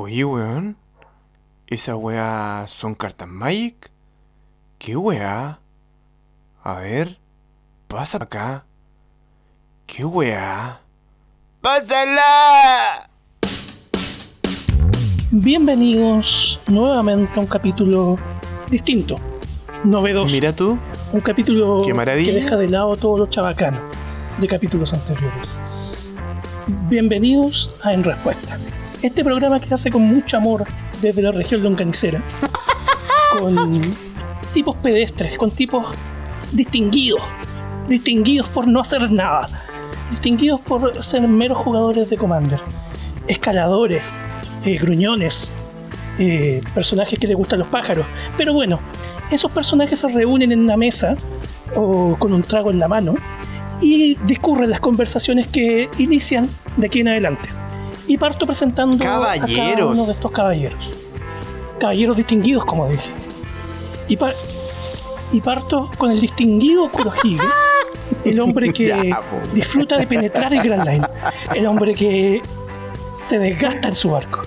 Oye, 0.00 0.24
weón. 0.24 0.76
¿Esa 1.66 1.96
weá 1.96 2.66
son 2.68 2.94
cartas 2.94 3.26
Magic? 3.26 3.90
¿Qué 4.78 4.94
weá? 4.94 5.58
A 6.62 6.74
ver. 6.76 7.18
Pasa 7.88 8.18
acá. 8.18 8.64
¿Qué 9.88 10.04
weá? 10.04 10.78
¡Pásala! 11.60 13.10
Bienvenidos 15.32 16.60
nuevamente 16.68 17.32
a 17.40 17.42
un 17.42 17.48
capítulo 17.48 18.18
distinto, 18.70 19.16
novedoso. 19.82 20.30
Mira 20.30 20.52
tú. 20.54 20.78
un 21.12 21.20
capítulo 21.20 21.82
qué 21.84 21.92
maravilla. 21.92 22.34
que 22.34 22.40
deja 22.40 22.56
de 22.56 22.68
lado 22.68 22.94
todos 22.94 23.18
los 23.18 23.30
chabacanos 23.30 23.82
de 24.40 24.46
capítulos 24.46 24.92
anteriores. 24.92 25.58
Bienvenidos 26.88 27.74
a 27.82 27.92
En 27.94 28.04
Respuesta. 28.04 28.60
Este 29.00 29.22
programa 29.22 29.60
que 29.60 29.68
se 29.68 29.74
hace 29.74 29.90
con 29.92 30.02
mucho 30.02 30.36
amor 30.36 30.64
desde 31.00 31.22
la 31.22 31.30
región 31.30 31.62
longanicera, 31.62 32.20
con 33.38 33.80
tipos 34.52 34.76
pedestres, 34.78 35.38
con 35.38 35.52
tipos 35.52 35.86
distinguidos, 36.52 37.22
distinguidos 37.86 38.48
por 38.48 38.66
no 38.66 38.80
hacer 38.80 39.10
nada, 39.12 39.48
distinguidos 40.10 40.60
por 40.62 41.00
ser 41.00 41.20
meros 41.28 41.58
jugadores 41.58 42.10
de 42.10 42.16
Commander, 42.16 42.58
escaladores, 43.28 44.02
eh, 44.64 44.78
gruñones, 44.78 45.48
eh, 46.18 46.60
personajes 46.74 47.20
que 47.20 47.28
les 47.28 47.36
gustan 47.36 47.60
los 47.60 47.68
pájaros. 47.68 48.04
Pero 48.36 48.52
bueno, 48.52 48.80
esos 49.30 49.52
personajes 49.52 50.00
se 50.00 50.08
reúnen 50.08 50.50
en 50.50 50.60
una 50.60 50.76
mesa 50.76 51.16
o 51.76 52.16
con 52.18 52.32
un 52.32 52.42
trago 52.42 52.72
en 52.72 52.80
la 52.80 52.88
mano 52.88 53.14
y 53.80 54.16
discurren 54.26 54.70
las 54.70 54.80
conversaciones 54.80 55.46
que 55.46 55.88
inician 55.98 56.48
de 56.76 56.88
aquí 56.88 56.98
en 57.00 57.08
adelante. 57.08 57.48
Y 58.08 58.16
parto 58.16 58.46
presentando 58.46 58.96
a 58.96 58.98
cada 58.98 59.86
uno 59.86 60.06
de 60.06 60.12
estos 60.12 60.32
caballeros. 60.32 60.78
Caballeros 61.78 62.16
distinguidos, 62.16 62.64
como 62.64 62.88
dije. 62.88 63.08
Y, 64.08 64.16
par- 64.16 64.32
y 65.32 65.40
parto 65.40 65.90
con 65.98 66.10
el 66.10 66.20
distinguido 66.20 66.88
Kurohige, 66.90 67.44
el 68.24 68.40
hombre 68.40 68.72
que 68.72 69.14
disfruta 69.54 69.98
de 69.98 70.06
penetrar 70.06 70.52
el 70.54 70.62
Grand 70.62 70.88
Line, 70.88 71.06
el 71.54 71.66
hombre 71.66 71.92
que 71.94 72.42
se 73.18 73.38
desgasta 73.38 73.88
en 73.88 73.94
su 73.94 74.10
barco. 74.10 74.40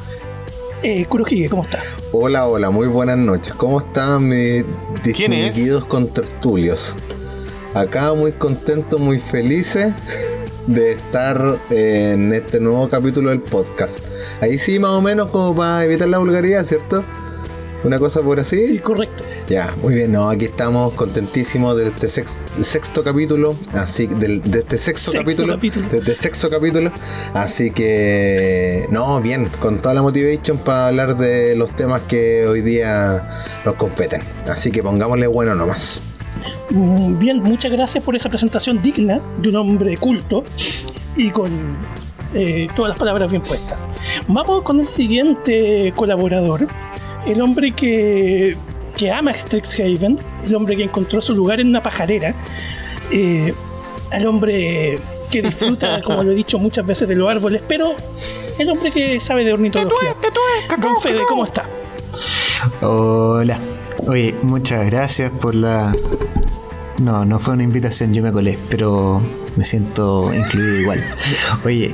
Eh, 0.84 1.06
Kurohige, 1.06 1.48
¿cómo 1.48 1.64
está? 1.64 1.80
Hola, 2.12 2.48
hola, 2.48 2.72
muy 2.72 2.88
buenas 2.88 3.18
noches. 3.18 3.54
¿Cómo 3.54 3.80
están 3.80 4.28
mis 4.28 4.66
distinguidos 5.04 5.86
contertulios? 5.86 6.96
Acá 7.76 8.14
muy 8.16 8.32
contentos, 8.34 9.00
muy 9.00 9.20
felices 9.20 9.94
de 10.68 10.92
estar 10.94 11.58
en 11.70 12.34
este 12.34 12.60
nuevo 12.60 12.90
capítulo 12.90 13.30
del 13.30 13.42
podcast. 13.42 14.00
Ahí 14.42 14.58
sí, 14.58 14.80
más 14.80 14.92
o 14.92 15.02
menos 15.02 15.30
como 15.30 15.56
para 15.56 15.84
evitar 15.84 16.08
la 16.08 16.18
vulgaridad, 16.20 16.64
¿cierto? 16.64 17.04
Una 17.84 17.98
cosa 17.98 18.22
por 18.22 18.40
así. 18.40 18.68
Sí, 18.68 18.78
correcto. 18.78 19.24
Ya, 19.50 19.74
muy 19.82 19.96
bien, 19.96 20.12
no, 20.12 20.30
aquí 20.30 20.46
estamos 20.46 20.94
contentísimos 20.94 21.76
de 21.76 21.88
este 21.88 22.08
sex- 22.10 22.46
sexto 22.62 23.04
capítulo, 23.04 23.56
así 23.74 24.06
del, 24.06 24.42
de 24.44 24.60
este 24.60 24.78
sexto, 24.78 25.12
Sexto 25.12 25.26
capítulo, 25.26 25.54
capítulo. 25.56 25.90
de 25.90 25.98
este 25.98 26.16
sexto 26.16 26.50
capítulo, 26.52 26.92
así 27.34 27.72
que 27.72 28.86
no, 28.92 29.20
bien, 29.20 29.50
con 29.60 29.82
toda 29.82 29.96
la 29.96 30.04
motivation 30.04 30.60
para 30.60 30.88
hablar 30.90 31.18
de 31.18 31.56
los 31.56 31.76
temas 31.76 32.02
que 32.08 32.46
hoy 32.46 32.62
día 32.62 33.28
nos 33.66 33.74
competen, 33.76 34.22
así 34.48 34.70
que 34.72 34.84
pongámosle 34.84 35.26
bueno 35.28 35.56
nomás. 35.56 36.02
Mm, 36.72 37.20
Bien, 37.20 37.42
muchas 37.42 37.72
gracias 37.72 38.04
por 38.04 38.16
esa 38.16 38.30
presentación 38.30 38.82
digna 38.82 39.20
de 39.38 39.50
un 39.50 39.56
hombre 39.56 39.98
culto 39.98 40.44
y 41.16 41.30
con 41.30 41.50
eh, 42.34 42.68
todas 42.76 42.90
las 42.90 43.00
palabras 43.00 43.30
bien 43.30 43.44
puestas. 43.44 43.88
Vamos 44.28 44.64
con 44.64 44.80
el 44.80 44.88
siguiente 44.88 45.94
colaborador, 45.96 46.68
el 47.26 47.42
hombre 47.42 47.74
que, 47.74 48.56
que 48.96 49.12
ama 49.12 49.34
Strixhaven, 49.34 50.20
el 50.46 50.56
hombre 50.56 50.78
que 50.78 50.84
encontró 50.84 51.22
su 51.22 51.36
lugar 51.36 51.60
en 51.60 51.68
una 51.68 51.84
pajarera, 51.84 52.34
eh, 53.12 53.54
al 54.12 54.26
hombre 54.26 54.98
que 55.30 55.42
disfruta, 55.42 56.02
como 56.06 56.24
lo 56.24 56.32
he 56.32 56.36
dicho 56.36 56.58
muchas 56.60 56.86
veces, 56.86 57.08
de 57.08 57.16
los 57.16 57.30
árboles, 57.30 57.62
pero 57.68 57.96
el 58.58 58.70
hombre 58.70 58.92
que 58.92 59.20
sabe 59.20 59.44
de 59.44 59.54
ornitología. 59.54 60.16
Don 60.80 61.02
Fede, 61.02 61.22
¿cómo 61.28 61.46
está? 61.46 61.64
Hola. 62.82 63.58
Oye, 64.08 64.36
muchas 64.42 64.86
gracias 64.86 65.32
por 65.32 65.54
la... 65.54 65.94
No, 67.02 67.26
no 67.26 67.40
fue 67.40 67.54
una 67.56 67.64
invitación, 67.64 68.14
yo 68.14 68.22
me 68.22 68.32
colé, 68.32 68.58
pero 68.70 69.22
me 69.56 69.64
siento 69.66 70.32
incluido 70.34 70.80
igual. 70.80 71.04
Oye, 71.66 71.92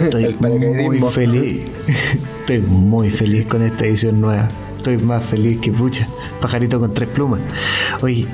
estoy 0.00 0.36
muy 0.40 0.98
feliz. 1.10 1.62
Estoy 2.40 2.58
muy 2.60 3.08
feliz 3.10 3.46
con 3.46 3.62
esta 3.62 3.84
edición 3.86 4.20
nueva. 4.20 4.48
Estoy 4.76 4.96
más 4.98 5.24
feliz 5.24 5.60
que 5.60 5.70
pucha. 5.70 6.08
Pajarito 6.40 6.80
con 6.80 6.92
tres 6.92 7.08
plumas. 7.08 7.40
Oye, 8.02 8.26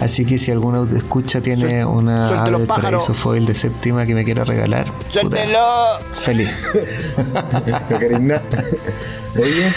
así 0.00 0.24
que 0.24 0.38
si 0.38 0.52
alguno 0.52 0.86
te 0.86 0.96
escucha 0.98 1.40
tiene 1.42 1.82
Suel- 1.82 1.86
una 1.88 2.28
ave 2.28 2.50
los 2.52 2.62
pájaros. 2.68 3.02
paraíso 3.02 3.14
foil 3.14 3.44
de 3.46 3.54
séptima 3.56 4.06
que 4.06 4.14
me 4.14 4.22
quiera 4.24 4.44
regalar, 4.44 4.92
puta, 4.98 5.10
¡Suéltelo! 5.10 5.58
feliz. 6.12 6.50
Karina. 7.88 8.42
Oye, 9.36 9.72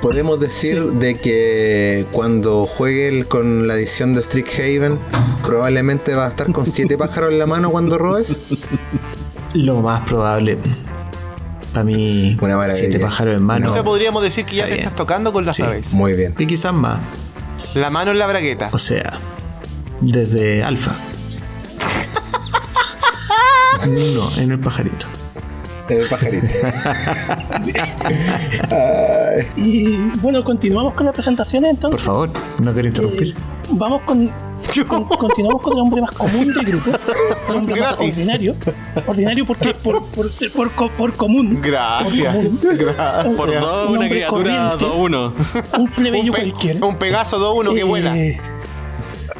podemos 0.00 0.38
decir 0.40 0.82
de 0.94 1.16
que 1.18 2.06
cuando 2.12 2.66
juegue 2.66 3.08
el- 3.08 3.26
con 3.26 3.66
la 3.66 3.74
edición 3.74 4.14
de 4.14 4.22
Strixhaven, 4.22 4.98
probablemente 5.44 6.14
va 6.14 6.26
a 6.26 6.28
estar 6.28 6.52
con 6.52 6.66
siete 6.66 6.96
pájaros 6.98 7.30
en 7.32 7.38
la 7.38 7.46
mano 7.46 7.70
cuando 7.70 7.98
robes. 7.98 8.40
Lo 9.54 9.76
más 9.82 10.02
probable. 10.08 10.58
Para 11.72 11.84
mí, 11.84 12.36
Una 12.40 12.70
siete 12.70 12.98
pájaros 12.98 13.36
en 13.36 13.42
mano. 13.42 13.68
O 13.68 13.72
sea, 13.72 13.84
podríamos 13.84 14.22
decir 14.22 14.44
que 14.44 14.56
ya 14.56 14.62
Está 14.64 14.68
te 14.68 14.74
bien. 14.76 14.86
estás 14.86 14.96
tocando 14.96 15.32
con 15.32 15.44
las 15.44 15.56
Sí. 15.56 15.62
aves. 15.62 15.92
Muy 15.94 16.14
bien. 16.14 16.34
Y 16.38 16.46
quizás 16.46 16.72
más. 16.72 17.00
La 17.74 17.90
mano 17.90 18.10
en 18.12 18.18
la 18.18 18.26
bragueta. 18.26 18.70
O 18.72 18.78
sea, 18.78 19.18
desde 20.00 20.62
alfa. 20.62 20.96
No, 23.86 24.30
en 24.42 24.50
el 24.52 24.58
pajarito. 24.60 25.06
El 25.88 26.06
pajarito. 26.08 26.46
Y 29.56 29.96
bueno, 30.20 30.42
continuamos 30.44 30.94
con 30.94 31.06
las 31.06 31.14
presentaciones 31.14 31.70
Por 31.70 31.74
entonces. 31.76 32.02
favor, 32.04 32.30
no 32.60 32.72
quiero 32.72 32.88
interrumpir. 32.88 33.28
Eh, 33.28 33.34
vamos 33.70 34.02
con, 34.02 34.28
con- 34.88 35.04
continuamos 35.04 35.62
con 35.62 35.72
el 35.74 35.78
hombre 35.80 36.00
más 36.02 36.10
común 36.12 36.52
del 36.52 36.64
grupo 36.64 36.90
el 37.50 37.56
hombre 37.56 37.80
más 37.80 37.96
Gratis. 37.96 38.16
ordinario 38.16 38.56
ordinario 39.06 39.46
porque 39.46 39.74
por, 39.74 40.04
por, 40.06 40.32
ser- 40.32 40.50
por, 40.52 40.70
por 40.72 41.12
común 41.14 41.60
Gracias. 41.62 42.34
por, 42.34 42.44
común. 42.44 42.60
Gracias. 42.78 43.36
Por 43.36 43.60
dos, 43.60 43.90
un 43.90 43.98
una 43.98 44.08
criatura 44.08 44.76
corriente, 44.78 44.84
2-1. 44.84 45.32
un 45.78 45.90
plebeyo 45.90 46.32
Un, 46.32 46.38
pe- 46.38 46.50
cualquiera 46.50 46.86
un 46.86 46.98
Pegaso 46.98 47.38
2-1 47.62 47.74
que 47.74 47.80
Eh, 47.80 47.84
vuela. 47.84 48.12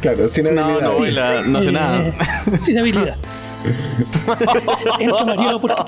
claro, 0.01 0.29
sin 0.29 0.45
No, 0.45 0.51
habilidad. 0.63 0.81
no 0.83 0.93
vuela, 0.97 1.43
no 1.47 1.63
sé 1.63 1.69
eh, 1.71 1.73
nada. 1.73 2.15
sin 2.61 2.79
habilidad 2.79 3.17
Porque. 5.61 5.85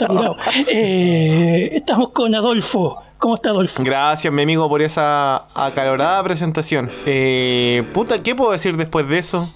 Eh, 0.69 1.71
estamos 1.77 2.11
con 2.11 2.35
Adolfo 2.35 3.03
¿cómo 3.21 3.35
está 3.37 3.51
Adolfo? 3.51 3.85
Gracias, 3.85 4.33
mi 4.33 4.43
amigo, 4.43 4.69
por 4.69 4.83
esa 4.83 5.47
acalorada 5.55 6.25
presentación. 6.25 6.91
Eh, 7.07 7.85
puta, 7.93 8.21
¿qué 8.21 8.35
puedo 8.35 8.51
decir 8.51 8.77
después 8.77 9.07
de 9.09 9.19
eso? 9.19 9.49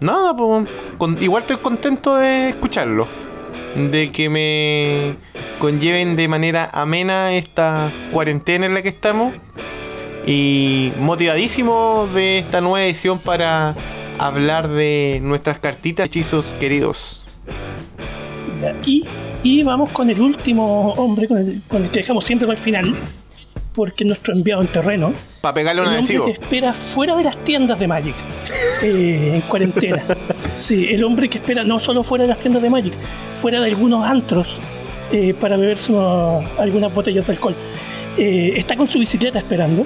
Nada, 0.00 0.36
pues. 0.36 0.68
igual 1.22 1.42
estoy 1.42 1.56
contento 1.56 2.16
de 2.16 2.50
escucharlo. 2.50 3.08
De 3.76 4.10
que 4.10 4.28
me 4.28 5.16
conlleven 5.58 6.14
de 6.16 6.28
manera 6.28 6.68
amena 6.72 7.32
esta 7.32 7.92
cuarentena 8.12 8.66
en 8.66 8.74
la 8.74 8.82
que 8.82 8.90
estamos. 8.90 9.34
Y 10.26 10.92
motivadísimo 10.98 12.08
de 12.14 12.38
esta 12.38 12.60
nueva 12.60 12.84
edición 12.84 13.18
para 13.18 13.74
hablar 14.18 14.68
de 14.68 15.20
nuestras 15.22 15.58
cartitas 15.58 16.06
hechizos 16.06 16.54
queridos. 16.54 17.24
Y, 18.84 19.04
y 19.42 19.62
vamos 19.62 19.90
con 19.90 20.08
el 20.10 20.20
último 20.20 20.92
hombre 20.94 21.28
con 21.28 21.38
el, 21.38 21.60
con 21.68 21.84
el 21.84 21.90
que 21.90 22.00
dejamos 22.00 22.24
siempre 22.24 22.46
para 22.46 22.58
el 22.58 22.64
final 22.64 22.94
porque 23.74 24.04
es 24.04 24.08
nuestro 24.08 24.32
enviado 24.32 24.62
en 24.62 24.68
terreno 24.68 25.12
Para 25.40 25.54
pegarle 25.54 25.82
un 25.82 25.88
el 25.88 25.94
hombre 25.98 26.04
adhesivo. 26.04 26.24
que 26.26 26.30
espera 26.32 26.72
fuera 26.72 27.16
de 27.16 27.24
las 27.24 27.36
tiendas 27.44 27.78
de 27.78 27.88
Magic 27.88 28.14
eh, 28.82 29.32
en 29.34 29.40
cuarentena. 29.42 30.02
Sí, 30.54 30.86
el 30.90 31.02
hombre 31.02 31.28
que 31.28 31.38
espera 31.38 31.64
no 31.64 31.80
solo 31.80 32.04
fuera 32.04 32.22
de 32.22 32.28
las 32.28 32.38
tiendas 32.38 32.62
de 32.62 32.70
Magic, 32.70 32.92
fuera 33.42 33.60
de 33.60 33.66
algunos 33.70 34.06
antros 34.08 34.46
eh, 35.10 35.34
para 35.34 35.56
beberse 35.56 35.90
unos- 35.90 36.48
algunas 36.60 36.94
botellas 36.94 37.26
de 37.26 37.32
alcohol. 37.32 37.56
Eh, 38.16 38.52
está 38.56 38.76
con 38.76 38.88
su 38.88 39.00
bicicleta 39.00 39.40
esperando, 39.40 39.84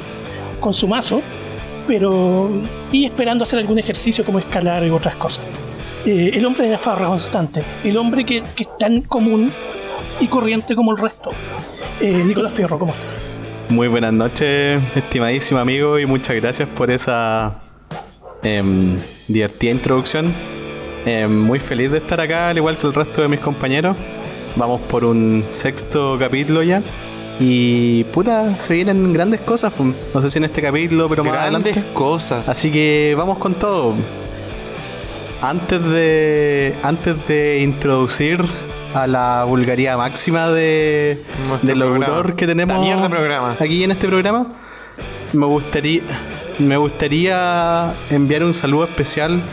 con 0.60 0.74
su 0.74 0.86
mazo, 0.86 1.22
pero 1.88 2.50
y 2.92 3.06
esperando 3.06 3.42
hacer 3.42 3.58
algún 3.58 3.78
ejercicio 3.78 4.24
como 4.24 4.38
escalar 4.38 4.86
y 4.86 4.90
otras 4.90 5.16
cosas. 5.16 5.44
Eh, 6.06 6.30
el 6.34 6.46
hombre 6.46 6.66
de 6.66 6.72
la 6.72 6.78
farra 6.78 7.08
constante, 7.08 7.64
el 7.82 7.96
hombre 7.96 8.24
que, 8.24 8.38
es 8.38 8.78
tan 8.78 9.00
común 9.00 9.50
y 10.20 10.28
corriente 10.28 10.76
como 10.76 10.92
el 10.92 10.98
resto. 10.98 11.30
Eh, 11.98 12.22
Nicolás 12.24 12.52
Fierro, 12.52 12.78
¿cómo 12.78 12.92
estás? 12.92 13.16
Muy 13.70 13.88
buenas 13.88 14.12
noches, 14.12 14.80
estimadísimo 14.94 15.58
amigo, 15.58 15.98
y 15.98 16.06
muchas 16.06 16.36
gracias 16.36 16.68
por 16.68 16.90
esa 16.90 17.60
em, 18.42 18.96
divertida 19.26 19.72
introducción. 19.72 20.32
Em, 21.04 21.30
muy 21.30 21.58
feliz 21.58 21.90
de 21.90 21.98
estar 21.98 22.20
acá, 22.20 22.50
al 22.50 22.56
igual 22.58 22.76
que 22.76 22.86
el 22.86 22.94
resto 22.94 23.22
de 23.22 23.28
mis 23.28 23.40
compañeros. 23.40 23.96
Vamos 24.56 24.80
por 24.82 25.04
un 25.04 25.44
sexto 25.46 26.16
capítulo 26.18 26.62
ya. 26.62 26.82
Y 27.40 28.04
puta, 28.04 28.56
se 28.58 28.74
vienen 28.74 29.12
grandes 29.12 29.40
cosas. 29.40 29.72
No 30.14 30.20
sé 30.20 30.30
si 30.30 30.38
en 30.38 30.44
este 30.44 30.60
capítulo, 30.60 31.08
pero 31.08 31.22
más 31.24 31.32
Grandes 31.34 31.72
adelante. 31.72 31.94
cosas. 31.94 32.48
Así 32.48 32.70
que 32.70 33.14
vamos 33.16 33.38
con 33.38 33.54
todo. 33.54 33.94
Antes 35.40 35.82
de. 35.82 36.76
Antes 36.82 37.14
de 37.28 37.60
introducir 37.62 38.44
a 38.94 39.06
la 39.06 39.44
vulgaridad 39.44 39.96
máxima 39.96 40.48
de, 40.48 41.22
Nuestro 41.46 41.68
del 41.68 41.78
locutor 41.78 42.34
que 42.34 42.46
tenemos 42.46 42.80
mierda 42.80 43.54
aquí 43.60 43.84
en 43.84 43.92
este 43.92 44.08
programa, 44.08 44.48
me 45.32 45.46
gustaría. 45.46 46.02
Me 46.58 46.76
gustaría 46.76 47.94
enviar 48.10 48.42
un 48.42 48.52
saludo 48.52 48.84
especial 48.84 49.44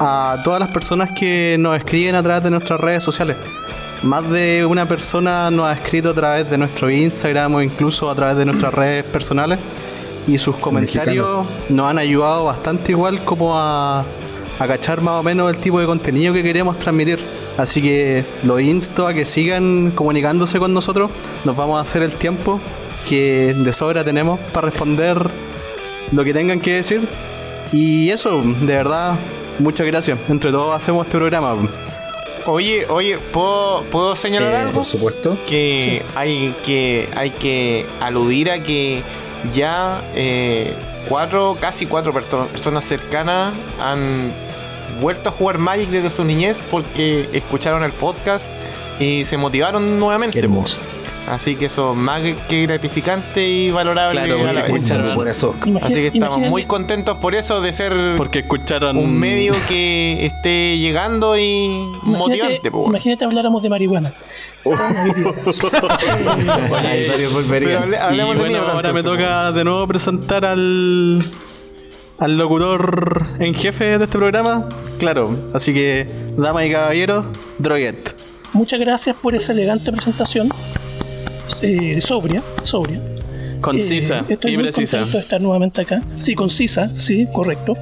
a 0.00 0.40
todas 0.44 0.60
las 0.60 0.70
personas 0.70 1.10
que 1.18 1.56
nos 1.58 1.76
escriben 1.76 2.14
a 2.14 2.22
través 2.22 2.42
de 2.42 2.50
nuestras 2.50 2.80
redes 2.80 3.04
sociales. 3.04 3.36
Más 4.02 4.28
de 4.30 4.66
una 4.66 4.88
persona 4.88 5.50
nos 5.50 5.66
ha 5.66 5.74
escrito 5.74 6.10
a 6.10 6.14
través 6.14 6.50
de 6.50 6.58
nuestro 6.58 6.90
Instagram 6.90 7.54
o 7.54 7.62
incluso 7.62 8.10
a 8.10 8.14
través 8.14 8.36
de 8.36 8.44
nuestras 8.44 8.74
redes 8.74 9.04
personales 9.04 9.58
y 10.26 10.38
sus 10.38 10.56
comentarios 10.56 11.46
nos 11.68 11.90
han 11.90 11.98
ayudado 11.98 12.44
bastante 12.44 12.92
igual 12.92 13.24
como 13.24 13.58
a, 13.58 14.04
a 14.58 14.66
cachar 14.66 15.00
más 15.00 15.20
o 15.20 15.22
menos 15.22 15.50
el 15.50 15.58
tipo 15.58 15.80
de 15.80 15.86
contenido 15.86 16.32
que 16.32 16.42
queremos 16.42 16.78
transmitir. 16.78 17.20
Así 17.56 17.82
que 17.82 18.24
los 18.44 18.60
insto 18.60 19.06
a 19.06 19.14
que 19.14 19.26
sigan 19.26 19.92
comunicándose 19.92 20.58
con 20.58 20.72
nosotros. 20.72 21.10
Nos 21.44 21.56
vamos 21.56 21.78
a 21.78 21.82
hacer 21.82 22.02
el 22.02 22.14
tiempo 22.14 22.60
que 23.08 23.54
de 23.56 23.72
sobra 23.72 24.04
tenemos 24.04 24.40
para 24.52 24.70
responder 24.70 25.30
lo 26.12 26.24
que 26.24 26.32
tengan 26.32 26.60
que 26.60 26.74
decir. 26.74 27.08
Y 27.72 28.10
eso, 28.10 28.42
de 28.42 28.74
verdad, 28.74 29.18
muchas 29.58 29.86
gracias. 29.86 30.18
Entre 30.28 30.50
todos 30.50 30.74
hacemos 30.74 31.06
este 31.06 31.18
programa. 31.18 31.56
Oye, 32.46 32.86
oye, 32.88 33.18
¿puedo, 33.18 33.84
¿puedo 33.84 34.16
señalar 34.16 34.52
Eh, 34.52 34.56
algo? 34.58 34.72
Por 34.74 34.84
supuesto. 34.84 35.38
que 35.48 36.04
hay 36.14 36.54
que 36.64 37.08
hay 37.16 37.30
que 37.30 37.86
aludir 38.00 38.50
a 38.50 38.62
que 38.62 39.02
ya 39.52 40.02
eh, 40.14 40.74
cuatro 41.08 41.56
casi 41.60 41.86
cuatro 41.86 42.12
personas 42.12 42.84
cercanas 42.84 43.52
han 43.80 44.32
vuelto 45.00 45.28
a 45.30 45.32
jugar 45.32 45.58
Magic 45.58 45.88
desde 45.88 46.10
su 46.10 46.24
niñez 46.24 46.62
porque 46.70 47.28
escucharon 47.32 47.82
el 47.82 47.92
podcast 47.92 48.50
y 49.00 49.24
se 49.24 49.36
motivaron 49.36 49.98
nuevamente. 49.98 50.38
Qué 50.38 50.44
hermoso. 50.44 50.78
Así 51.28 51.54
que 51.56 51.66
eso 51.66 51.94
más 51.94 52.20
que 52.48 52.62
gratificante 52.66 53.48
y 53.48 53.70
valorable 53.70 54.20
Claro, 54.22 54.34
a 54.34 54.52
la 54.52 54.60
porque 54.60 54.72
vez. 54.72 54.82
escucharon. 54.82 55.14
Por 55.14 55.28
eso. 55.28 55.54
Imagina- 55.64 55.86
Así 55.86 55.94
que 55.94 56.06
estamos 56.08 56.26
imagínate- 56.38 56.50
muy 56.50 56.64
contentos 56.66 57.16
por 57.18 57.34
eso 57.34 57.60
de 57.60 57.72
ser 57.72 57.92
Porque 58.16 58.40
escucharon. 58.40 58.96
un 58.96 59.18
medio 59.18 59.54
que 59.68 60.26
esté 60.26 60.78
llegando 60.78 61.36
y 61.38 61.42
imagínate- 62.04 62.18
motivante. 62.18 62.68
weón. 62.70 62.86
Imagínate 62.88 63.24
habláramos 63.24 63.62
de 63.62 63.68
marihuana. 63.68 64.12
Pero 67.48 67.80
hable- 67.80 67.98
Y 68.12 68.16
de 68.16 68.24
bueno, 68.24 68.44
mierda, 68.46 68.72
ahora 68.72 68.92
me 68.92 69.02
toca 69.02 69.52
de 69.52 69.64
nuevo 69.64 69.86
presentar 69.86 70.44
al. 70.44 71.30
al 72.18 72.36
locutor 72.38 73.26
en 73.38 73.54
jefe 73.54 73.84
de 73.98 74.04
este 74.04 74.18
programa. 74.18 74.68
Claro, 74.98 75.36
así 75.54 75.72
que, 75.74 76.06
damas 76.36 76.64
y 76.66 76.70
caballeros, 76.72 77.26
Droguet. 77.58 78.14
Muchas 78.52 78.78
gracias 78.78 79.16
por 79.16 79.34
esa 79.34 79.52
elegante 79.52 79.90
presentación. 79.92 80.48
Eh, 81.62 82.00
sobria, 82.00 82.42
sobria. 82.62 83.00
Concisa 83.60 84.18
Eh, 84.20 84.24
estoy 84.34 84.52
y 84.52 84.54
muy 84.56 84.64
precisa. 84.64 84.98
contento 84.98 85.18
de 85.18 85.22
estar 85.24 85.40
nuevamente 85.40 85.80
acá. 85.82 86.00
Sí, 86.16 86.34
concisa, 86.34 86.90
sí, 86.94 87.26
correcto. 87.32 87.76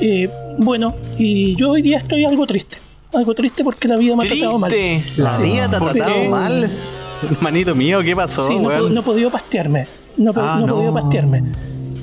Eh, 0.00 0.28
bueno, 0.58 0.94
y 1.18 1.54
yo 1.56 1.70
hoy 1.70 1.82
día 1.82 1.98
estoy 1.98 2.24
algo 2.24 2.46
triste. 2.46 2.76
Algo 3.12 3.32
triste 3.34 3.62
porque 3.62 3.86
la 3.86 3.96
vida 3.96 4.16
me 4.16 4.24
ha 4.24 4.28
tratado 4.28 4.58
mal. 4.58 4.72
La 5.16 5.38
vida 5.38 5.68
te 5.70 5.76
ha 5.76 5.78
¿Por 5.78 5.92
tratado 5.92 6.24
mal. 6.30 6.70
Manito 7.40 7.74
mío, 7.76 8.02
¿qué 8.02 8.14
pasó, 8.16 8.42
Sí, 8.42 8.58
no, 8.58 8.70
he 8.98 9.02
podido 9.02 9.30
pastearme. 9.30 9.86
No, 10.16 10.32
he 10.32 10.34
Ah, 10.36 10.56
no 10.58 10.64
he 10.64 10.66
no. 10.66 10.74
podido 10.76 10.94
pastearme. 10.94 11.42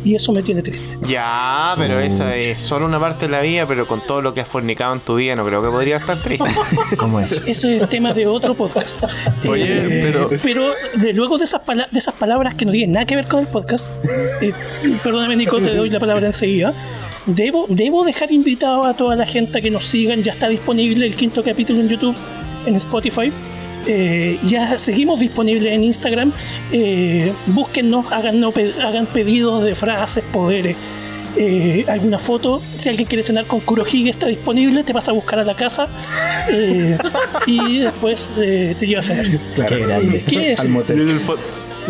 Y 0.03 0.15
eso 0.15 0.31
me 0.31 0.41
tiene 0.41 0.61
triste. 0.63 0.97
Ya, 1.07 1.73
pero 1.77 1.99
esa 1.99 2.35
es 2.35 2.59
solo 2.59 2.85
una 2.87 2.99
parte 2.99 3.27
de 3.27 3.31
la 3.31 3.41
vida, 3.41 3.65
pero 3.67 3.85
con 3.87 4.01
todo 4.01 4.21
lo 4.21 4.33
que 4.33 4.41
has 4.41 4.47
fornicado 4.47 4.93
en 4.95 4.99
tu 4.99 5.15
vida 5.15 5.35
no 5.35 5.45
creo 5.45 5.61
que 5.61 5.69
podría 5.69 5.97
estar 5.97 6.17
triste. 6.17 6.45
¿Cómo 6.97 7.19
es? 7.19 7.31
Ese 7.33 7.49
es 7.49 7.63
el 7.83 7.87
tema 7.87 8.13
de 8.13 8.25
otro 8.27 8.53
podcast. 8.55 9.01
Oye, 9.47 9.65
Eh, 9.67 10.01
pero- 10.03 10.29
Pero 10.43 10.71
de, 10.95 11.13
luego 11.13 11.37
de 11.37 11.43
esas, 11.45 11.61
de 11.91 11.99
esas 11.99 12.13
palabras 12.15 12.55
que 12.55 12.65
no 12.65 12.71
tienen 12.71 12.93
nada 12.93 13.05
que 13.05 13.15
ver 13.15 13.27
con 13.27 13.41
el 13.41 13.47
podcast, 13.47 13.87
eh, 14.41 14.53
perdóname 15.03 15.35
Nico, 15.35 15.57
te 15.59 15.75
doy 15.75 15.89
la 15.89 15.99
palabra 15.99 16.27
enseguida. 16.27 16.73
Debo, 17.27 17.67
debo 17.69 18.03
dejar 18.03 18.31
invitado 18.31 18.83
a 18.85 18.95
toda 18.95 19.15
la 19.15 19.27
gente 19.27 19.59
a 19.59 19.61
que 19.61 19.69
nos 19.69 19.87
sigan. 19.87 20.23
Ya 20.23 20.31
está 20.33 20.47
disponible 20.49 21.05
el 21.05 21.13
quinto 21.13 21.43
capítulo 21.43 21.79
en 21.79 21.89
YouTube, 21.89 22.15
en 22.65 22.75
Spotify. 22.75 23.31
Eh, 23.87 24.39
ya 24.43 24.77
seguimos 24.79 25.19
disponibles 25.19 25.73
en 25.73 25.83
Instagram. 25.83 26.31
Eh, 26.71 27.31
búsquennos, 27.47 28.11
hagan, 28.11 28.43
hagan 28.43 29.05
pedidos 29.07 29.63
de 29.63 29.75
frases, 29.75 30.23
poderes, 30.31 30.75
eh, 31.37 31.85
alguna 31.87 32.19
foto. 32.19 32.61
Si 32.77 32.89
alguien 32.89 33.07
quiere 33.07 33.23
cenar 33.23 33.45
con 33.45 33.59
Kurohige, 33.61 34.09
está 34.09 34.27
disponible. 34.27 34.83
Te 34.83 34.93
vas 34.93 35.07
a 35.07 35.11
buscar 35.13 35.39
a 35.39 35.43
la 35.43 35.55
casa 35.55 35.87
eh, 36.49 36.97
y 37.45 37.79
después 37.79 38.29
eh, 38.37 38.75
te 38.79 38.87
llevas 38.87 39.09
a 39.09 39.15
cenar. 39.15 39.39
Claro. 39.55 39.75
Qué 39.77 39.85
grande. 39.85 40.23
¿Qué 40.27 40.51
es? 40.53 40.59
Al 40.59 40.67
Yo, 40.67 40.73
motel. 40.73 41.19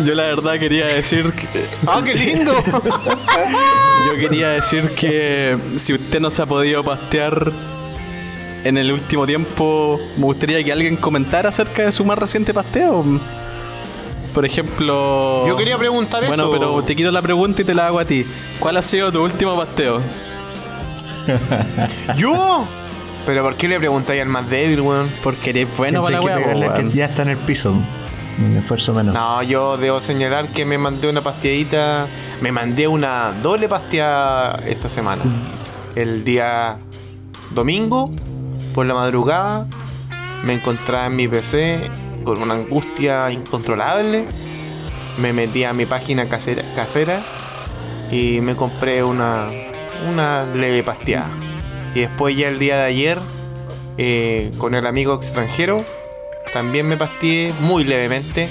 yo 0.04 0.14
la 0.14 0.22
verdad 0.24 0.58
quería 0.58 0.86
decir 0.86 1.24
que, 1.32 1.46
¡Ah, 1.86 2.02
qué 2.04 2.14
lindo! 2.14 2.52
yo 4.06 4.14
quería 4.16 4.50
decir 4.50 4.88
que 4.90 5.56
si 5.76 5.92
usted 5.94 6.20
no 6.20 6.30
se 6.30 6.42
ha 6.42 6.46
podido 6.46 6.82
pastear 6.84 7.52
en 8.64 8.78
el 8.78 8.92
último 8.92 9.26
tiempo, 9.26 10.00
me 10.16 10.24
gustaría 10.24 10.62
que 10.64 10.72
alguien 10.72 10.96
comentara 10.96 11.48
acerca 11.48 11.82
de 11.82 11.92
su 11.92 12.04
más 12.04 12.18
reciente 12.18 12.52
pasteo. 12.54 13.04
Por 14.34 14.46
ejemplo, 14.46 15.46
Yo 15.46 15.56
quería 15.56 15.76
preguntar 15.76 16.26
Bueno, 16.26 16.44
eso. 16.44 16.52
pero 16.52 16.82
te 16.82 16.96
quito 16.96 17.10
la 17.10 17.20
pregunta 17.20 17.60
y 17.62 17.64
te 17.64 17.74
la 17.74 17.88
hago 17.88 17.98
a 17.98 18.04
ti. 18.04 18.24
¿Cuál 18.58 18.78
ha 18.78 18.82
sido 18.82 19.12
tu 19.12 19.22
último 19.22 19.54
pasteo? 19.56 20.00
¿Yo? 22.16 22.64
¿Pero 23.26 23.42
por 23.44 23.54
qué 23.54 23.68
le 23.68 23.78
preguntáis 23.78 24.20
al 24.22 24.28
más 24.28 24.48
débil, 24.48 24.80
weón? 24.80 25.08
Porque 25.22 25.50
eres 25.50 25.68
bueno 25.76 26.00
Siempre 26.06 26.28
para 26.30 26.54
la 26.56 26.68
weón. 26.70 26.90
que 26.90 26.96
ya 26.96 27.04
está 27.06 27.22
en 27.22 27.28
el 27.28 27.36
piso. 27.38 27.72
Un 28.38 28.56
esfuerzo 28.56 28.94
menos. 28.94 29.14
No, 29.14 29.42
yo 29.42 29.76
debo 29.76 30.00
señalar 30.00 30.48
que 30.48 30.64
me 30.64 30.78
mandé 30.78 31.08
una 31.08 31.20
pasteadita. 31.20 32.06
Me 32.40 32.50
mandé 32.50 32.88
una 32.88 33.32
doble 33.42 33.68
pasteada 33.68 34.60
esta 34.66 34.88
semana. 34.88 35.22
El 35.94 36.24
día 36.24 36.78
domingo, 37.50 38.10
por 38.72 38.86
la 38.86 38.94
madrugada, 38.94 39.66
me 40.44 40.54
encontraba 40.54 41.06
en 41.06 41.16
mi 41.16 41.28
PC 41.28 41.90
con 42.24 42.40
una 42.40 42.54
angustia 42.54 43.30
incontrolable. 43.30 44.26
Me 45.18 45.32
metí 45.32 45.64
a 45.64 45.72
mi 45.72 45.84
página 45.86 46.28
casera, 46.28 46.62
casera 46.74 47.22
y 48.10 48.40
me 48.40 48.56
compré 48.56 49.02
una, 49.04 49.48
una 50.10 50.44
leve 50.54 50.82
pasteada. 50.82 51.30
Y 51.94 52.00
después 52.00 52.36
ya 52.36 52.48
el 52.48 52.58
día 52.58 52.76
de 52.76 52.84
ayer, 52.84 53.18
eh, 53.98 54.50
con 54.58 54.74
el 54.74 54.86
amigo 54.86 55.14
extranjero, 55.14 55.84
también 56.52 56.88
me 56.88 56.96
pasteé 56.96 57.52
muy 57.60 57.84
levemente. 57.84 58.48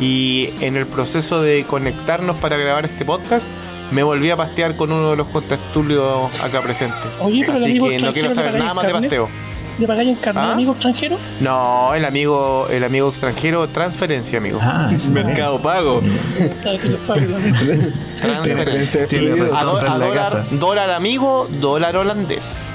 Y 0.00 0.50
en 0.60 0.76
el 0.76 0.86
proceso 0.86 1.40
de 1.40 1.64
conectarnos 1.64 2.36
para 2.36 2.56
grabar 2.58 2.84
este 2.84 3.04
podcast, 3.04 3.48
me 3.92 4.02
volví 4.02 4.30
a 4.30 4.36
pastear 4.36 4.76
con 4.76 4.92
uno 4.92 5.10
de 5.10 5.16
los 5.16 5.28
contertulios 5.28 6.44
acá 6.44 6.60
presentes. 6.60 6.98
Oye, 7.20 7.46
Así 7.46 7.78
que 7.78 7.98
no 8.00 8.12
quiero 8.12 8.34
saber 8.34 8.54
nada 8.58 8.74
más 8.74 8.86
de 8.86 8.92
pasteo. 8.92 9.28
¿Le 9.78 9.86
pagáis 9.86 10.08
en 10.08 10.14
carne 10.14 10.40
¿Ah? 10.40 10.52
amigo 10.52 10.72
extranjero? 10.72 11.18
No, 11.40 11.92
el 11.94 12.04
amigo, 12.06 12.66
el 12.70 12.82
amigo 12.82 13.10
extranjero, 13.10 13.68
transferencia, 13.68 14.38
amigo. 14.38 14.58
Ah, 14.62 14.90
es 14.94 15.10
Mercado 15.10 15.60
Pago. 15.60 16.00
Transferencia. 18.20 19.02
A, 19.54 19.64
do- 19.64 19.76
a 19.78 19.82
la 19.84 19.92
dólar, 20.06 20.14
casa. 20.14 20.46
dólar 20.52 20.90
amigo, 20.92 21.46
dólar 21.60 21.94
holandés. 21.96 22.72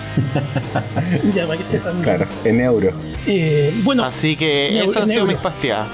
ya, 1.34 1.48
para 1.48 1.58
que 1.58 1.66
sepan. 1.66 2.02
Claro, 2.04 2.28
en 2.44 2.62
euro. 2.62 2.92
Eh, 3.26 3.74
bueno, 3.84 4.04
Así 4.04 4.36
que 4.36 4.80
esas 4.84 4.98
han 5.04 5.08
sido 5.08 5.22
euro. 5.22 5.32
mis 5.32 5.42
pasteadas. 5.42 5.88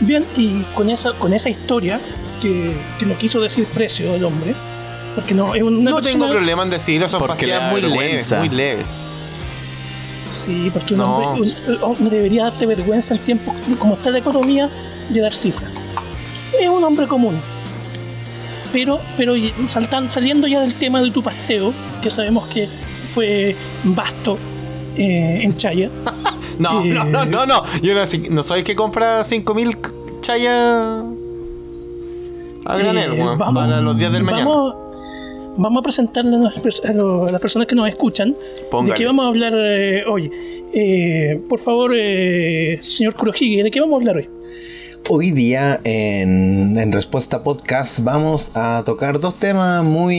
bien, 0.00 0.24
y 0.36 0.62
con 0.74 0.90
esa, 0.90 1.12
con 1.12 1.32
esa 1.32 1.48
historia, 1.48 2.00
que, 2.42 2.74
que 2.98 3.06
no 3.06 3.14
quiso 3.14 3.40
decir 3.40 3.64
precio 3.72 4.12
del 4.12 4.24
hombre, 4.24 4.52
porque 5.14 5.32
no, 5.34 5.54
es 5.54 5.62
una 5.62 5.90
No 5.90 5.96
persona... 5.96 6.12
tengo 6.24 6.28
problema 6.28 6.64
en 6.64 6.70
decirlo, 6.70 7.08
son 7.08 7.24
pasteadas 7.26 7.66
da 7.66 7.70
muy 7.70 7.82
leves, 7.82 8.32
muy 8.32 8.48
leves. 8.48 9.02
Sí, 10.28 10.70
porque 10.72 10.94
un 10.94 11.00
No. 11.00 11.16
hombre 11.18 11.52
un- 11.86 12.08
debería 12.10 12.44
darte 12.44 12.66
vergüenza 12.66 13.14
en 13.14 13.20
tiempos 13.20 13.54
como 13.78 13.94
está 13.94 14.10
la 14.10 14.18
economía 14.18 14.68
de 15.10 15.20
dar 15.20 15.32
cifras. 15.32 15.70
Es 16.60 16.68
un 16.68 16.82
hombre 16.84 17.06
común. 17.06 17.36
Pero, 18.72 18.98
pero 19.16 19.34
saltan, 19.68 20.10
saliendo 20.10 20.46
ya 20.46 20.60
del 20.60 20.74
tema 20.74 21.00
de 21.00 21.10
tu 21.10 21.22
pasteo, 21.22 21.72
que 22.02 22.10
sabemos 22.10 22.46
que 22.48 22.66
fue 22.66 23.54
vasto 23.84 24.36
eh, 24.96 25.40
en 25.42 25.56
Chaya. 25.56 25.90
No, 26.58 26.82
Eh. 26.82 26.88
no, 26.88 27.04
no, 27.04 27.24
no, 27.26 27.44
no. 27.46 27.62
Yo 27.82 27.94
no, 27.94 28.00
no 28.30 28.42
soy 28.42 28.62
que 28.64 28.74
compra 28.74 29.22
5000 29.24 29.76
chayas 30.22 31.04
a 32.64 32.76
granel, 32.78 33.12
Eh, 33.12 33.22
vamos- 33.38 33.54
para 33.54 33.80
los 33.82 33.96
días 33.98 34.10
del 34.10 34.22
mañana. 34.22 34.50
Vamos, 35.58 35.80
a 35.80 35.82
presentarle 35.82 36.36
a, 36.36 36.38
las 36.40 36.56
a 36.84 36.92
lo- 36.92 37.26
a 37.26 37.30
las 37.32 37.40
personas 37.40 37.66
que 37.66 37.74
nos 37.74 37.88
escuchan 37.88 38.34
Póngale. 38.70 38.92
de 38.92 38.98
qué 38.98 39.06
vamos 39.06 39.24
a 39.24 39.28
hablar 39.28 39.52
eh, 39.56 40.04
hoy. 40.08 40.30
Eh, 40.74 41.40
por 41.48 41.58
favor, 41.58 41.92
eh, 41.96 42.78
señor 42.82 43.14
Kurohige, 43.14 43.62
¿de 43.62 43.70
qué 43.70 43.80
vamos 43.80 43.94
a 43.94 43.96
hablar 43.98 44.16
hoy? 44.16 44.28
Hoy 45.08 45.30
día 45.30 45.78
en, 45.84 46.76
en 46.76 46.92
Respuesta 46.92 47.44
Podcast 47.44 48.00
vamos 48.00 48.50
a 48.56 48.82
tocar 48.84 49.20
dos 49.20 49.38
temas 49.38 49.84
muy 49.84 50.14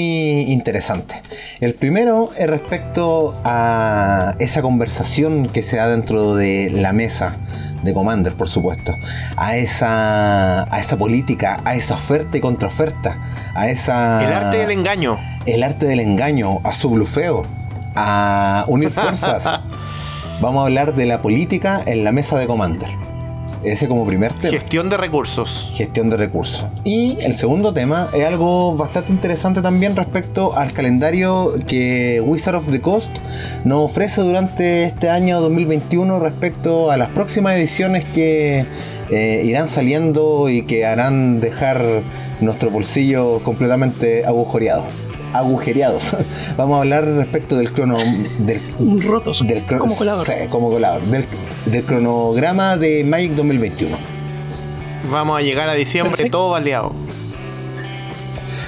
interesantes. 0.48 1.18
El 1.60 1.74
primero 1.76 2.30
es 2.40 2.48
respecto 2.48 3.36
a 3.44 4.36
esa 4.40 4.62
conversación 4.62 5.50
que 5.50 5.62
se 5.62 5.76
da 5.76 5.90
dentro 5.90 6.36
de 6.36 6.70
la 6.72 6.94
mesa 6.94 7.36
de 7.84 7.94
Commander, 7.94 8.36
por 8.36 8.50
supuesto. 8.50 8.98
A 9.36 9.56
esa, 9.56 10.64
a 10.74 10.80
esa 10.80 10.98
política, 10.98 11.62
a 11.66 11.76
esa 11.76 11.96
oferta 11.96 12.38
y 12.38 12.42
contraoferta. 12.42 13.20
A 13.56 13.68
esa... 13.68 14.26
El 14.26 14.34
arte 14.34 14.58
del 14.58 14.72
engaño. 14.72 15.18
el 15.46 15.64
arte 15.64 15.86
del 15.86 16.00
engaño, 16.00 16.60
a 16.64 16.74
su 16.74 16.90
blufeo, 16.90 17.46
a 17.96 18.66
unir 18.68 18.92
fuerzas. 18.92 19.62
Vamos 20.42 20.62
a 20.62 20.66
hablar 20.66 20.94
de 20.94 21.06
la 21.06 21.22
política 21.22 21.82
en 21.86 22.04
la 22.04 22.12
mesa 22.12 22.38
de 22.38 22.46
Commander. 22.46 23.07
Ese 23.68 23.90
como 23.90 24.06
primer 24.06 24.34
tema. 24.34 24.52
Gestión 24.52 24.90
de 24.90 24.96
recursos. 24.96 25.72
Gestión 25.74 26.10
de 26.10 26.16
recursos. 26.16 26.72
Y 26.86 27.18
el 27.20 27.34
segundo 27.34 27.74
tema 27.74 28.08
es 28.14 28.26
algo 28.26 28.78
bastante 28.78 29.12
interesante 29.12 29.62
también 29.62 29.98
respecto 29.98 30.56
al 30.56 30.72
calendario 30.72 31.52
que 31.68 32.22
Wizard 32.26 32.56
of 32.56 32.72
the 32.72 32.80
Coast 32.80 33.18
nos 33.66 33.92
ofrece 33.92 34.22
durante 34.22 34.86
este 34.86 35.10
año 35.10 35.42
2021 35.42 36.18
respecto 36.18 36.92
a 36.92 36.98
las 36.98 37.10
próximas 37.10 37.58
ediciones 37.58 38.06
que 38.06 38.66
eh, 39.10 39.42
irán 39.44 39.68
saliendo 39.68 40.48
y 40.48 40.62
que 40.62 40.86
harán 40.86 41.42
dejar 41.42 41.84
nuestro 42.40 42.72
bolsillo 42.72 43.40
completamente 43.44 44.26
agujereado. 44.26 44.86
Agujereados. 45.40 46.16
Vamos 46.58 46.78
a 46.78 46.82
hablar 46.82 47.06
respecto 47.06 47.56
del 47.58 47.72
crono 47.72 47.98
del 48.40 48.62
Rotos, 49.04 49.44
del 49.46 49.66
cro- 49.66 49.80
como 49.80 49.96
colador. 49.96 50.26
sí, 50.26 50.34
como 50.50 50.70
colador. 50.70 51.02
Del, 51.04 51.26
del 51.66 51.84
cronograma 51.84 52.78
de 52.78 53.04
Magic 53.04 53.32
2021. 53.34 53.98
Vamos 55.12 55.38
a 55.40 55.42
llegar 55.42 55.70
a 55.70 55.74
diciembre 55.74 56.12
Perfecto. 56.18 56.38
todo 56.38 56.50
baleado. 56.52 56.94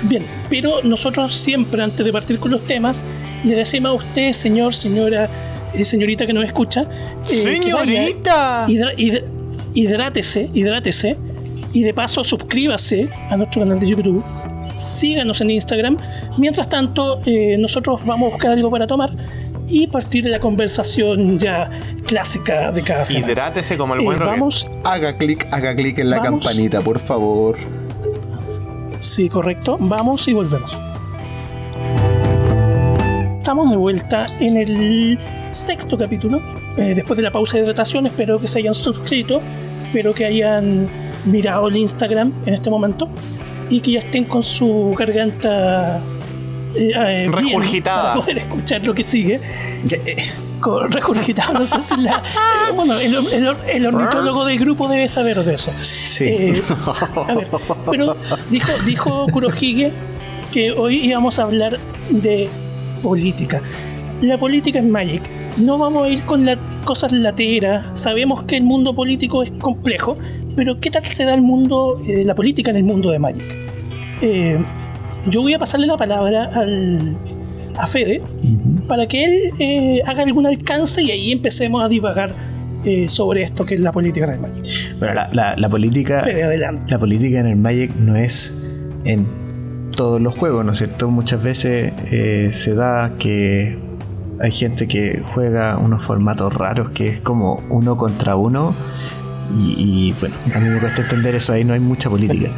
Bien, 0.03 0.23
pero 0.49 0.81
nosotros 0.83 1.35
siempre, 1.37 1.83
antes 1.83 2.05
de 2.05 2.11
partir 2.13 2.39
con 2.39 2.51
los 2.51 2.65
temas, 2.65 3.03
le 3.43 3.55
decimos 3.55 3.91
a 3.91 3.93
usted, 3.95 4.31
señor, 4.31 4.73
señora, 4.73 5.29
eh, 5.73 5.83
señorita 5.83 6.25
que 6.25 6.31
nos 6.33 6.45
escucha, 6.45 6.81
eh, 6.83 6.85
vaya, 7.43 7.83
¡Señorita! 7.83 8.65
hidra- 8.69 8.93
hidrátese, 9.73 10.49
hidrátese, 10.53 11.17
y 11.73 11.83
de 11.83 11.93
paso 11.93 12.23
suscríbase 12.23 13.09
a 13.29 13.35
nuestro 13.37 13.61
canal 13.63 13.79
de 13.79 13.87
YouTube, 13.87 14.23
síganos 14.79 15.41
en 15.41 15.49
Instagram. 15.51 15.97
Mientras 16.37 16.69
tanto, 16.69 17.21
eh, 17.25 17.57
nosotros 17.59 18.01
vamos 18.05 18.29
a 18.29 18.31
buscar 18.31 18.51
algo 18.51 18.71
para 18.71 18.87
tomar 18.87 19.11
y 19.67 19.85
partir 19.87 20.23
de 20.23 20.31
la 20.31 20.39
conversación 20.39 21.37
ya 21.37 21.69
clásica 22.07 22.71
de 22.71 22.81
cada 22.81 23.05
semana. 23.05 23.27
Hidrátese 23.31 23.77
como 23.77 23.93
el 23.93 24.01
Eh, 24.01 24.03
buen 24.05 24.19
vamos, 24.19 24.67
Haga 24.83 25.15
clic, 25.15 25.47
haga 25.51 25.75
clic 25.75 25.99
en 25.99 26.09
la 26.09 26.17
Vamos. 26.19 26.43
campanita, 26.45 26.81
por 26.81 26.97
favor. 26.97 27.55
Sí, 28.99 29.29
correcto. 29.29 29.77
Vamos 29.79 30.27
y 30.27 30.33
volvemos. 30.33 30.71
Estamos 33.37 33.69
de 33.71 33.77
vuelta 33.77 34.25
en 34.39 34.57
el 34.57 35.19
sexto 35.51 35.97
capítulo. 35.97 36.39
Eh, 36.77 36.93
después 36.95 37.17
de 37.17 37.23
la 37.23 37.31
pausa 37.31 37.57
de 37.57 37.63
hidratación, 37.63 38.05
espero 38.05 38.39
que 38.39 38.47
se 38.47 38.59
hayan 38.59 38.73
suscrito, 38.73 39.41
espero 39.87 40.13
que 40.13 40.25
hayan 40.25 40.87
mirado 41.25 41.67
el 41.67 41.77
Instagram 41.77 42.31
en 42.45 42.53
este 42.53 42.69
momento 42.69 43.07
y 43.69 43.79
que 43.81 43.91
ya 43.91 43.99
estén 43.99 44.25
con 44.25 44.43
su 44.43 44.95
garganta 44.97 45.99
eh, 46.75 46.91
eh, 46.95 47.29
Regurgitada. 47.31 48.13
para 48.13 48.21
poder 48.21 48.37
escuchar 48.39 48.83
lo 48.83 48.93
que 48.93 49.03
sigue. 49.03 49.39
eh, 49.89 50.15
Con- 50.59 50.91
regurgitada, 50.91 51.53
no 51.59 51.65
sé 51.65 51.81
si 51.81 51.95
la. 52.01 52.15
eh, 52.17 52.71
bueno, 52.75 52.93
el, 52.99 53.15
el- 53.15 53.55
el 53.67 53.85
ornitólogo 53.85 54.43
del 54.45 54.59
grupo 54.59 54.87
debe 54.89 55.07
saber 55.07 55.43
de 55.43 55.55
eso. 55.55 55.71
Sí. 55.77 56.25
Eh, 56.25 56.61
a 57.27 57.33
ver, 57.33 57.47
pero 57.89 58.15
dijo, 58.49 58.71
dijo 58.85 59.27
Kurohige 59.31 59.91
que 60.51 60.71
hoy 60.71 60.97
íbamos 61.05 61.39
a 61.39 61.43
hablar 61.43 61.79
de 62.09 62.49
política. 63.01 63.61
La 64.21 64.37
política 64.37 64.79
es 64.79 64.85
Magic. 64.85 65.21
No 65.59 65.77
vamos 65.77 66.05
a 66.05 66.09
ir 66.09 66.21
con 66.23 66.45
las 66.45 66.57
cosas 66.85 67.11
lateras. 67.11 67.85
Sabemos 67.99 68.43
que 68.43 68.57
el 68.57 68.63
mundo 68.63 68.93
político 68.95 69.43
es 69.43 69.51
complejo, 69.51 70.17
pero 70.55 70.79
¿qué 70.79 70.89
tal 70.89 71.03
se 71.05 71.25
da 71.25 71.33
el 71.33 71.41
mundo, 71.41 71.99
eh, 72.07 72.23
la 72.25 72.33
política 72.35 72.71
en 72.71 72.77
el 72.77 72.83
mundo 72.83 73.11
de 73.11 73.19
Magic? 73.19 73.43
Eh, 74.21 74.57
yo 75.27 75.41
voy 75.41 75.53
a 75.53 75.59
pasarle 75.59 75.87
la 75.87 75.97
palabra 75.97 76.49
al, 76.53 77.15
a 77.77 77.87
Fede 77.87 78.21
para 78.87 79.05
que 79.07 79.25
él 79.25 79.51
eh, 79.59 80.01
haga 80.05 80.23
algún 80.23 80.45
alcance 80.47 81.03
y 81.03 81.11
ahí 81.11 81.31
empecemos 81.31 81.83
a 81.83 81.89
divagar 81.89 82.31
eh, 82.85 83.09
sobre 83.09 83.43
esto 83.43 83.65
que 83.65 83.75
es 83.75 83.81
la 83.81 83.91
política 83.91 84.25
en 84.27 84.33
el 84.33 84.39
Magic. 84.39 84.97
Bueno, 84.97 85.13
la, 85.13 85.29
la- 85.33 85.55
la 85.57 85.69
política. 85.69 86.21
Fede, 86.23 86.43
adelante. 86.43 86.85
La 86.89 86.99
política 86.99 87.39
en 87.41 87.47
el 87.47 87.55
Magic 87.57 87.93
no 87.95 88.15
es 88.15 88.53
en 89.03 89.27
todos 89.95 90.21
los 90.21 90.35
juegos, 90.35 90.63
¿no 90.65 90.71
es 90.71 90.77
cierto? 90.77 91.09
Muchas 91.09 91.43
veces 91.43 91.91
eh, 92.11 92.49
se 92.53 92.73
da 92.75 93.13
que 93.19 93.77
hay 94.41 94.51
gente 94.51 94.87
que 94.87 95.23
juega 95.33 95.77
unos 95.77 96.03
formatos 96.03 96.53
raros 96.53 96.91
que 96.91 97.09
es 97.09 97.21
como 97.21 97.61
uno 97.69 97.97
contra 97.97 98.35
uno 98.35 98.73
y, 99.57 99.75
y, 99.77 100.15
bueno, 100.19 100.35
a 100.53 100.59
mí 100.59 100.69
me 100.69 100.79
cuesta 100.79 101.01
entender 101.01 101.35
eso, 101.35 101.53
ahí 101.53 101.63
no 101.63 101.73
hay 101.73 101.79
mucha 101.79 102.09
política. 102.09 102.51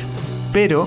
Pero 0.52 0.86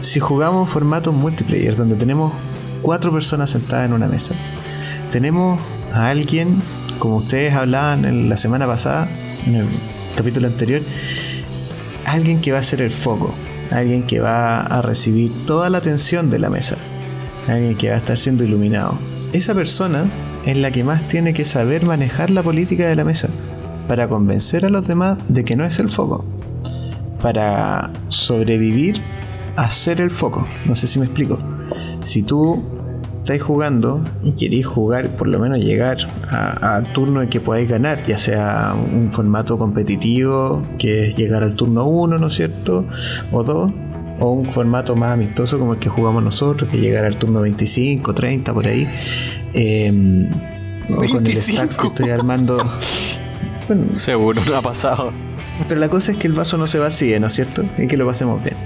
si 0.00 0.20
jugamos 0.20 0.70
formatos 0.70 1.12
multiplayer 1.12 1.76
donde 1.76 1.96
tenemos 1.96 2.32
cuatro 2.80 3.12
personas 3.12 3.50
sentadas 3.50 3.86
en 3.86 3.92
una 3.92 4.08
mesa, 4.08 4.34
tenemos 5.12 5.60
a 5.92 6.08
alguien, 6.08 6.62
como 6.98 7.16
ustedes 7.16 7.54
hablaban 7.54 8.06
en 8.06 8.28
la 8.28 8.36
semana 8.38 8.66
pasada, 8.66 9.08
en 9.46 9.56
el 9.56 9.66
capítulo 10.16 10.46
anterior, 10.46 10.80
alguien 12.06 12.40
que 12.40 12.52
va 12.52 12.58
a 12.58 12.62
ser 12.62 12.80
el 12.80 12.90
foco, 12.90 13.34
alguien 13.70 14.04
que 14.06 14.20
va 14.20 14.60
a 14.60 14.82
recibir 14.82 15.30
toda 15.46 15.68
la 15.68 15.78
atención 15.78 16.30
de 16.30 16.38
la 16.38 16.48
mesa, 16.48 16.76
alguien 17.48 17.76
que 17.76 17.90
va 17.90 17.96
a 17.96 17.98
estar 17.98 18.16
siendo 18.16 18.44
iluminado. 18.44 18.98
Esa 19.32 19.54
persona 19.54 20.06
es 20.44 20.56
la 20.56 20.72
que 20.72 20.82
más 20.82 21.06
tiene 21.06 21.32
que 21.32 21.44
saber 21.44 21.84
manejar 21.84 22.30
la 22.30 22.42
política 22.42 22.88
de 22.88 22.96
la 22.96 23.04
mesa 23.04 23.28
para 23.86 24.08
convencer 24.08 24.66
a 24.66 24.70
los 24.70 24.88
demás 24.88 25.18
de 25.28 25.44
que 25.44 25.54
no 25.54 25.64
es 25.64 25.78
el 25.78 25.88
foco, 25.88 26.24
para 27.22 27.92
sobrevivir 28.08 29.00
a 29.56 29.70
ser 29.70 30.00
el 30.00 30.10
foco. 30.10 30.48
No 30.66 30.74
sé 30.74 30.88
si 30.88 30.98
me 30.98 31.04
explico. 31.04 31.38
Si 32.00 32.24
tú 32.24 32.60
estáis 33.18 33.42
jugando 33.42 34.02
y 34.24 34.32
queréis 34.32 34.66
jugar, 34.66 35.10
por 35.10 35.28
lo 35.28 35.38
menos 35.38 35.60
llegar 35.60 35.98
al 36.28 36.92
turno 36.92 37.22
en 37.22 37.28
que 37.28 37.38
podáis 37.38 37.68
ganar, 37.68 38.04
ya 38.04 38.18
sea 38.18 38.74
un 38.74 39.12
formato 39.12 39.58
competitivo, 39.58 40.66
que 40.76 41.06
es 41.06 41.16
llegar 41.16 41.44
al 41.44 41.54
turno 41.54 41.84
1, 41.84 42.18
¿no 42.18 42.26
es 42.26 42.34
cierto? 42.34 42.84
O 43.30 43.44
2, 43.44 43.70
o 44.20 44.30
un 44.30 44.52
formato 44.52 44.94
más 44.94 45.12
amistoso 45.14 45.58
como 45.58 45.74
el 45.74 45.78
que 45.78 45.88
jugamos 45.88 46.22
nosotros, 46.22 46.70
que 46.70 46.76
es 46.76 46.82
llegar 46.82 47.04
al 47.04 47.18
turno 47.18 47.40
25, 47.40 48.14
30, 48.14 48.54
por 48.54 48.66
ahí. 48.66 48.86
Eh, 49.52 50.28
o 50.88 50.96
con 50.96 51.04
el 51.04 51.22
25. 51.22 51.40
stacks 51.40 51.78
que 51.78 51.86
estoy 51.88 52.10
armando. 52.10 52.58
Bueno, 53.66 53.94
Seguro 53.94 54.40
no 54.46 54.56
ha 54.56 54.62
pasado. 54.62 55.12
pero 55.68 55.80
la 55.80 55.88
cosa 55.88 56.12
es 56.12 56.18
que 56.18 56.26
el 56.26 56.34
vaso 56.34 56.58
no 56.58 56.66
se 56.66 56.78
vacíe, 56.78 57.18
¿no 57.18 57.28
es 57.28 57.32
cierto? 57.34 57.64
Y 57.78 57.86
que 57.86 57.96
lo 57.96 58.06
pasemos 58.06 58.42
bien. 58.42 58.56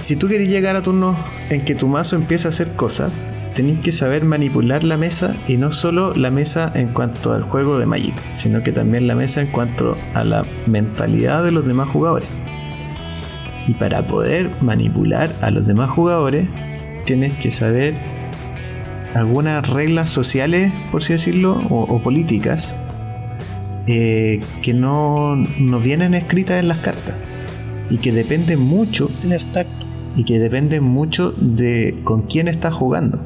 Si 0.00 0.16
tú 0.16 0.28
querés 0.28 0.48
llegar 0.48 0.76
a 0.76 0.82
turnos 0.82 1.16
en 1.50 1.64
que 1.64 1.74
tu 1.74 1.88
mazo 1.88 2.16
empieza 2.16 2.48
a 2.48 2.50
hacer 2.50 2.72
cosas, 2.72 3.10
tenéis 3.54 3.78
que 3.78 3.92
saber 3.92 4.24
manipular 4.24 4.82
la 4.82 4.98
mesa 4.98 5.34
y 5.46 5.56
no 5.56 5.72
solo 5.72 6.12
la 6.14 6.30
mesa 6.30 6.72
en 6.74 6.88
cuanto 6.88 7.32
al 7.32 7.42
juego 7.42 7.78
de 7.78 7.86
Magic, 7.86 8.14
sino 8.32 8.62
que 8.62 8.72
también 8.72 9.06
la 9.06 9.14
mesa 9.14 9.40
en 9.40 9.46
cuanto 9.46 9.96
a 10.12 10.24
la 10.24 10.44
mentalidad 10.66 11.44
de 11.44 11.52
los 11.52 11.64
demás 11.64 11.88
jugadores. 11.88 12.28
Y 13.66 13.74
para 13.74 14.06
poder 14.06 14.50
manipular 14.60 15.34
a 15.40 15.50
los 15.50 15.66
demás 15.66 15.90
jugadores, 15.90 16.48
tienes 17.04 17.32
que 17.34 17.50
saber 17.50 17.94
algunas 19.14 19.68
reglas 19.68 20.10
sociales, 20.10 20.72
por 20.90 21.02
así 21.02 21.14
decirlo, 21.14 21.60
o, 21.70 21.82
o 21.84 22.02
políticas, 22.02 22.76
eh, 23.86 24.40
que 24.62 24.74
no, 24.74 25.36
no 25.36 25.80
vienen 25.80 26.14
escritas 26.14 26.58
en 26.60 26.68
las 26.68 26.78
cartas 26.78 27.16
y 27.90 27.98
que 27.98 28.12
dependen 28.12 28.60
mucho 28.60 29.08
Tener 29.20 29.44
tacto. 29.52 29.86
y 30.16 30.24
que 30.24 30.38
dependen 30.38 30.82
mucho 30.84 31.32
de 31.32 32.00
con 32.02 32.22
quién 32.22 32.48
estás 32.48 32.72
jugando. 32.72 33.20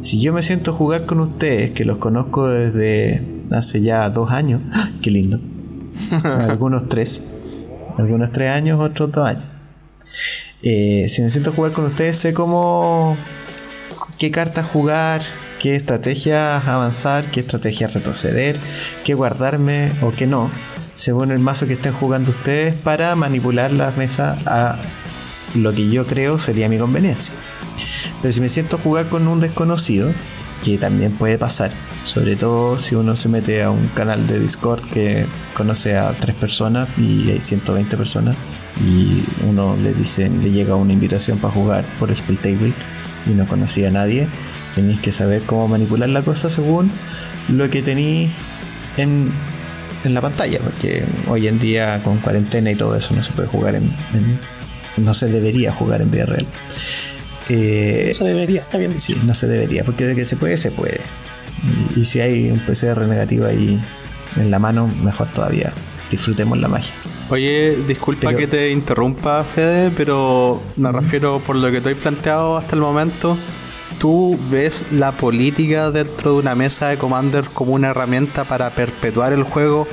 Si 0.00 0.18
yo 0.20 0.32
me 0.32 0.42
siento 0.42 0.70
a 0.70 0.74
jugar 0.74 1.04
con 1.04 1.20
ustedes, 1.20 1.72
que 1.72 1.84
los 1.84 1.98
conozco 1.98 2.48
desde 2.48 3.22
hace 3.50 3.82
ya 3.82 4.08
dos 4.08 4.30
años, 4.30 4.62
¡ah! 4.72 4.88
qué 5.02 5.10
lindo. 5.10 5.38
Algunos 6.24 6.88
tres, 6.88 7.22
algunos 8.00 8.32
tres 8.32 8.50
años, 8.50 8.80
otros 8.80 9.12
dos 9.12 9.26
años. 9.26 9.44
Eh, 10.62 11.06
si 11.08 11.22
me 11.22 11.30
siento 11.30 11.52
jugar 11.52 11.72
con 11.72 11.84
ustedes, 11.84 12.18
sé 12.18 12.34
cómo, 12.34 13.16
qué 14.18 14.30
cartas 14.30 14.66
jugar, 14.66 15.22
qué 15.58 15.74
estrategias 15.74 16.66
avanzar, 16.66 17.30
qué 17.30 17.40
estrategias 17.40 17.94
retroceder, 17.94 18.56
qué 19.04 19.14
guardarme 19.14 19.92
o 20.02 20.10
qué 20.10 20.26
no, 20.26 20.50
según 20.96 21.30
el 21.30 21.38
mazo 21.38 21.66
que 21.66 21.74
estén 21.74 21.92
jugando 21.92 22.30
ustedes 22.30 22.74
para 22.74 23.14
manipular 23.16 23.72
las 23.72 23.96
mesas 23.96 24.38
a 24.46 24.78
lo 25.54 25.72
que 25.72 25.88
yo 25.88 26.06
creo 26.06 26.38
sería 26.38 26.68
mi 26.68 26.78
conveniencia. 26.78 27.34
Pero 28.20 28.32
si 28.32 28.40
me 28.40 28.48
siento 28.48 28.78
jugar 28.78 29.08
con 29.08 29.26
un 29.26 29.40
desconocido, 29.40 30.12
que 30.62 30.78
también 30.78 31.12
puede 31.12 31.38
pasar, 31.38 31.70
sobre 32.04 32.36
todo 32.36 32.78
si 32.78 32.94
uno 32.94 33.16
se 33.16 33.28
mete 33.28 33.62
a 33.62 33.70
un 33.70 33.88
canal 33.88 34.26
de 34.26 34.38
Discord 34.38 34.82
que 34.82 35.26
conoce 35.54 35.96
a 35.96 36.12
tres 36.12 36.34
personas 36.34 36.88
y 36.98 37.30
hay 37.30 37.40
120 37.40 37.96
personas 37.96 38.36
y 38.84 39.22
uno 39.48 39.76
le 39.76 39.92
dice, 39.92 40.28
le 40.28 40.50
llega 40.50 40.74
una 40.74 40.92
invitación 40.92 41.38
para 41.38 41.52
jugar 41.52 41.84
por 41.98 42.14
Spell 42.14 42.38
Table 42.38 42.72
y 43.26 43.30
no 43.30 43.46
conocía 43.46 43.88
a 43.88 43.90
nadie, 43.90 44.28
tenéis 44.74 45.00
que 45.00 45.12
saber 45.12 45.42
cómo 45.42 45.68
manipular 45.68 46.08
la 46.08 46.22
cosa 46.22 46.50
según 46.50 46.90
lo 47.48 47.68
que 47.70 47.82
tenéis 47.82 48.30
en, 48.96 49.30
en 50.04 50.14
la 50.14 50.20
pantalla, 50.20 50.58
porque 50.60 51.04
hoy 51.28 51.48
en 51.48 51.58
día 51.58 52.02
con 52.02 52.18
cuarentena 52.18 52.70
y 52.70 52.76
todo 52.76 52.96
eso 52.96 53.14
no 53.14 53.22
se 53.22 53.32
puede 53.32 53.48
jugar 53.48 53.74
en, 53.74 53.90
no 54.96 55.14
se 55.14 55.28
debería 55.28 55.72
jugar 55.72 56.02
en 56.02 56.10
vida 56.10 56.26
real. 56.26 56.46
Eh, 57.52 58.10
Eso 58.12 58.24
debería, 58.24 58.62
está 58.62 58.78
bien 58.78 58.98
Sí, 59.00 59.16
no 59.24 59.34
se 59.34 59.46
debería, 59.48 59.84
porque 59.84 60.04
de 60.06 60.14
que 60.14 60.24
se 60.24 60.36
puede, 60.36 60.56
se 60.56 60.70
puede. 60.70 61.00
Y, 61.96 62.00
y 62.00 62.04
si 62.04 62.20
hay 62.20 62.50
un 62.50 62.60
PCR 62.60 63.00
negativo 63.06 63.46
ahí 63.46 63.80
en 64.36 64.50
la 64.50 64.58
mano, 64.58 64.86
mejor 65.02 65.28
todavía. 65.32 65.72
Disfrutemos 66.10 66.58
la 66.58 66.68
magia. 66.68 66.92
Oye, 67.28 67.76
disculpa 67.86 68.26
Pero- 68.28 68.38
que 68.38 68.46
te 68.46 68.70
interrumpa, 68.70 69.42
Fede, 69.44 69.90
pero 69.96 70.62
me 70.76 70.90
refiero 70.92 71.38
por 71.40 71.56
lo 71.56 71.70
que 71.70 71.80
te 71.80 71.90
he 71.90 71.94
planteado 71.94 72.56
hasta 72.56 72.74
el 72.76 72.82
momento. 72.82 73.36
¿Tú 73.98 74.38
ves 74.50 74.84
la 74.92 75.12
política 75.12 75.90
dentro 75.90 76.32
de 76.32 76.38
una 76.38 76.54
mesa 76.54 76.88
de 76.88 76.96
Commander 76.98 77.44
como 77.52 77.72
una 77.72 77.88
herramienta 77.90 78.44
para 78.44 78.70
perpetuar 78.70 79.32
el 79.32 79.42
juego 79.42 79.86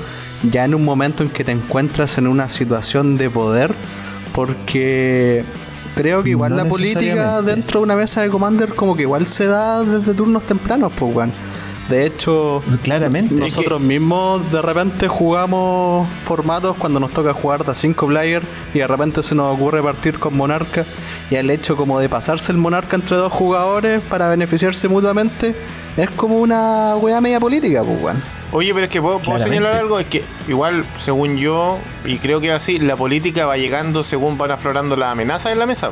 ya 0.52 0.64
en 0.66 0.74
un 0.76 0.86
momento 0.86 1.24
en 1.24 1.30
que 1.30 1.44
te 1.44 1.52
encuentras 1.52 2.18
en 2.18 2.28
una 2.28 2.48
situación 2.50 3.18
de 3.18 3.30
poder? 3.30 3.74
Porque 4.34 5.44
creo 5.98 6.24
que 6.24 6.30
igual 6.30 6.52
No 6.52 6.58
la 6.58 6.66
política 6.66 7.42
dentro 7.42 7.80
de 7.80 7.84
una 7.84 7.96
mesa 7.96 8.22
de 8.22 8.30
Commander 8.30 8.76
como 8.76 8.96
que 8.96 9.04
igual 9.04 9.28
se 9.28 9.48
da 9.48 9.84
desde 9.84 10.14
turnos 10.14 10.44
tempranos, 10.44 10.94
pues, 10.96 11.16
weón. 11.16 11.32
De 11.90 12.06
hecho, 12.06 12.62
Claramente. 12.84 13.36
nosotros 13.36 13.80
mismos 13.80 14.52
de 14.52 14.62
repente 14.62 15.08
jugamos 15.08 16.08
formatos 16.26 16.76
cuando 16.76 17.00
nos 17.00 17.12
toca 17.12 17.34
jugar 17.34 17.64
de 17.64 17.74
5 17.74 18.08
player 18.08 18.44
y 18.74 18.80
de 18.80 18.88
repente 18.88 19.24
se 19.24 19.36
nos 19.36 19.56
ocurre 19.56 19.82
partir 19.82 20.20
con 20.20 20.36
Monarca 20.36 20.86
y 21.30 21.36
el 21.36 21.50
hecho 21.50 21.78
como 21.78 22.00
de 22.00 22.10
pasarse 22.10 22.52
el 22.52 22.58
Monarca 22.58 22.98
entre 22.98 23.16
dos 23.16 23.32
jugadores 23.32 24.02
para 24.02 24.28
beneficiarse 24.28 24.88
mutuamente 24.90 25.56
es 25.96 26.10
como 26.12 26.40
una 26.40 26.96
wea 26.98 27.22
media 27.22 27.40
política, 27.40 27.84
pues 27.84 28.02
weón. 28.02 28.24
Oye, 28.52 28.74
pero 28.74 28.86
es 28.86 28.92
que 28.92 29.02
puedo, 29.02 29.22
señalar 29.24 29.74
algo, 29.74 30.00
es 30.00 30.06
que 30.06 30.24
igual, 30.48 30.86
según 30.98 31.38
yo, 31.38 31.80
y 32.06 32.18
creo 32.18 32.40
que 32.40 32.52
así, 32.52 32.80
la 32.80 32.96
política 32.96 33.46
va 33.46 33.58
llegando 33.58 34.06
según 34.06 34.38
van 34.38 34.52
aflorando 34.52 34.96
las 34.96 35.12
amenazas 35.12 35.52
en 35.52 35.60
la 35.60 35.66
mesa. 35.66 35.92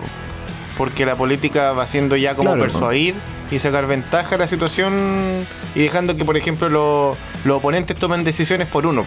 Porque 0.77 1.05
la 1.05 1.15
política 1.15 1.71
va 1.71 1.87
siendo 1.87 2.15
ya 2.17 2.35
como 2.35 2.49
Claro, 2.49 2.61
persuadir 2.61 3.15
y 3.49 3.59
sacar 3.59 3.87
ventaja 3.87 4.31
de 4.31 4.37
la 4.39 4.47
situación 4.47 5.45
y 5.73 5.79
dejando 5.83 6.17
que, 6.17 6.25
por 6.25 6.35
ejemplo, 6.35 6.67
lo- 6.69 7.15
los 7.45 7.57
oponentes 7.57 7.95
tomen 7.97 8.23
decisiones 8.23 8.67
por 8.67 8.85
uno. 8.85 9.03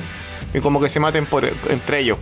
Y 0.55 0.61
como 0.61 0.81
que 0.81 0.89
se 0.89 0.99
maten 0.99 1.27
por, 1.27 1.45
entre 1.69 2.01
ellos, 2.01 2.17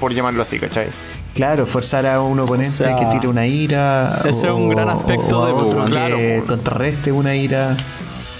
por 0.00 0.12
llamarlo 0.12 0.42
así, 0.42 0.58
¿cachai? 0.58 0.88
Claro, 1.34 1.64
forzar 1.66 2.06
a 2.06 2.20
un 2.20 2.40
oponente 2.40 2.68
O 2.70 2.72
sea, 2.72 2.96
que 2.98 3.06
tire 3.06 3.28
una 3.28 3.46
ira. 3.46 4.18
ese 4.24 4.46
es 4.46 4.52
un 4.52 4.68
gran 4.68 4.88
aspecto 4.88 5.40
o 5.42 5.46
de 5.46 5.52
otro 5.52 5.84
que 5.84 5.90
Claro, 5.92 6.18
contrarreste 6.48 7.12
una 7.12 7.36
ira. 7.36 7.76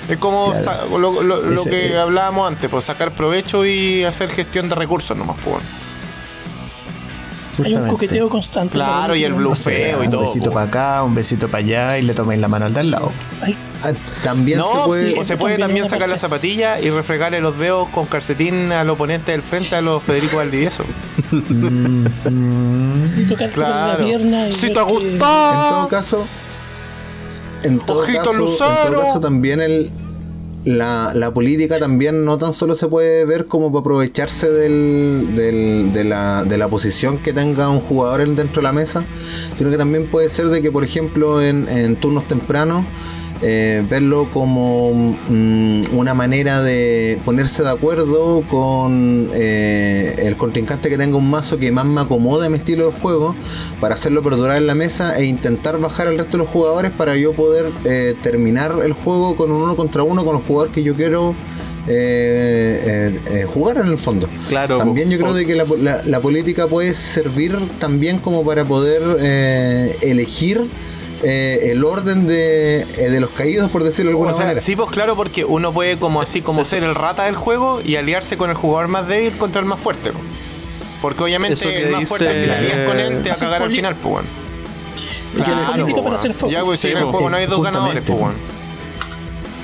Es 0.08 0.18
como 0.18 0.46
Claro. 0.52 0.64
sa- 0.64 0.84
lo, 0.86 1.22
lo- 1.22 1.42
lo 1.42 1.60
Ese- 1.60 1.70
que 1.70 1.86
eh. 1.92 1.98
hablábamos 1.98 2.48
antes, 2.48 2.68
pues 2.68 2.84
sacar 2.86 3.12
provecho 3.12 3.64
y 3.64 4.02
hacer 4.02 4.30
gestión 4.30 4.68
de 4.68 4.74
recursos 4.74 5.16
nomás, 5.16 5.36
pues. 5.44 5.62
Hay 7.64 7.74
un 7.74 7.88
coqueteo 7.88 8.28
constante. 8.28 8.72
Claro, 8.74 9.14
y 9.16 9.24
el 9.24 9.32
blue 9.34 9.50
O 9.50 9.54
sea, 9.54 9.72
blufeo 9.72 10.02
y 10.02 10.06
un 10.06 10.12
todo, 10.12 10.20
besito 10.22 10.46
po. 10.46 10.54
para 10.54 10.66
acá, 10.66 11.02
un 11.02 11.14
besito 11.14 11.48
para 11.48 11.64
allá 11.64 11.98
y 11.98 12.02
le 12.02 12.14
tomáis 12.14 12.40
la 12.40 12.48
mano 12.48 12.66
al 12.66 12.74
de 12.74 12.80
al 12.80 12.90
lado. 12.90 13.12
Ah, 13.82 13.92
También 14.24 14.60
se 14.60 14.78
puede. 14.84 15.10
sí, 15.12 15.16
o 15.18 15.24
se 15.24 15.36
puede 15.36 15.58
También 15.58 15.88
sacar 15.88 16.08
la 16.08 16.16
zapatilla 16.16 16.80
y 16.80 16.90
refregarle 16.90 17.40
los 17.40 17.56
dedos 17.58 17.88
con 17.90 18.06
calcetín 18.06 18.72
al 18.72 18.88
oponente 18.90 19.32
del 19.32 19.42
frente, 19.42 19.76
a 19.76 19.80
los 19.80 20.02
Federico 20.02 20.36
Valdivieso. 20.38 20.84
Mm, 21.30 23.02
Sí, 23.02 23.24
tocar 23.24 23.50
tocar 23.50 23.68
la 23.70 23.84
Claro. 23.96 24.04
pierna 24.04 24.48
y 24.48 24.52
Si 24.52 24.66
ver 24.68 24.76
te 24.76 24.84
que- 24.84 25.08
En 25.08 25.18
todo 25.18 25.88
caso, 25.88 26.26
en 27.62 27.78
todo 27.80 27.98
Ojito 28.00 28.18
caso, 28.18 28.32
en 28.32 28.92
todo 28.92 29.00
caso 29.02 29.20
también 29.20 29.60
el, 29.60 29.90
la, 30.68 31.12
la 31.14 31.32
política 31.32 31.78
también 31.78 32.24
no 32.24 32.38
tan 32.38 32.52
solo 32.52 32.74
se 32.74 32.88
puede 32.88 33.24
ver 33.24 33.46
como 33.46 33.70
para 33.72 33.80
aprovecharse 33.80 34.50
del, 34.50 35.32
de, 35.34 36.04
la, 36.04 36.44
de 36.44 36.58
la 36.58 36.68
posición 36.68 37.18
que 37.18 37.32
tenga 37.32 37.68
un 37.70 37.80
jugador 37.80 38.20
en- 38.20 38.34
dentro 38.36 38.56
de 38.60 38.64
la 38.64 38.72
mesa, 38.72 39.04
sino 39.56 39.70
que 39.70 39.76
también 39.78 40.10
puede 40.10 40.28
ser 40.30 40.48
de 40.48 40.60
que, 40.60 40.70
por 40.70 40.84
ejemplo, 40.84 41.40
en 41.42 41.96
turnos 41.96 42.28
tempranos, 42.28 42.84
eh, 43.42 43.84
verlo 43.88 44.30
como 44.30 44.92
mm, 45.28 45.82
una 45.96 46.14
manera 46.14 46.62
de 46.62 47.20
ponerse 47.24 47.62
de 47.62 47.70
acuerdo 47.70 48.42
con 48.48 49.30
eh, 49.34 50.14
el 50.18 50.36
contrincante 50.36 50.88
que 50.88 50.98
tenga 50.98 51.16
un 51.16 51.30
mazo 51.30 51.58
que 51.58 51.70
más 51.70 51.84
me 51.84 52.00
acomode 52.00 52.46
a 52.46 52.50
mi 52.50 52.58
estilo 52.58 52.86
de 52.90 52.92
juego 53.00 53.34
para 53.80 53.94
hacerlo 53.94 54.22
perdurar 54.22 54.56
en 54.56 54.66
la 54.66 54.74
mesa 54.74 55.18
e 55.18 55.24
intentar 55.24 55.78
bajar 55.78 56.08
al 56.08 56.18
resto 56.18 56.36
de 56.36 56.44
los 56.44 56.48
jugadores 56.52 56.90
para 56.90 57.16
yo 57.16 57.32
poder 57.32 57.72
eh, 57.84 58.14
terminar 58.22 58.74
el 58.84 58.92
juego 58.92 59.36
con 59.36 59.50
un 59.52 59.62
uno 59.62 59.76
contra 59.76 60.02
uno 60.02 60.24
con 60.24 60.36
el 60.36 60.42
jugador 60.42 60.70
que 60.72 60.82
yo 60.82 60.94
quiero 60.94 61.34
eh, 61.90 62.82
eh, 62.84 63.20
eh, 63.30 63.44
jugar 63.44 63.78
en 63.78 63.86
el 63.86 63.98
fondo. 63.98 64.28
Claro, 64.48 64.76
También 64.76 65.08
yo 65.10 65.18
creo 65.18 65.32
de 65.32 65.46
que 65.46 65.54
la, 65.54 65.64
la- 65.80 66.02
la 66.04 66.20
política 66.20 66.66
puede 66.66 66.92
servir 66.92 67.56
también 67.78 68.18
como 68.18 68.44
para 68.44 68.64
poder 68.66 69.00
elegir 70.02 70.60
eh, 71.22 71.70
el 71.72 71.84
orden 71.84 72.26
de, 72.26 72.80
eh, 72.82 73.10
de 73.10 73.20
los 73.20 73.30
caídos, 73.30 73.70
por 73.70 73.82
decirlo 73.84 74.10
de 74.10 74.14
alguna 74.14 74.32
O 74.32 74.34
sea, 74.34 74.44
manera. 74.44 74.60
sí, 74.60 74.76
pues 74.76 74.90
claro, 74.90 75.16
porque 75.16 75.44
uno 75.44 75.72
puede 75.72 75.96
como 75.96 76.20
así 76.22 76.42
como 76.42 76.64
ser 76.64 76.82
el 76.84 76.94
rata 76.94 77.24
del 77.24 77.36
juego 77.36 77.80
y 77.84 77.96
aliarse 77.96 78.36
con 78.36 78.50
el 78.50 78.56
jugador 78.56 78.88
más 78.88 79.08
débil 79.08 79.32
contra 79.38 79.60
el 79.60 79.66
más 79.66 79.80
fuerte. 79.80 80.12
po. 80.12 80.18
Porque 81.02 81.22
obviamente 81.24 81.54
Eso 81.54 81.68
que 81.68 81.82
el 81.84 81.90
más 81.90 82.00
dice- 82.00 82.08
fuerte 82.08 82.40
si 82.40 82.46
la 82.46 82.56
alías 82.58 82.88
con 82.88 82.98
él 82.98 83.22
te 83.22 83.28
va 83.30 83.34
a 83.34 83.38
cagar 83.38 83.62
al 83.62 83.70
final, 83.70 83.94
pues 83.96 84.12
bueno. 84.12 84.28
Para 86.02 86.14
hacer 86.16 86.32
foco. 86.34 86.50
Ya, 86.52 86.64
pues 86.64 86.80
si 86.80 86.88
Sí, 86.88 86.92
en 86.92 86.98
el 86.98 87.04
juego 87.04 87.30
no 87.30 87.36
hay 87.36 87.46
dos 87.46 87.56
Justamente. 87.58 87.78
ganadores, 87.78 88.04
pues 88.06 88.18
bueno. 88.18 88.34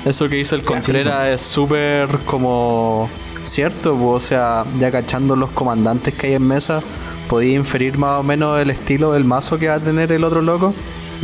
Eso 0.05 0.29
que 0.29 0.39
hizo 0.39 0.55
el 0.55 0.63
Contreras 0.65 1.29
es 1.29 1.41
súper 1.43 2.09
como 2.27 3.09
cierto, 3.43 3.97
po, 3.97 4.11
o 4.11 4.21
sea, 4.21 4.65
ya 4.79 4.91
cachando 4.91 5.35
los 5.37 5.51
comandantes 5.51 6.15
que 6.15 6.29
hay 6.29 6.33
en 6.35 6.47
mesa, 6.47 6.83
podía 7.29 7.55
inferir 7.55 7.97
más 7.99 8.21
o 8.21 8.23
menos 8.23 8.61
el 8.61 8.71
estilo 8.71 9.13
del 9.13 9.25
mazo 9.25 9.59
que 9.59 9.69
va 9.69 9.75
a 9.77 9.81
tener 9.81 10.13
el 10.13 10.25
otro 10.25 10.43
loco. 10.43 10.75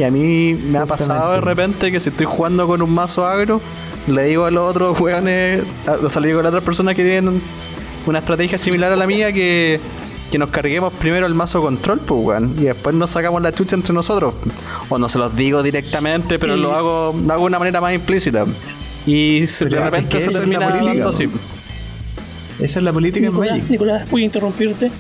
Y 0.01 0.03
a 0.03 0.11
mí 0.11 0.55
me 0.55 0.79
ha 0.79 0.87
pasado 0.87 1.33
de 1.35 1.43
repente 1.43 1.93
que 1.93 2.01
si 2.01 2.09
estoy 2.09 2.25
jugando 2.25 2.67
con 2.67 2.81
un 2.81 2.91
mazo 2.91 3.27
agro, 3.27 3.61
le 4.07 4.25
digo 4.25 4.47
a 4.47 4.51
los 4.51 4.71
otros 4.71 4.99
weones, 4.99 5.63
o 6.03 6.09
sea, 6.09 6.23
le 6.23 6.29
digo 6.29 6.41
a 6.41 6.43
las 6.43 6.49
otras 6.53 6.65
personas 6.65 6.95
que 6.95 7.03
tienen 7.05 7.39
una 8.07 8.21
estrategia 8.21 8.57
similar 8.57 8.91
a 8.93 8.97
la 8.97 9.07
mía 9.07 9.31
que, 9.31 9.79
que 10.33 10.39
nos 10.39 10.49
carguemos 10.49 10.95
primero 10.95 11.27
el 11.27 11.35
mazo 11.35 11.61
control, 11.61 11.99
pues 12.01 12.25
weón, 12.25 12.55
y 12.57 12.63
después 12.63 12.95
nos 12.95 13.11
sacamos 13.11 13.43
la 13.43 13.53
chucha 13.53 13.77
entre 13.77 13.93
nosotros. 13.93 14.33
O 14.89 14.97
no 14.97 15.07
se 15.11 15.19
los 15.19 15.37
digo 15.37 15.63
directamente, 15.63 16.39
pero 16.39 16.55
Sí. 16.55 16.63
lo 16.63 16.75
hago, 16.75 17.15
lo 17.23 17.33
hago 17.35 17.43
de 17.43 17.47
una 17.49 17.59
manera 17.59 17.83
más 17.83 17.93
implícita. 17.93 18.47
Y 19.05 19.45
Pero 19.59 19.71
de 19.71 19.77
es 19.77 19.85
repente 19.85 20.09
que 20.09 20.21
se 20.23 20.29
es 20.29 20.35
termina 20.35 20.67
política, 20.67 21.09
así. 21.11 21.25
Esa 22.59 22.79
es 22.79 22.83
la 22.85 22.93
política 22.95 23.27
en 23.27 23.33
Nicolás, 23.33 23.53
Magic. 23.53 23.71
Nicolás, 23.71 24.11
voy 24.11 24.23
a 24.23 24.25
interrumpirte. 24.25 24.91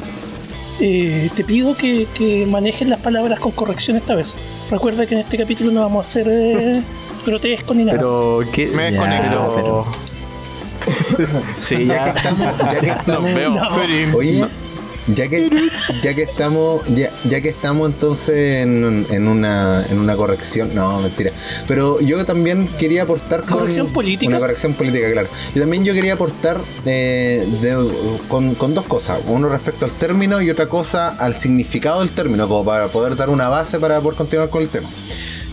Eh, 0.80 1.28
te 1.36 1.44
pido 1.44 1.76
que, 1.76 2.06
que 2.14 2.46
manejes 2.46 2.88
las 2.88 3.00
palabras 3.00 3.38
con 3.38 3.52
corrección 3.52 3.96
esta 3.98 4.14
vez. 4.14 4.32
Recuerda 4.70 5.04
que 5.06 5.14
en 5.14 5.20
este 5.20 5.36
capítulo 5.36 5.70
no 5.72 5.82
vamos 5.82 6.06
a 6.06 6.10
ser 6.10 6.26
eh, 6.30 6.82
grotescos 7.26 7.76
ni 7.76 7.84
nada. 7.84 7.98
Pero 7.98 8.40
¿qué? 8.52 8.68
Me 8.68 8.84
Ya, 8.84 8.90
desconecto. 8.90 9.52
pero- 9.56 9.86
Sí, 11.60 11.86
Ya 11.86 12.06
ya. 12.06 12.12
que 12.12 12.18
estamos, 12.18 12.58
ya 12.58 12.80
que 12.80 12.86
Nos 12.86 12.96
estamos, 13.00 13.24
vemos. 13.34 13.60
No. 13.70 13.76
oye, 14.16 14.44
ya 15.14 15.28
que, 15.28 15.50
ya 16.02 16.14
que 16.14 16.22
estamos, 16.22 16.82
ya, 16.94 17.10
ya 17.28 17.40
que 17.40 17.48
estamos 17.48 17.90
entonces 17.90 18.62
en, 18.62 19.06
en 19.10 19.28
una, 19.28 19.84
en 19.90 19.98
una 19.98 20.16
corrección, 20.16 20.74
no, 20.74 21.00
mentira. 21.00 21.30
Pero 21.66 22.00
yo 22.00 22.24
también 22.24 22.68
quería 22.78 23.02
aportar 23.02 23.42
con 23.42 23.58
¿Corrección 23.60 23.88
política? 23.92 24.28
Una 24.28 24.38
corrección 24.38 24.74
política, 24.74 25.10
claro. 25.12 25.28
Y 25.54 25.58
también 25.60 25.84
yo 25.84 25.94
quería 25.94 26.14
aportar 26.14 26.58
eh, 26.84 27.46
de- 27.60 28.20
con, 28.28 28.54
con 28.54 28.74
dos 28.74 28.86
cosas. 28.86 29.18
Uno 29.26 29.48
respecto 29.48 29.84
al 29.84 29.92
término 29.92 30.40
y 30.40 30.50
otra 30.50 30.66
cosa 30.66 31.08
al 31.10 31.34
significado 31.34 32.00
del 32.00 32.10
término, 32.10 32.48
como 32.48 32.64
para 32.64 32.88
poder 32.88 33.16
dar 33.16 33.30
una 33.30 33.48
base 33.48 33.78
para 33.78 34.00
poder 34.00 34.16
continuar 34.16 34.48
con 34.50 34.62
el 34.62 34.68
tema. 34.68 34.88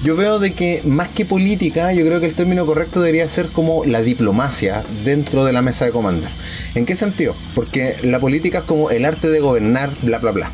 Yo 0.03 0.15
veo 0.15 0.37
de 0.39 0.53
que 0.53 0.81
más 0.85 1.09
que 1.09 1.25
política, 1.25 1.91
yo 1.91 2.05
creo 2.05 2.19
que 2.19 2.27
el 2.27 2.35
término 2.35 2.65
correcto 2.65 3.01
debería 3.01 3.27
ser 3.27 3.47
como 3.47 3.83
la 3.83 4.01
diplomacia 4.01 4.83
dentro 5.03 5.43
de 5.43 5.53
la 5.53 5.63
mesa 5.63 5.85
de 5.85 5.91
Commander. 5.91 6.29
¿En 6.75 6.85
qué 6.85 6.95
sentido? 6.95 7.35
Porque 7.55 7.95
la 8.03 8.19
política 8.19 8.59
es 8.59 8.63
como 8.65 8.91
el 8.91 9.05
arte 9.05 9.29
de 9.29 9.39
gobernar, 9.39 9.89
bla, 10.03 10.19
bla, 10.19 10.31
bla. 10.31 10.51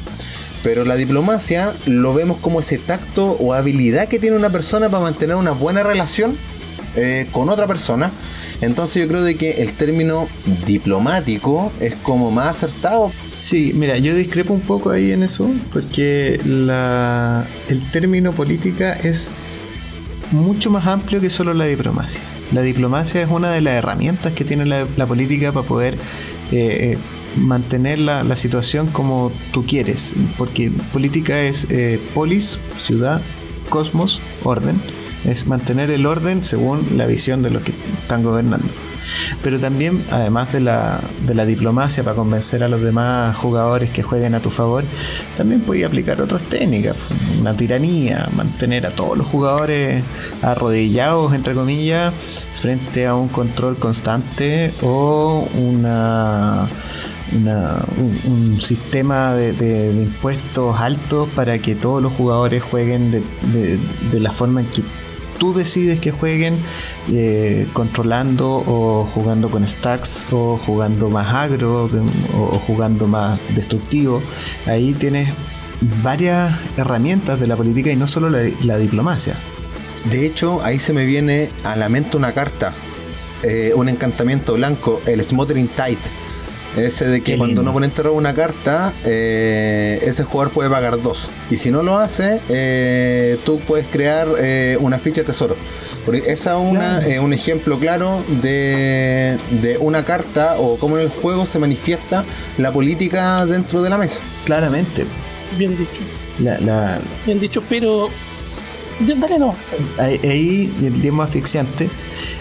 Pero 0.63 0.85
la 0.85 0.95
diplomacia 0.95 1.73
lo 1.85 2.13
vemos 2.13 2.37
como 2.39 2.61
ese 2.61 2.77
tacto 2.77 3.31
o 3.31 3.53
habilidad 3.53 4.07
que 4.07 4.17
tiene 4.17 4.37
una 4.37 4.49
persona 4.49 4.89
para 4.89 5.03
mantener 5.03 5.35
una 5.35 5.51
buena 5.51 5.83
relación 5.83 6.37
eh, 6.95 7.27
con 7.31 7.49
otra 7.49 7.67
persona. 7.67 8.11
Entonces 8.61 9.03
yo 9.03 9.07
creo 9.09 9.23
de 9.23 9.35
que 9.35 9.61
el 9.63 9.73
término 9.73 10.27
diplomático 10.65 11.71
es 11.79 11.95
como 11.95 12.31
más 12.31 12.57
acertado. 12.57 13.11
Sí, 13.27 13.73
mira, 13.75 13.97
yo 13.97 14.15
discrepo 14.15 14.53
un 14.53 14.61
poco 14.61 14.91
ahí 14.91 15.11
en 15.11 15.23
eso, 15.23 15.49
porque 15.73 16.39
la, 16.45 17.45
el 17.67 17.81
término 17.91 18.31
política 18.31 18.93
es 18.93 19.29
mucho 20.31 20.69
más 20.69 20.87
amplio 20.87 21.21
que 21.21 21.29
solo 21.29 21.53
la 21.53 21.65
diplomacia. 21.65 22.21
La 22.51 22.61
diplomacia 22.61 23.21
es 23.21 23.29
una 23.29 23.51
de 23.51 23.61
las 23.61 23.73
herramientas 23.73 24.33
que 24.33 24.45
tiene 24.45 24.65
la, 24.65 24.85
política 25.07 25.51
para 25.51 25.67
poder 25.67 25.95
eh, 26.51 26.93
eh, 26.93 26.97
mantener 27.37 27.99
la, 27.99 28.23
la 28.23 28.35
situación 28.35 28.87
como 28.87 29.31
tú 29.51 29.65
quieres, 29.65 30.13
porque 30.37 30.71
política 30.91 31.41
es 31.41 31.65
eh, 31.69 31.99
polis, 32.13 32.59
ciudad, 32.77 33.21
cosmos, 33.69 34.21
orden, 34.43 34.79
es 35.25 35.47
mantener 35.47 35.89
el 35.91 36.05
orden 36.05 36.43
según 36.43 36.85
la 36.97 37.05
visión 37.05 37.41
de 37.43 37.49
los 37.51 37.63
que 37.63 37.71
están 38.01 38.23
gobernando. 38.23 38.67
Pero 39.43 39.59
también, 39.59 40.01
además 40.11 40.53
de 40.53 40.61
la, 40.61 40.99
de 41.27 41.35
la 41.35 41.45
diplomacia 41.45 42.03
para 42.03 42.15
convencer 42.15 42.63
a 42.63 42.67
los 42.69 42.81
demás 42.81 43.35
jugadores 43.35 43.89
que 43.89 44.01
jueguen 44.01 44.33
a 44.33 44.39
tu 44.39 44.49
favor, 44.49 44.83
también 45.37 45.61
puedes 45.61 45.85
aplicar 45.85 46.21
otras 46.21 46.41
técnicas, 46.43 46.95
una 47.39 47.53
tiranía, 47.53 48.27
mantener 48.35 48.85
a 48.85 48.91
todos 48.91 49.17
los 49.17 49.27
jugadores 49.27 50.03
arrodillados, 50.41 51.33
entre 51.33 51.53
comillas, 51.53 52.13
frente 52.59 53.05
a 53.05 53.13
un 53.15 53.27
control 53.27 53.75
constante 53.77 54.73
o 54.81 55.47
una 55.55 56.65
un, 58.25 58.61
sistema 58.61 59.33
de, 59.33 59.91
impuestos 60.01 60.79
altos 60.79 61.27
para 61.35 61.57
que 61.59 61.75
todos 61.75 62.01
los 62.01 62.13
jugadores 62.13 62.63
jueguen 62.63 63.11
de- 63.11 63.21
de 64.11 64.19
la 64.19 64.31
forma 64.31 64.61
en 64.61 64.67
que 64.67 64.81
tú 65.37 65.53
decides 65.53 65.99
que 65.99 66.11
jueguen, 66.11 66.55
eh, 67.11 67.67
controlando 67.73 68.63
o 68.65 69.05
jugando 69.13 69.49
con 69.49 69.67
stacks 69.67 70.27
o 70.31 70.57
jugando 70.57 71.09
más 71.09 71.33
agro 71.33 71.89
o 72.33 72.59
jugando 72.67 73.07
más 73.07 73.39
destructivo. 73.55 74.21
Ahí 74.65 74.93
tienes 74.93 75.29
varias 76.01 76.57
herramientas 76.77 77.39
de 77.39 77.47
la 77.47 77.55
política 77.55 77.91
y 77.91 77.95
no 77.95 78.07
solo 78.07 78.29
la, 78.29 78.49
la 78.63 78.77
diplomacia. 78.77 79.35
De 80.05 80.25
hecho, 80.25 80.61
ahí 80.63 80.79
se 80.79 80.93
me 80.93 81.05
viene 81.05 81.49
a 81.63 81.75
la 81.75 81.87
mente 81.87 82.17
una 82.17 82.33
carta, 82.33 82.73
eh, 83.43 83.71
un 83.75 83.87
encantamiento 83.87 84.53
blanco, 84.55 85.01
el 85.05 85.23
Smothering 85.23 85.69
Tide. 85.69 86.22
Ese 86.77 87.05
de 87.07 87.19
que 87.21 87.33
Qué 87.33 87.37
cuando 87.37 87.47
lindo. 87.47 87.61
un 87.61 87.67
oponente 87.67 88.01
roba 88.01 88.17
una 88.17 88.33
carta, 88.33 88.91
eh, 89.05 89.99
ese 90.03 90.23
jugador 90.23 90.51
puede 90.53 90.69
pagar 90.69 90.99
dos. 91.01 91.29
Y 91.51 91.57
si 91.57 91.69
no 91.69 91.83
lo 91.83 91.97
hace, 91.97 92.39
eh, 92.49 93.37
tú 93.45 93.59
puedes 93.59 93.85
crear 93.87 94.27
eh, 94.39 94.77
una 94.79 94.97
ficha 94.97 95.21
de 95.21 95.27
tesoro. 95.27 95.55
Porque 96.05 96.23
esa 96.27 96.53
es 96.61 96.71
una, 96.71 96.97
Claro. 96.99 97.07
eh, 97.11 97.19
un 97.19 97.31
ejemplo 97.31 97.77
claro 97.79 98.23
de, 98.41 99.37
de 99.61 99.77
una 99.79 100.03
carta 100.03 100.55
o 100.57 100.77
cómo 100.77 100.97
en 100.97 101.03
el 101.03 101.09
juego 101.09 101.45
se 101.45 101.59
manifiesta 101.59 102.23
la 102.57 102.71
política 102.71 103.45
dentro 103.45 103.81
de 103.83 103.89
la 103.89 103.97
mesa. 103.97 104.19
Claramente, 104.45 105.05
Bien 105.57 105.77
dicho. 105.77 105.91
la, 106.39 106.59
la- 106.59 106.99
Bien 107.25 107.39
dicho, 107.39 107.61
pero. 107.69 108.07
Ya, 109.07 109.15
Dale, 109.15 109.39
no. 109.39 109.55
Ahí, 109.97 110.19
ahí 110.23 110.73
el 110.83 111.01
demo 111.01 111.23
asfixiante 111.23 111.89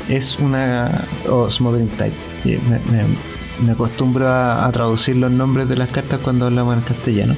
es 0.09 0.39
una. 0.39 1.05
o 1.29 1.49
Smothering 1.51 1.89
Tide. 1.89 2.13
Y 2.45 2.49
Me, 2.69 2.79
me- 2.91 3.32
me 3.65 3.73
acostumbro 3.73 4.29
a, 4.29 4.67
a 4.67 4.73
traducir 4.73 5.17
los 5.17 5.31
nombres 5.31 5.69
de 5.69 5.77
las 5.77 5.89
cartas 5.89 6.21
cuando 6.23 6.47
hablamos 6.47 6.77
en 6.77 6.83
castellano. 6.83 7.35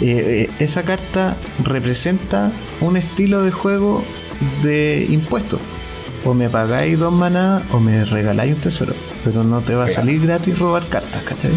Eh, 0.00 0.48
eh, 0.48 0.50
esa 0.58 0.82
carta 0.82 1.36
representa 1.64 2.50
un 2.80 2.96
estilo 2.96 3.42
de 3.42 3.50
juego 3.50 4.04
de 4.62 5.06
impuestos. 5.08 5.60
O 6.24 6.34
me 6.34 6.50
pagáis 6.50 6.98
dos 6.98 7.12
maná 7.12 7.62
o 7.70 7.78
me 7.78 8.04
regaláis 8.04 8.54
un 8.54 8.60
tesoro. 8.60 8.94
Pero 9.24 9.44
no 9.44 9.60
te 9.60 9.74
va 9.74 9.84
a 9.84 9.90
salir 9.90 10.20
gratis 10.20 10.58
robar 10.58 10.84
cartas, 10.88 11.22
¿cachai? 11.22 11.52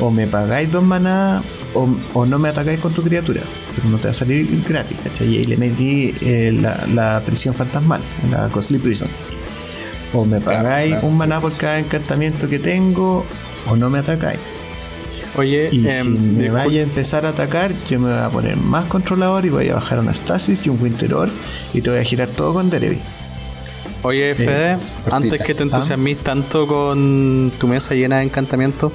O 0.00 0.10
me 0.10 0.26
pagáis 0.26 0.70
dos 0.70 0.84
maná 0.84 1.42
o, 1.74 1.88
o 2.12 2.26
no 2.26 2.38
me 2.38 2.50
atacáis 2.50 2.78
con 2.78 2.92
tu 2.92 3.02
criatura. 3.02 3.40
Pero 3.74 3.88
no 3.88 3.96
te 3.96 4.04
va 4.04 4.10
a 4.10 4.14
salir 4.14 4.46
gratis, 4.68 4.98
¿cachai? 5.02 5.28
Y 5.28 5.38
ahí 5.38 5.44
le 5.44 5.56
metí 5.56 6.14
eh, 6.20 6.52
la, 6.52 6.86
la 6.94 7.22
prisión 7.24 7.54
fantasmal, 7.54 8.02
la 8.30 8.48
Costly 8.48 8.78
Prison. 8.78 9.08
O 10.12 10.24
me 10.24 10.40
pagáis 10.40 10.92
claro, 10.92 11.06
un 11.06 11.12
sí, 11.12 11.18
maná 11.18 11.40
por 11.40 11.50
sí. 11.50 11.58
cada 11.58 11.78
encantamiento 11.78 12.48
que 12.48 12.58
tengo 12.58 13.24
o 13.68 13.76
no 13.76 13.88
me 13.90 13.98
atacáis. 14.00 14.38
Oye, 15.36 15.70
Y 15.72 15.88
em, 15.88 16.02
si 16.02 16.10
me 16.10 16.50
vaya 16.50 16.80
a 16.80 16.82
empezar 16.82 17.24
a 17.24 17.30
atacar, 17.30 17.72
yo 17.88 17.98
me 17.98 18.10
voy 18.10 18.18
a 18.18 18.28
poner 18.28 18.56
más 18.58 18.84
controlador 18.84 19.46
y 19.46 19.48
voy 19.48 19.68
a 19.70 19.74
bajar 19.76 19.98
una 19.98 20.12
Stasis 20.12 20.66
y 20.66 20.68
un 20.68 20.82
Winter 20.82 21.14
Orb 21.14 21.32
y 21.72 21.80
te 21.80 21.88
voy 21.90 22.00
a 22.00 22.04
girar 22.04 22.28
todo 22.28 22.52
con 22.52 22.68
Derevi. 22.68 22.98
Oye, 24.02 24.34
Fede, 24.34 24.76
antes 25.10 25.42
que 25.42 25.54
te 25.54 25.62
entusiasmes 25.62 26.18
tanto 26.18 26.66
con 26.66 27.52
tu 27.58 27.68
mesa 27.68 27.94
llena 27.94 28.18
de 28.18 28.24
encantamientos, 28.24 28.92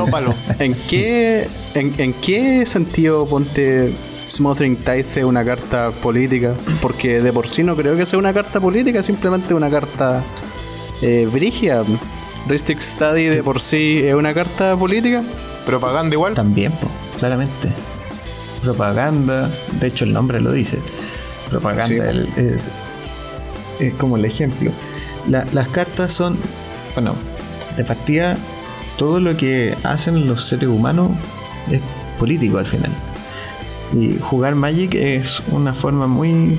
ópalo. 0.00 0.34
¿en 0.58 0.74
qué, 0.90 1.48
en, 1.74 1.94
en 1.98 2.12
qué 2.12 2.66
sentido 2.66 3.24
ponte 3.26 3.92
Smothering 4.30 4.76
Tide 4.76 5.00
es 5.16 5.24
una 5.24 5.44
carta 5.44 5.90
política? 6.02 6.52
Porque 6.80 7.20
de 7.20 7.32
por 7.32 7.48
sí 7.48 7.62
no 7.62 7.76
creo 7.76 7.96
que 7.96 8.04
sea 8.06 8.18
una 8.18 8.32
carta 8.32 8.60
política, 8.60 9.02
simplemente 9.02 9.54
una 9.54 9.70
carta 9.70 10.22
eh, 11.02 11.28
brígida. 11.30 11.84
Ristic 12.48 12.80
Study 12.80 13.24
de 13.26 13.42
por 13.42 13.60
sí 13.60 14.02
es 14.04 14.14
una 14.14 14.34
carta 14.34 14.76
política. 14.76 15.22
Propaganda 15.66 16.14
igual. 16.14 16.34
También, 16.34 16.72
po, 16.72 16.88
claramente. 17.18 17.68
Propaganda, 18.62 19.50
de 19.80 19.86
hecho 19.86 20.04
el 20.04 20.12
nombre 20.12 20.40
lo 20.40 20.52
dice. 20.52 20.78
Propaganda 21.50 21.86
Sí, 21.86 21.96
po. 21.96 22.04
el- 22.04 22.28
eh, 22.36 22.58
es 23.80 23.94
como 23.94 24.16
el 24.16 24.24
ejemplo. 24.24 24.70
La- 25.28 25.46
las 25.52 25.68
cartas 25.68 26.12
son, 26.12 26.36
bueno, 26.94 27.14
de 27.76 27.84
partida, 27.84 28.36
todo 28.98 29.20
lo 29.20 29.36
que 29.36 29.74
hacen 29.82 30.26
los 30.26 30.44
seres 30.44 30.68
humanos 30.68 31.10
es 31.70 31.80
político 32.18 32.58
al 32.58 32.66
final. 32.66 32.90
Y 33.92 34.16
jugar 34.18 34.54
Magic 34.54 34.94
es 34.94 35.42
una 35.50 35.72
forma 35.72 36.06
muy 36.06 36.58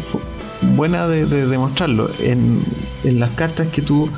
buena 0.75 1.07
de, 1.07 1.25
de 1.25 1.47
demostrarlo. 1.47 2.09
En, 2.19 2.59
en 3.03 3.19
las 3.19 3.31
cartas 3.31 3.67
que 3.67 3.81
tú 3.81 4.09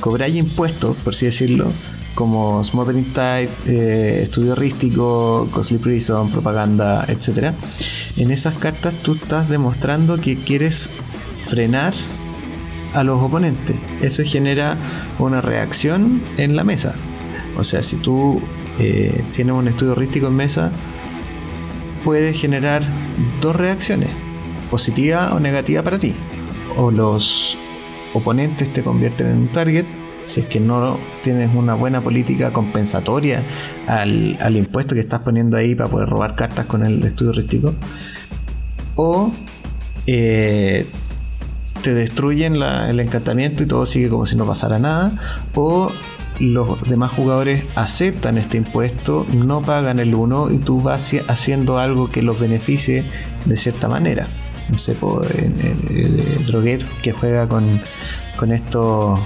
cobras 0.00 0.34
impuestos, 0.34 0.96
por 0.96 1.14
así 1.14 1.26
decirlo, 1.26 1.70
como 2.14 2.62
Smothering 2.62 3.04
Tide, 3.04 3.50
eh, 3.66 4.20
Estudio 4.22 4.54
Rístico, 4.54 5.48
Costly 5.50 5.78
Prison, 5.78 6.30
Propaganda, 6.30 7.04
etc. 7.08 7.52
En 8.16 8.30
esas 8.30 8.56
cartas 8.56 8.94
tú 9.02 9.14
estás 9.14 9.48
demostrando 9.48 10.18
que 10.18 10.36
quieres 10.36 10.88
frenar 11.48 11.92
a 12.92 13.02
los 13.02 13.20
oponentes. 13.20 13.76
Eso 14.00 14.22
genera 14.24 15.14
una 15.18 15.40
reacción 15.40 16.22
en 16.36 16.54
la 16.54 16.64
mesa. 16.64 16.94
O 17.56 17.64
sea, 17.64 17.82
si 17.82 17.96
tú 17.96 18.40
eh, 18.78 19.24
tienes 19.32 19.54
un 19.54 19.68
estudio 19.68 19.94
rístico 19.94 20.28
en 20.28 20.36
mesa, 20.36 20.72
puede 22.04 22.34
generar 22.34 22.82
dos 23.40 23.56
reacciones, 23.56 24.10
positiva 24.70 25.34
o 25.34 25.40
negativa 25.40 25.82
para 25.82 25.98
ti. 25.98 26.14
O 26.76 26.90
los 26.90 27.56
oponentes 28.12 28.72
te 28.72 28.82
convierten 28.82 29.28
en 29.28 29.36
un 29.38 29.52
target 29.52 29.86
si 30.24 30.40
es 30.40 30.46
que 30.46 30.60
no 30.60 30.98
tienes 31.22 31.54
una 31.54 31.74
buena 31.74 32.02
política 32.02 32.52
compensatoria 32.52 33.44
al, 33.86 34.38
al 34.40 34.56
impuesto 34.56 34.94
que 34.94 35.00
estás 35.00 35.20
poniendo 35.20 35.56
ahí 35.56 35.74
para 35.74 35.90
poder 35.90 36.08
robar 36.08 36.34
cartas 36.34 36.66
con 36.66 36.84
el 36.86 37.02
estudio 37.04 37.32
rístico. 37.32 37.74
O 38.96 39.32
eh, 40.06 40.86
te 41.82 41.92
destruyen 41.92 42.56
el 42.62 43.00
encantamiento 43.00 43.62
y 43.62 43.66
todo 43.66 43.84
sigue 43.84 44.08
como 44.08 44.24
si 44.26 44.36
no 44.36 44.46
pasara 44.46 44.78
nada. 44.78 45.12
O 45.54 45.90
los 46.40 46.82
demás 46.88 47.12
jugadores 47.12 47.64
aceptan 47.76 48.38
este 48.38 48.56
impuesto, 48.56 49.26
no 49.34 49.62
pagan 49.62 49.98
el 49.98 50.14
1 50.14 50.50
y 50.52 50.58
tú 50.58 50.80
vas 50.80 51.12
haci- 51.12 51.24
haciendo 51.28 51.78
algo 51.78 52.10
que 52.10 52.22
los 52.22 52.38
beneficie 52.40 53.04
de 53.44 53.56
cierta 53.56 53.88
manera. 53.88 54.26
No 54.68 54.78
sé, 54.78 54.96
en 55.34 56.46
Droguet 56.46 56.82
que 57.02 57.12
juega 57.12 57.46
con, 57.48 57.80
con 58.36 58.50
esto, 58.50 59.18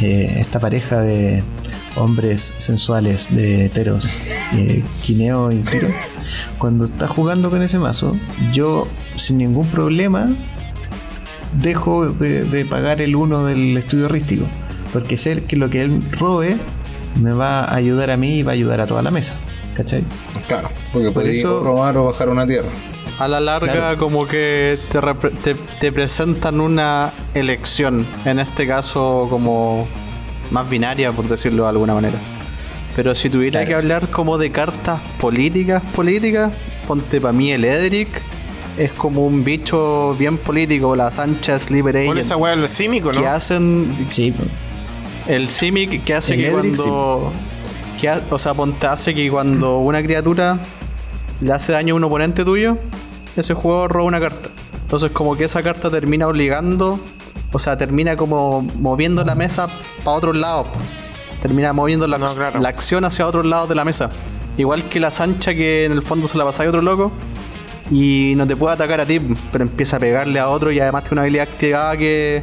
eh, 0.00 0.36
esta 0.38 0.60
pareja 0.60 1.00
de 1.00 1.42
hombres 1.96 2.54
sensuales 2.58 3.34
de 3.34 3.66
heteros, 3.66 4.04
eh, 4.54 4.82
Kineo 5.02 5.50
y 5.50 5.62
Tiro. 5.62 5.88
Cuando 6.58 6.84
está 6.84 7.06
jugando 7.08 7.50
con 7.50 7.62
ese 7.62 7.78
mazo, 7.78 8.16
yo 8.52 8.86
sin 9.16 9.38
ningún 9.38 9.66
problema 9.68 10.28
dejo 11.58 12.08
de, 12.10 12.44
de 12.44 12.64
pagar 12.64 13.02
el 13.02 13.16
1 13.16 13.44
del 13.46 13.76
estudio 13.76 14.08
rístico. 14.08 14.46
Porque 14.92 15.16
sé 15.16 15.42
que 15.44 15.56
lo 15.56 15.70
que 15.70 15.82
él 15.82 16.02
robe 16.18 16.56
me 17.20 17.32
va 17.32 17.64
a 17.64 17.74
ayudar 17.74 18.10
a 18.10 18.16
mí 18.16 18.38
y 18.38 18.42
va 18.42 18.52
a 18.52 18.54
ayudar 18.54 18.80
a 18.80 18.86
toda 18.86 19.02
la 19.02 19.10
mesa. 19.10 19.34
¿Cachai? 19.74 20.04
Claro, 20.48 20.68
porque 20.92 21.06
Por 21.10 21.22
podéis 21.22 21.38
eso- 21.38 21.60
robar 21.62 21.96
o 21.96 22.04
bajar 22.04 22.28
una 22.28 22.46
tierra. 22.46 22.68
A 23.18 23.28
la 23.28 23.40
larga, 23.40 23.72
Claro. 23.72 23.98
como 23.98 24.26
que 24.26 24.78
te, 24.90 25.00
te, 25.42 25.54
te 25.80 25.92
presentan 25.92 26.60
una 26.60 27.12
elección, 27.34 28.04
en 28.24 28.38
este 28.38 28.66
caso 28.66 29.26
como 29.30 29.86
más 30.50 30.68
binaria, 30.68 31.12
por 31.12 31.28
decirlo 31.28 31.64
de 31.64 31.68
alguna 31.70 31.94
manera. 31.94 32.18
Pero 32.96 33.14
si 33.14 33.30
tuviera 33.30 33.60
Claro. 33.60 33.68
que 33.68 33.74
hablar 33.76 34.08
como 34.10 34.36
de 34.38 34.50
cartas 34.50 35.00
políticas, 35.18 35.82
políticas, 35.94 36.52
ponte 36.86 37.20
para 37.20 37.32
mí 37.32 37.52
el 37.52 37.64
Edric, 37.64 38.08
es 38.76 38.92
como 38.92 39.24
un 39.26 39.44
bicho 39.44 40.14
bien 40.18 40.36
político, 40.38 40.96
la 40.96 41.10
Sánchez 41.10 41.70
Liberation. 41.70 42.14
Por 42.14 42.18
esa 42.18 42.36
weá, 42.36 42.56
címico, 42.68 43.10
que 43.10 43.20
¿no? 43.20 43.28
hacen 43.28 43.90
Sí, 44.10 44.32
pues. 44.32 44.48
El 45.26 45.48
Simic 45.48 46.04
que 46.04 46.14
hace 46.14 46.34
El 46.34 46.40
que 46.40 46.48
Edric, 46.48 46.76
cuando. 46.76 47.32
que 48.00 48.08
ha- 48.08 48.22
o 48.30 48.38
sea, 48.38 48.54
ponte 48.54 48.86
hace 48.86 49.14
que 49.14 49.30
cuando 49.30 49.78
una 49.80 50.02
criatura 50.02 50.58
le 51.40 51.52
hace 51.52 51.72
daño 51.72 51.94
a 51.94 51.96
un 51.96 52.04
oponente 52.04 52.44
tuyo, 52.44 52.78
ese 53.36 53.54
juego 53.54 53.88
roba 53.88 54.04
una 54.06 54.20
carta. 54.20 54.48
Entonces, 54.82 55.10
como 55.12 55.36
que 55.36 55.44
esa 55.44 55.62
carta 55.62 55.90
termina 55.90 56.28
obligando, 56.28 57.00
o 57.52 57.58
sea, 57.58 57.76
termina 57.78 58.14
como 58.16 58.62
moviendo 58.78 59.24
la 59.24 59.34
mesa 59.34 59.68
para 60.04 60.16
otros 60.18 60.36
lados. 60.36 60.66
Termina 61.40 61.72
moviendo 61.72 62.06
la, 62.06 62.18
No, 62.18 62.26
claro. 62.26 62.60
la 62.60 62.68
acción 62.68 63.04
hacia 63.04 63.26
otros 63.26 63.46
lados 63.46 63.68
de 63.68 63.74
la 63.74 63.84
mesa. 63.84 64.10
Igual 64.58 64.84
que 64.84 65.00
la 65.00 65.10
Sancha 65.10 65.54
que 65.54 65.84
en 65.84 65.92
el 65.92 66.02
fondo 66.02 66.28
se 66.28 66.36
la 66.38 66.44
pasa 66.44 66.62
a 66.62 66.68
otro 66.68 66.82
loco 66.82 67.10
y 67.90 68.34
no 68.36 68.46
te 68.46 68.54
puede 68.54 68.74
atacar 68.74 69.00
a 69.00 69.06
ti, 69.06 69.18
pero 69.50 69.64
empieza 69.64 69.96
a 69.96 70.00
pegarle 70.00 70.38
a 70.38 70.48
otro 70.48 70.70
y 70.70 70.78
además 70.78 71.02
tiene 71.04 71.14
una 71.14 71.22
habilidad 71.22 71.48
activada 71.48 71.96
que. 71.96 72.42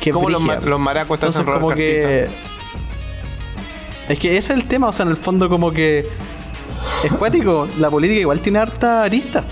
Que 0.00 0.10
es 0.10 0.14
Como 0.14 0.28
los, 0.30 0.40
ma- 0.40 0.56
los 0.56 0.80
maracos 0.80 1.18
te 1.20 1.26
hacen 1.26 1.40
Entonces 1.42 1.46
robar 1.46 1.60
como 1.60 1.74
que... 1.76 2.26
cartitas. 2.28 2.54
Es 4.08 4.18
que 4.18 4.36
ese 4.36 4.52
es 4.52 4.58
el 4.58 4.66
tema, 4.66 4.88
o 4.88 4.92
sea, 4.92 5.04
en 5.04 5.10
el 5.10 5.16
fondo 5.16 5.48
como 5.48 5.70
que... 5.72 6.04
Es 7.04 7.12
cuático, 7.14 7.68
la 7.78 7.90
política 7.90 8.20
igual 8.20 8.40
tiene 8.40 8.58
hartas 8.58 9.06
aristas. 9.06 9.44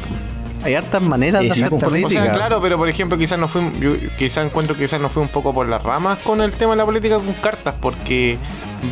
Hay 0.64 0.74
hartas 0.74 1.02
maneras 1.02 1.42
de 1.42 1.50
hacer 1.50 1.64
Exactamente. 1.64 2.06
O 2.06 2.10
sea, 2.10 2.20
política. 2.20 2.34
claro, 2.36 2.60
pero 2.60 2.78
por 2.78 2.88
ejemplo, 2.88 3.18
quizás 3.18 3.38
no 3.38 3.48
fui, 3.48 3.62
yo 3.80 3.92
quizás 4.16 4.44
encuentro 4.46 4.76
que 4.76 4.84
quizás 4.84 5.00
no 5.00 5.08
fui 5.08 5.22
un 5.22 5.28
poco 5.28 5.52
por 5.52 5.66
las 5.68 5.82
ramas 5.82 6.18
con 6.18 6.40
el 6.40 6.52
tema 6.52 6.72
de 6.72 6.76
la 6.78 6.84
política 6.84 7.16
con 7.16 7.32
cartas, 7.34 7.74
porque 7.80 8.38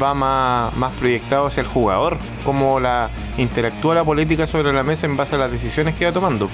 va 0.02 0.12
más, 0.14 0.74
más 0.76 0.92
proyectado 0.92 1.46
hacia 1.46 1.60
el 1.60 1.66
jugador, 1.68 2.16
cómo 2.44 2.80
la 2.80 3.10
interactúa 3.38 3.94
la 3.94 4.04
política 4.04 4.46
sobre 4.46 4.72
la 4.72 4.82
mesa 4.82 5.06
en 5.06 5.16
base 5.16 5.36
a 5.36 5.38
las 5.38 5.52
decisiones 5.52 5.94
que 5.94 6.04
va 6.06 6.12
tomando 6.12 6.48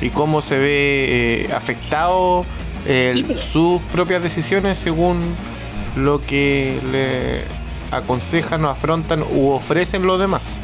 y 0.00 0.10
cómo 0.10 0.40
se 0.40 0.56
ve 0.58 1.46
eh, 1.48 1.52
afectado 1.52 2.44
eh, 2.86 3.10
Sí, 3.14 3.24
pero- 3.26 3.38
sus 3.38 3.80
propias 3.92 4.22
decisiones 4.22 4.78
según 4.78 5.18
lo 5.96 6.24
que 6.24 6.78
le 6.92 7.42
aconsejan 7.96 8.64
o 8.64 8.68
afrontan 8.68 9.22
u 9.22 9.48
ofrecen 9.50 10.06
los 10.06 10.20
demás. 10.20 10.60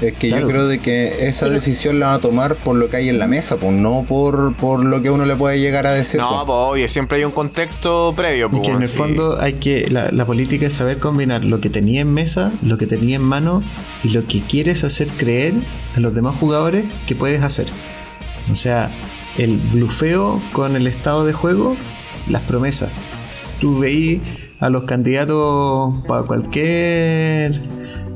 Es 0.00 0.12
que 0.12 0.28
Claro. 0.28 0.42
yo 0.46 0.48
creo 0.52 0.68
de 0.68 0.78
que 0.78 1.26
esa 1.26 1.46
Pero- 1.46 1.56
decisión 1.56 1.98
la 1.98 2.08
va 2.08 2.14
a 2.14 2.18
tomar 2.20 2.54
por 2.54 2.76
lo 2.76 2.88
que 2.88 2.98
hay 2.98 3.08
en 3.08 3.18
la 3.18 3.26
mesa, 3.26 3.56
pues 3.56 3.72
no 3.72 4.04
por, 4.06 4.54
por 4.54 4.84
lo 4.84 5.02
que 5.02 5.10
uno 5.10 5.24
le 5.26 5.34
puede 5.34 5.58
llegar 5.58 5.88
a 5.88 5.92
decir. 5.92 6.20
No, 6.20 6.44
pues. 6.46 6.56
obvio, 6.56 6.88
siempre 6.88 7.18
hay 7.18 7.24
un 7.24 7.32
contexto 7.32 8.12
previo. 8.16 8.48
Pues, 8.48 8.62
que 8.62 8.68
en 8.70 8.82
el 8.82 8.88
sí. 8.88 8.96
fondo 8.96 9.40
hay 9.40 9.54
que 9.54 9.88
la, 9.90 10.12
la 10.12 10.24
política 10.24 10.66
es 10.68 10.74
saber 10.74 11.00
combinar 11.00 11.42
lo 11.44 11.60
que 11.60 11.68
tenía 11.68 12.00
en 12.02 12.12
mesa, 12.12 12.52
lo 12.62 12.78
que 12.78 12.86
tenía 12.86 13.16
en 13.16 13.22
mano 13.22 13.60
y 14.04 14.10
lo 14.10 14.24
que 14.28 14.40
quieres 14.42 14.84
hacer 14.84 15.08
creer 15.08 15.54
a 15.96 16.00
los 16.00 16.14
demás 16.14 16.36
jugadores 16.38 16.84
que 17.08 17.16
puedes 17.16 17.42
hacer. 17.42 17.66
O 18.52 18.54
sea, 18.54 18.90
el 19.38 19.56
blufeo 19.72 20.40
con 20.52 20.76
el 20.76 20.86
estado 20.86 21.24
de 21.24 21.32
juego, 21.32 21.76
las 22.28 22.42
promesas. 22.42 22.90
Tú 23.60 23.78
veí 23.78 24.20
a 24.60 24.68
los 24.68 24.84
candidatos 24.84 25.94
para 26.06 26.22
cualquier 26.24 27.62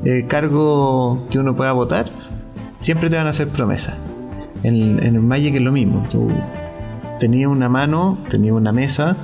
eh, 0.05 0.25
cargo 0.27 1.25
que 1.29 1.39
uno 1.39 1.55
pueda 1.55 1.71
votar, 1.73 2.05
siempre 2.79 3.09
te 3.09 3.15
van 3.17 3.27
a 3.27 3.31
hacer 3.31 3.47
promesas. 3.49 3.99
En, 4.63 4.99
en 4.99 5.15
el 5.15 5.21
Magic 5.21 5.55
es 5.55 5.61
lo 5.61 5.71
mismo. 5.71 6.05
Tú 6.09 6.29
tenía 7.19 7.49
una 7.49 7.69
mano, 7.69 8.17
tenía 8.29 8.53
una 8.53 8.71
mesa, 8.71 9.15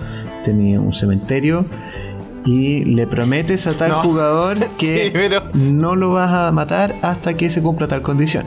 tenía 0.43 0.79
un 0.79 0.93
cementerio 0.93 1.65
y 2.45 2.85
le 2.85 3.05
prometes 3.07 3.67
a 3.67 3.75
tal 3.75 3.89
No. 3.91 3.99
jugador 4.01 4.57
que 4.77 5.05
Sí, 5.05 5.09
pero- 5.13 5.43
no 5.53 5.95
lo 5.95 6.11
vas 6.11 6.31
a 6.31 6.51
matar 6.51 6.95
hasta 7.01 7.35
que 7.35 7.49
se 7.49 7.61
cumpla 7.61 7.87
tal 7.87 8.01
condición. 8.01 8.45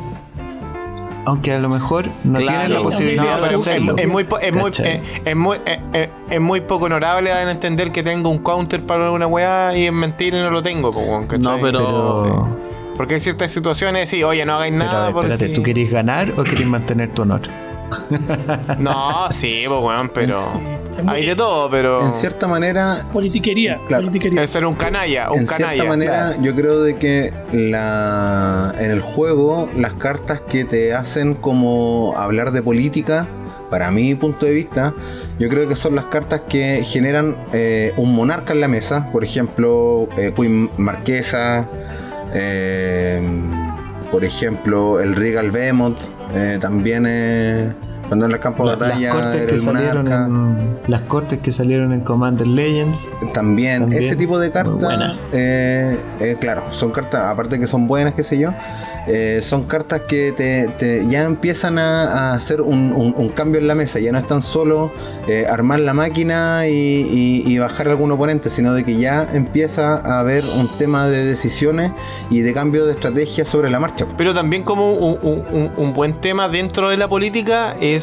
Aunque 1.24 1.52
a 1.52 1.58
lo 1.60 1.68
mejor 1.68 2.06
no 2.24 2.34
Claro, 2.34 2.46
tienen 2.48 2.72
la 2.72 2.82
posibilidad 2.82 3.38
No, 3.38 3.46
de 3.46 3.54
es, 3.54 3.60
hacerlo. 3.60 3.94
es 3.96 4.08
muy, 4.08 4.24
po- 4.24 4.38
es, 4.40 4.52
muy, 4.52 4.70
eh, 4.82 5.02
es, 5.24 5.36
muy, 5.36 5.56
eh, 5.66 5.80
eh, 5.92 6.10
es 6.30 6.40
muy 6.40 6.60
poco 6.62 6.86
honorable 6.86 7.30
a 7.32 7.48
entender 7.50 7.92
que 7.92 8.02
tengo 8.02 8.28
un 8.28 8.38
counter 8.38 8.84
para 8.84 9.10
una 9.12 9.26
weá 9.28 9.76
y 9.76 9.86
es 9.86 9.92
mentira 9.92 10.38
y 10.38 10.42
no 10.42 10.50
lo 10.50 10.62
tengo, 10.62 10.92
¿cachai? 11.28 11.38
No, 11.38 11.58
pero- 11.62 11.78
Pero, 11.78 12.46
Sí. 12.48 12.64
Porque 12.96 13.14
hay 13.14 13.20
ciertas 13.20 13.50
situaciones, 13.52 14.08
sí, 14.10 14.22
oye, 14.22 14.44
no 14.44 14.54
hagáis 14.54 14.74
nada 14.74 15.04
ver, 15.06 15.12
porque... 15.14 15.32
espérate, 15.32 15.54
¿tú 15.54 15.62
querés 15.62 15.90
ganar 15.90 16.30
o 16.36 16.44
querés 16.44 16.66
mantener 16.66 17.10
tu 17.14 17.22
honor? 17.22 17.40
No, 18.78 19.28
sí, 19.30 19.64
pues, 19.66 19.80
weón, 19.80 20.10
pero... 20.12 20.38
Sí, 20.38 20.58
Hay 21.06 21.26
de 21.26 21.34
todo, 21.36 21.70
pero... 21.70 22.00
En 22.04 22.12
cierta 22.12 22.46
manera, 22.46 23.06
Politiquería. 23.12 23.80
Claro. 23.86 24.04
politiquería. 24.04 24.42
Es 24.42 24.50
ser 24.50 24.66
un 24.66 24.74
canalla, 24.74 25.30
un 25.30 25.40
en 25.40 25.46
canalla. 25.46 25.72
cierta 25.72 25.88
manera, 25.88 26.36
yo 26.40 26.54
creo 26.54 26.80
de 26.82 26.96
que 26.96 27.32
la 27.52 28.72
en 28.78 28.90
el 28.90 29.00
juego 29.00 29.68
las 29.76 29.94
cartas 29.94 30.40
que 30.42 30.64
te 30.64 30.94
hacen 30.94 31.34
como 31.34 32.14
hablar 32.16 32.52
de 32.52 32.62
política, 32.62 33.26
para 33.70 33.90
mi 33.90 34.14
punto 34.14 34.44
de 34.44 34.52
vista, 34.52 34.94
yo 35.38 35.48
creo 35.48 35.66
que 35.66 35.74
son 35.74 35.94
las 35.94 36.04
cartas 36.06 36.42
que 36.48 36.84
generan 36.84 37.36
eh, 37.54 37.92
un 37.96 38.14
monarca 38.14 38.52
en 38.52 38.60
la 38.60 38.68
mesa. 38.68 39.10
Por 39.10 39.24
ejemplo, 39.24 40.08
eh, 40.18 40.32
Queen 40.36 40.70
Marquesa, 40.76 41.66
eh, 42.34 43.20
por 44.10 44.24
ejemplo, 44.24 45.00
el 45.00 45.16
Regal 45.16 45.50
Behemoth, 45.50 46.02
eh, 46.34 46.58
también 46.60 47.06
eh, 47.08 47.72
cuando 48.12 48.26
en 48.26 48.32
el 48.32 48.40
campo 48.40 48.68
de 48.68 48.76
La- 48.76 48.88
las, 48.88 48.88
batalla 48.90 49.10
cortes 49.10 49.34
era 49.36 49.46
que 49.46 49.54
el 49.54 49.60
salieron 49.62 50.04
monarca. 50.04 50.26
en, 50.26 50.78
las 50.86 51.00
cortes 51.02 51.38
que 51.38 51.50
salieron 51.50 51.94
en 51.94 52.00
Commander 52.02 52.46
Legends. 52.46 53.10
También, 53.32 53.80
También, 53.80 54.02
ese 54.02 54.16
tipo 54.16 54.38
de 54.38 54.50
cartas, 54.50 55.16
eh, 55.32 55.98
eh, 56.20 56.36
claro, 56.38 56.62
son 56.72 56.90
cartas, 56.90 57.22
aparte 57.22 57.58
que 57.58 57.66
son 57.66 57.86
buenas, 57.86 58.12
qué 58.12 58.22
sé 58.22 58.38
yo, 58.38 58.50
eh, 59.06 59.40
son 59.40 59.64
cartas 59.64 60.02
que 60.02 60.32
te, 60.32 60.68
te- 60.78 61.06
ya 61.08 61.24
empiezan 61.24 61.78
a, 61.78 62.02
a 62.02 62.34
hacer 62.34 62.60
un, 62.60 62.92
un- 62.94 63.14
un 63.16 63.28
cambio 63.30 63.62
en 63.62 63.66
la 63.66 63.74
mesa, 63.74 63.98
ya 63.98 64.12
no 64.12 64.18
es 64.18 64.26
tan 64.26 64.42
solo 64.42 64.92
eh, 65.26 65.46
armar 65.48 65.80
la 65.80 65.94
máquina 65.94 66.66
y, 66.68 66.72
y- 66.74 67.44
y 67.46 67.58
bajar 67.58 67.88
algún 67.88 68.12
oponente, 68.12 68.50
sino 68.50 68.74
de 68.74 68.84
que 68.84 68.98
ya 68.98 69.26
empieza 69.32 69.94
a 70.00 70.20
haber 70.20 70.44
un 70.44 70.68
tema 70.76 71.06
de 71.08 71.24
decisiones 71.24 71.92
y 72.28 72.42
de 72.42 72.52
cambio 72.52 72.84
de 72.84 72.92
estrategia 72.92 73.46
sobre 73.46 73.70
la 73.70 73.80
marcha. 73.80 74.06
Pero 74.18 74.34
también 74.34 74.64
como 74.64 74.90
un- 74.92 75.70
un 75.74 75.92
buen 75.94 76.20
tema 76.20 76.48
dentro 76.50 76.90
de 76.90 76.98
la 76.98 77.08
política 77.08 77.74
es 77.80 78.01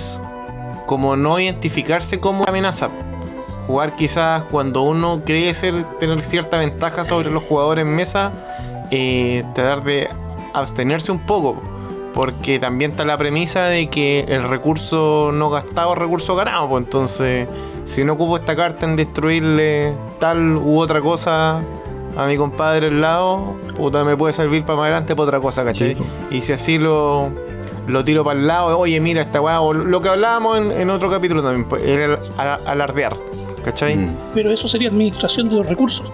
como 0.85 1.15
no 1.15 1.39
identificarse 1.39 2.19
como 2.19 2.39
una 2.41 2.49
amenaza. 2.49 2.89
Jugar 3.67 3.95
quizás 3.95 4.43
cuando 4.49 4.81
uno 4.81 5.21
cree 5.23 5.53
ser, 5.53 5.83
tener 5.99 6.21
cierta 6.21 6.57
ventaja 6.57 7.05
sobre 7.05 7.29
los 7.29 7.43
jugadores 7.43 7.83
en 7.83 7.95
mesa, 7.95 8.31
eh, 8.89 9.43
tratar 9.53 9.83
de 9.83 10.09
abstenerse 10.53 11.11
un 11.11 11.19
poco. 11.19 11.61
Porque 12.13 12.57
también 12.57 12.91
está 12.91 13.05
la 13.05 13.17
premisa 13.19 13.65
de 13.65 13.87
que 13.87 14.25
el 14.27 14.43
recurso 14.43 15.29
no 15.31 15.51
gastado 15.51 15.93
es 15.93 15.99
recurso 15.99 16.35
ganado. 16.35 16.67
Pues 16.69 16.85
entonces, 16.85 17.47
si 17.85 18.03
no 18.03 18.13
ocupo 18.13 18.37
esta 18.37 18.55
carta 18.55 18.87
en 18.87 18.95
destruirle 18.95 19.93
tal 20.19 20.57
u 20.57 20.79
otra 20.79 21.01
cosa 21.01 21.61
a 22.17 22.25
mi 22.25 22.35
compadre 22.35 22.87
al 22.87 22.99
lado, 22.99 23.55
puta, 23.75 24.03
me 24.03 24.17
puede 24.17 24.33
servir 24.33 24.63
para 24.63 24.77
más 24.77 24.83
adelante 24.85 25.15
para 25.15 25.27
otra 25.27 25.39
cosa, 25.39 25.63
¿cachai? 25.63 25.89
Sí, 25.89 25.95
po. 25.95 26.05
Y 26.31 26.41
si 26.41 26.53
así 26.53 26.79
lo, 26.79 27.31
lo 27.89 28.03
tiro 28.03 28.23
para 28.23 28.39
el 28.39 28.47
lado, 28.47 28.77
oye, 28.77 28.99
mira 28.99 29.21
esta 29.21 29.41
weá, 29.41 29.61
o 29.61 29.73
lo 29.73 30.01
que 30.01 30.09
hablábamos 30.09 30.57
en, 30.57 30.71
en 30.71 30.89
otro 30.89 31.09
capítulo 31.09 31.41
también, 31.43 31.67
pues, 31.67 31.83
el 31.83 32.17
al- 32.37 32.59
alardear, 32.67 33.15
¿cachai? 33.63 33.95
Mm. 33.95 34.17
Pero 34.33 34.51
eso 34.51 34.67
sería 34.67 34.89
administración 34.89 35.49
de 35.49 35.55
los 35.55 35.65
recursos. 35.65 36.05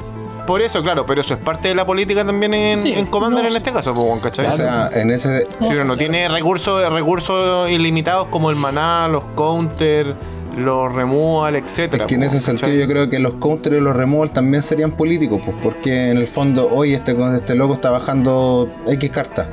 Por 0.48 0.62
eso, 0.62 0.84
claro, 0.84 1.08
pero 1.08 1.22
eso 1.22 1.34
es 1.34 1.40
parte 1.40 1.70
de 1.70 1.76
la 1.76 1.86
política 1.88 2.24
también 2.24 2.54
en, 2.54 2.78
Sí, 2.80 2.92
en 2.94 3.08
Commander 3.08 3.44
no, 3.44 3.50
en 3.50 3.56
este 3.56 3.74
caso, 3.74 3.96
pues, 3.96 4.22
¿cachai? 4.22 4.46
O 4.46 4.52
sea, 4.52 4.90
en 4.94 5.10
ese, 5.10 5.48
Si 5.60 5.66
uno 5.74 5.84
no 5.86 5.98
tiene 5.98 6.30
recursos, 6.30 6.88
recursos 6.92 7.70
ilimitados 7.72 8.28
como 8.30 8.52
el 8.52 8.56
maná, 8.56 9.08
los 9.08 9.24
counter, 9.36 10.14
los 10.56 10.94
removal, 10.94 11.56
etcétera. 11.56 12.04
Es 12.04 12.08
que 12.08 12.14
en 12.16 12.22
po, 12.22 12.28
ese 12.28 12.38
¿cachai? 12.38 12.58
sentido 12.60 12.80
yo 12.80 12.88
creo 12.88 13.10
que 13.10 13.18
los 13.20 13.34
counters 13.34 13.76
y 13.78 13.82
los 13.82 13.96
removals 13.96 14.34
también 14.34 14.62
serían 14.62 14.92
políticos, 14.92 15.42
pues 15.44 15.58
porque 15.64 16.12
en 16.12 16.18
el 16.18 16.28
fondo 16.28 16.70
hoy 16.72 16.94
este, 16.94 17.16
este 17.36 17.56
loco 17.56 17.74
está 17.74 17.90
bajando 17.90 18.70
X 18.88 19.10
cartas. 19.10 19.48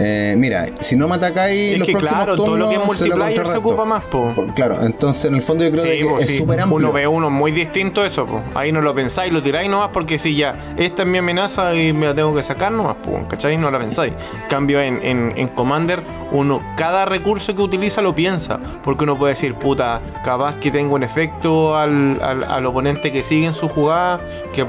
Eh, 0.00 0.34
mira, 0.38 0.66
si 0.78 0.94
no 0.94 1.08
me 1.08 1.16
atacáis 1.16 1.72
Es 1.72 1.78
los 1.78 1.86
que 1.86 1.92
próximos 1.92 2.22
claro, 2.24 2.36
todo 2.36 2.56
lo 2.56 2.68
que 2.68 2.76
es 2.76 2.80
se 2.80 2.86
multiplayer 2.86 3.46
se 3.48 3.56
ocupa 3.56 3.84
más, 3.84 4.04
po. 4.04 4.32
Claro, 4.54 4.78
entonces 4.82 5.24
en 5.24 5.34
el 5.34 5.42
fondo 5.42 5.64
yo 5.64 5.72
creo 5.72 5.84
Sí, 5.84 5.90
que 5.98 6.04
po, 6.04 6.18
es 6.20 6.26
sí. 6.28 6.36
súper 6.38 6.60
amplio. 6.60 6.76
Uno 6.76 6.92
ve 6.92 7.06
uno 7.06 7.30
muy 7.30 7.50
distinto 7.50 8.04
eso, 8.04 8.24
po. 8.24 8.42
Ahí 8.54 8.70
no 8.70 8.80
lo 8.80 8.94
pensáis, 8.94 9.32
lo 9.32 9.42
tiráis 9.42 9.68
nomás 9.68 9.88
porque 9.92 10.18
si 10.18 10.36
ya, 10.36 10.74
esta 10.76 11.02
es 11.02 11.08
mi 11.08 11.18
amenaza 11.18 11.74
y 11.74 11.92
me 11.92 12.06
la 12.06 12.14
tengo 12.14 12.34
que 12.34 12.42
sacar 12.44 12.70
nomás, 12.70 12.96
po, 12.96 13.26
¿cachai? 13.28 13.56
No 13.56 13.70
la 13.70 13.78
pensáis. 13.80 14.12
Cambio 14.48 14.80
en, 14.80 15.00
en, 15.02 15.32
en 15.36 15.48
Commander, 15.48 16.00
uno, 16.30 16.62
cada 16.76 17.04
recurso 17.04 17.54
que 17.54 17.62
utiliza 17.62 18.00
lo 18.00 18.14
piensa. 18.14 18.60
Porque 18.84 19.02
uno 19.04 19.18
puede 19.18 19.32
decir, 19.32 19.54
puta, 19.54 20.00
capaz 20.24 20.54
que 20.56 20.70
tengo 20.70 20.94
un 20.94 21.02
efecto 21.02 21.76
al, 21.76 22.20
al, 22.22 22.44
al 22.44 22.66
oponente 22.66 23.10
que 23.10 23.22
sigue 23.24 23.46
en 23.46 23.52
su 23.52 23.68
jugada, 23.68 24.20
que 24.52 24.64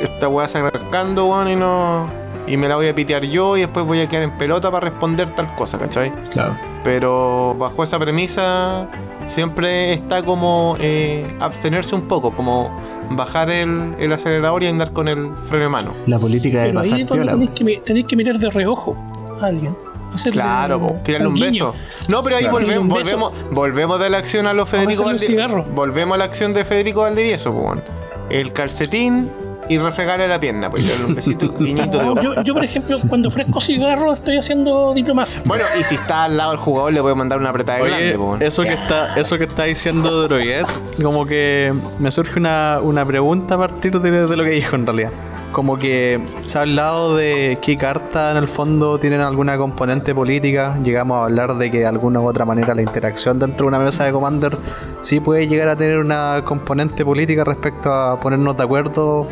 esta 0.00 0.28
weá 0.28 0.48
se 0.48 0.58
arrancando, 0.58 1.26
weón, 1.26 1.48
y 1.48 1.54
no. 1.56 2.21
Y 2.46 2.56
me 2.56 2.68
la 2.68 2.76
voy 2.76 2.88
a 2.88 2.94
pitear 2.94 3.24
yo 3.24 3.56
y 3.56 3.60
después 3.60 3.86
voy 3.86 4.00
a 4.00 4.08
quedar 4.08 4.24
en 4.24 4.32
pelota 4.36 4.70
para 4.70 4.88
responder 4.88 5.30
tal 5.30 5.54
cosa, 5.54 5.78
¿cachai? 5.78 6.12
Claro. 6.30 6.56
Pero 6.82 7.54
bajo 7.58 7.82
esa 7.84 7.98
premisa 7.98 8.88
siempre 9.26 9.92
está 9.92 10.24
como 10.24 10.76
eh, 10.80 11.24
abstenerse 11.40 11.94
un 11.94 12.02
poco, 12.08 12.32
como 12.32 12.70
bajar 13.10 13.48
el, 13.50 13.94
el 13.98 14.12
acelerador 14.12 14.62
y 14.64 14.66
andar 14.66 14.92
con 14.92 15.06
el 15.06 15.30
freno 15.48 15.64
de 15.64 15.68
mano. 15.68 15.94
La 16.06 16.18
política 16.18 16.62
de 16.62 16.68
Pero 16.70 16.80
pasar 16.80 17.06
piola. 17.06 17.32
tenéis 17.32 17.50
que, 17.50 17.64
mi- 17.64 17.76
tenéis 17.78 18.06
que 18.06 18.16
mirar 18.16 18.38
de 18.38 18.50
reojo 18.50 18.96
a 19.40 19.46
alguien. 19.46 19.76
Hacerle 20.12 20.42
Claro, 20.42 20.80
po, 20.80 20.96
tirarle 21.04 21.28
un, 21.28 21.34
guiño. 21.34 21.72
beso. 21.72 21.74
No, 22.08 22.22
pero 22.22 22.36
ahí 22.36 22.42
Claro. 22.42 22.58
volvemos, 22.58 22.82
Un 22.82 22.88
volvemos, 22.88 23.46
volvemos 23.52 24.00
de 24.00 24.10
la 24.10 24.18
acción 24.18 24.46
a 24.46 24.52
los 24.52 24.68
Federico 24.68 24.92
hacerle 25.04 25.12
un 25.12 25.18
Valdi- 25.18 25.26
cigarro. 25.26 25.64
Volvemos 25.74 26.14
a 26.16 26.18
la 26.18 26.24
acción 26.24 26.52
de 26.52 26.64
Federico 26.64 27.00
Valdivieso, 27.02 27.54
pues. 27.54 27.80
El 28.28 28.52
calcetín 28.52 29.30
y 29.68 29.78
refregarle 29.78 30.28
la 30.28 30.38
pierna, 30.40 30.68
pues 30.70 30.84
tirarle 30.84 31.04
un 31.06 31.14
besito, 31.14 31.48
guiñito 31.58 31.98
de 31.98 32.08
ojo. 32.08 32.22
yo, 32.22 32.42
yo, 32.42 32.54
por 32.54 32.64
ejemplo, 32.64 32.98
cuando 33.08 33.28
ofrezco 33.28 33.60
cigarros 33.60 34.18
estoy 34.18 34.38
haciendo 34.38 34.92
diplomacia. 34.94 35.40
Bueno, 35.46 35.64
y 35.78 35.84
si 35.84 35.94
está 35.94 36.24
al 36.24 36.36
lado 36.36 36.50
del 36.50 36.58
jugador, 36.60 36.92
le 36.92 37.00
puede 37.00 37.14
mandar 37.14 37.38
una 37.38 37.50
apretada 37.50 37.78
de 37.78 37.84
Oye, 37.84 37.90
grande, 37.92 38.12
pues. 38.16 38.28
weón. 38.28 38.42
eso 38.42 38.62
que 38.62 38.72
está, 38.72 39.14
eso 39.16 39.38
que 39.38 39.44
está 39.44 39.64
diciendo 39.64 40.22
Droguet, 40.28 40.66
como 41.02 41.26
que 41.26 41.72
me 41.98 42.10
surge 42.10 42.38
una, 42.38 42.78
una 42.82 43.04
pregunta 43.04 43.54
a 43.54 43.58
partir 43.58 43.98
de, 44.00 44.26
de 44.26 44.36
lo 44.36 44.44
que 44.44 44.50
dijo 44.50 44.76
en 44.76 44.86
realidad. 44.86 45.10
Como 45.52 45.78
que 45.78 46.20
se 46.44 46.58
ha 46.58 46.62
hablado 46.62 47.16
de 47.16 47.58
qué 47.62 47.76
carta 47.76 48.30
en 48.30 48.38
el 48.38 48.48
fondo 48.48 48.98
tienen 48.98 49.20
alguna 49.20 49.56
componente 49.58 50.14
política. 50.14 50.78
Llegamos 50.82 51.18
a 51.18 51.24
hablar 51.24 51.56
de 51.56 51.70
que 51.70 51.80
de 51.80 51.86
alguna 51.86 52.20
u 52.20 52.26
otra 52.26 52.44
manera 52.44 52.74
la 52.74 52.82
interacción 52.82 53.38
dentro 53.38 53.66
de 53.66 53.68
una 53.68 53.78
mesa 53.78 54.04
de 54.04 54.12
Commander 54.12 54.56
sí 55.02 55.20
puede 55.20 55.46
llegar 55.46 55.68
a 55.68 55.76
tener 55.76 55.98
una 55.98 56.40
componente 56.44 57.04
política 57.04 57.44
respecto 57.44 57.92
a 57.92 58.18
ponernos 58.18 58.56
de 58.56 58.62
acuerdo 58.62 59.28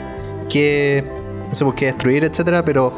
qué, 0.50 1.04
no 1.48 1.54
sé, 1.54 1.64
pues, 1.64 1.76
qué 1.76 1.86
destruir, 1.86 2.24
etcétera, 2.24 2.64
pero 2.64 2.92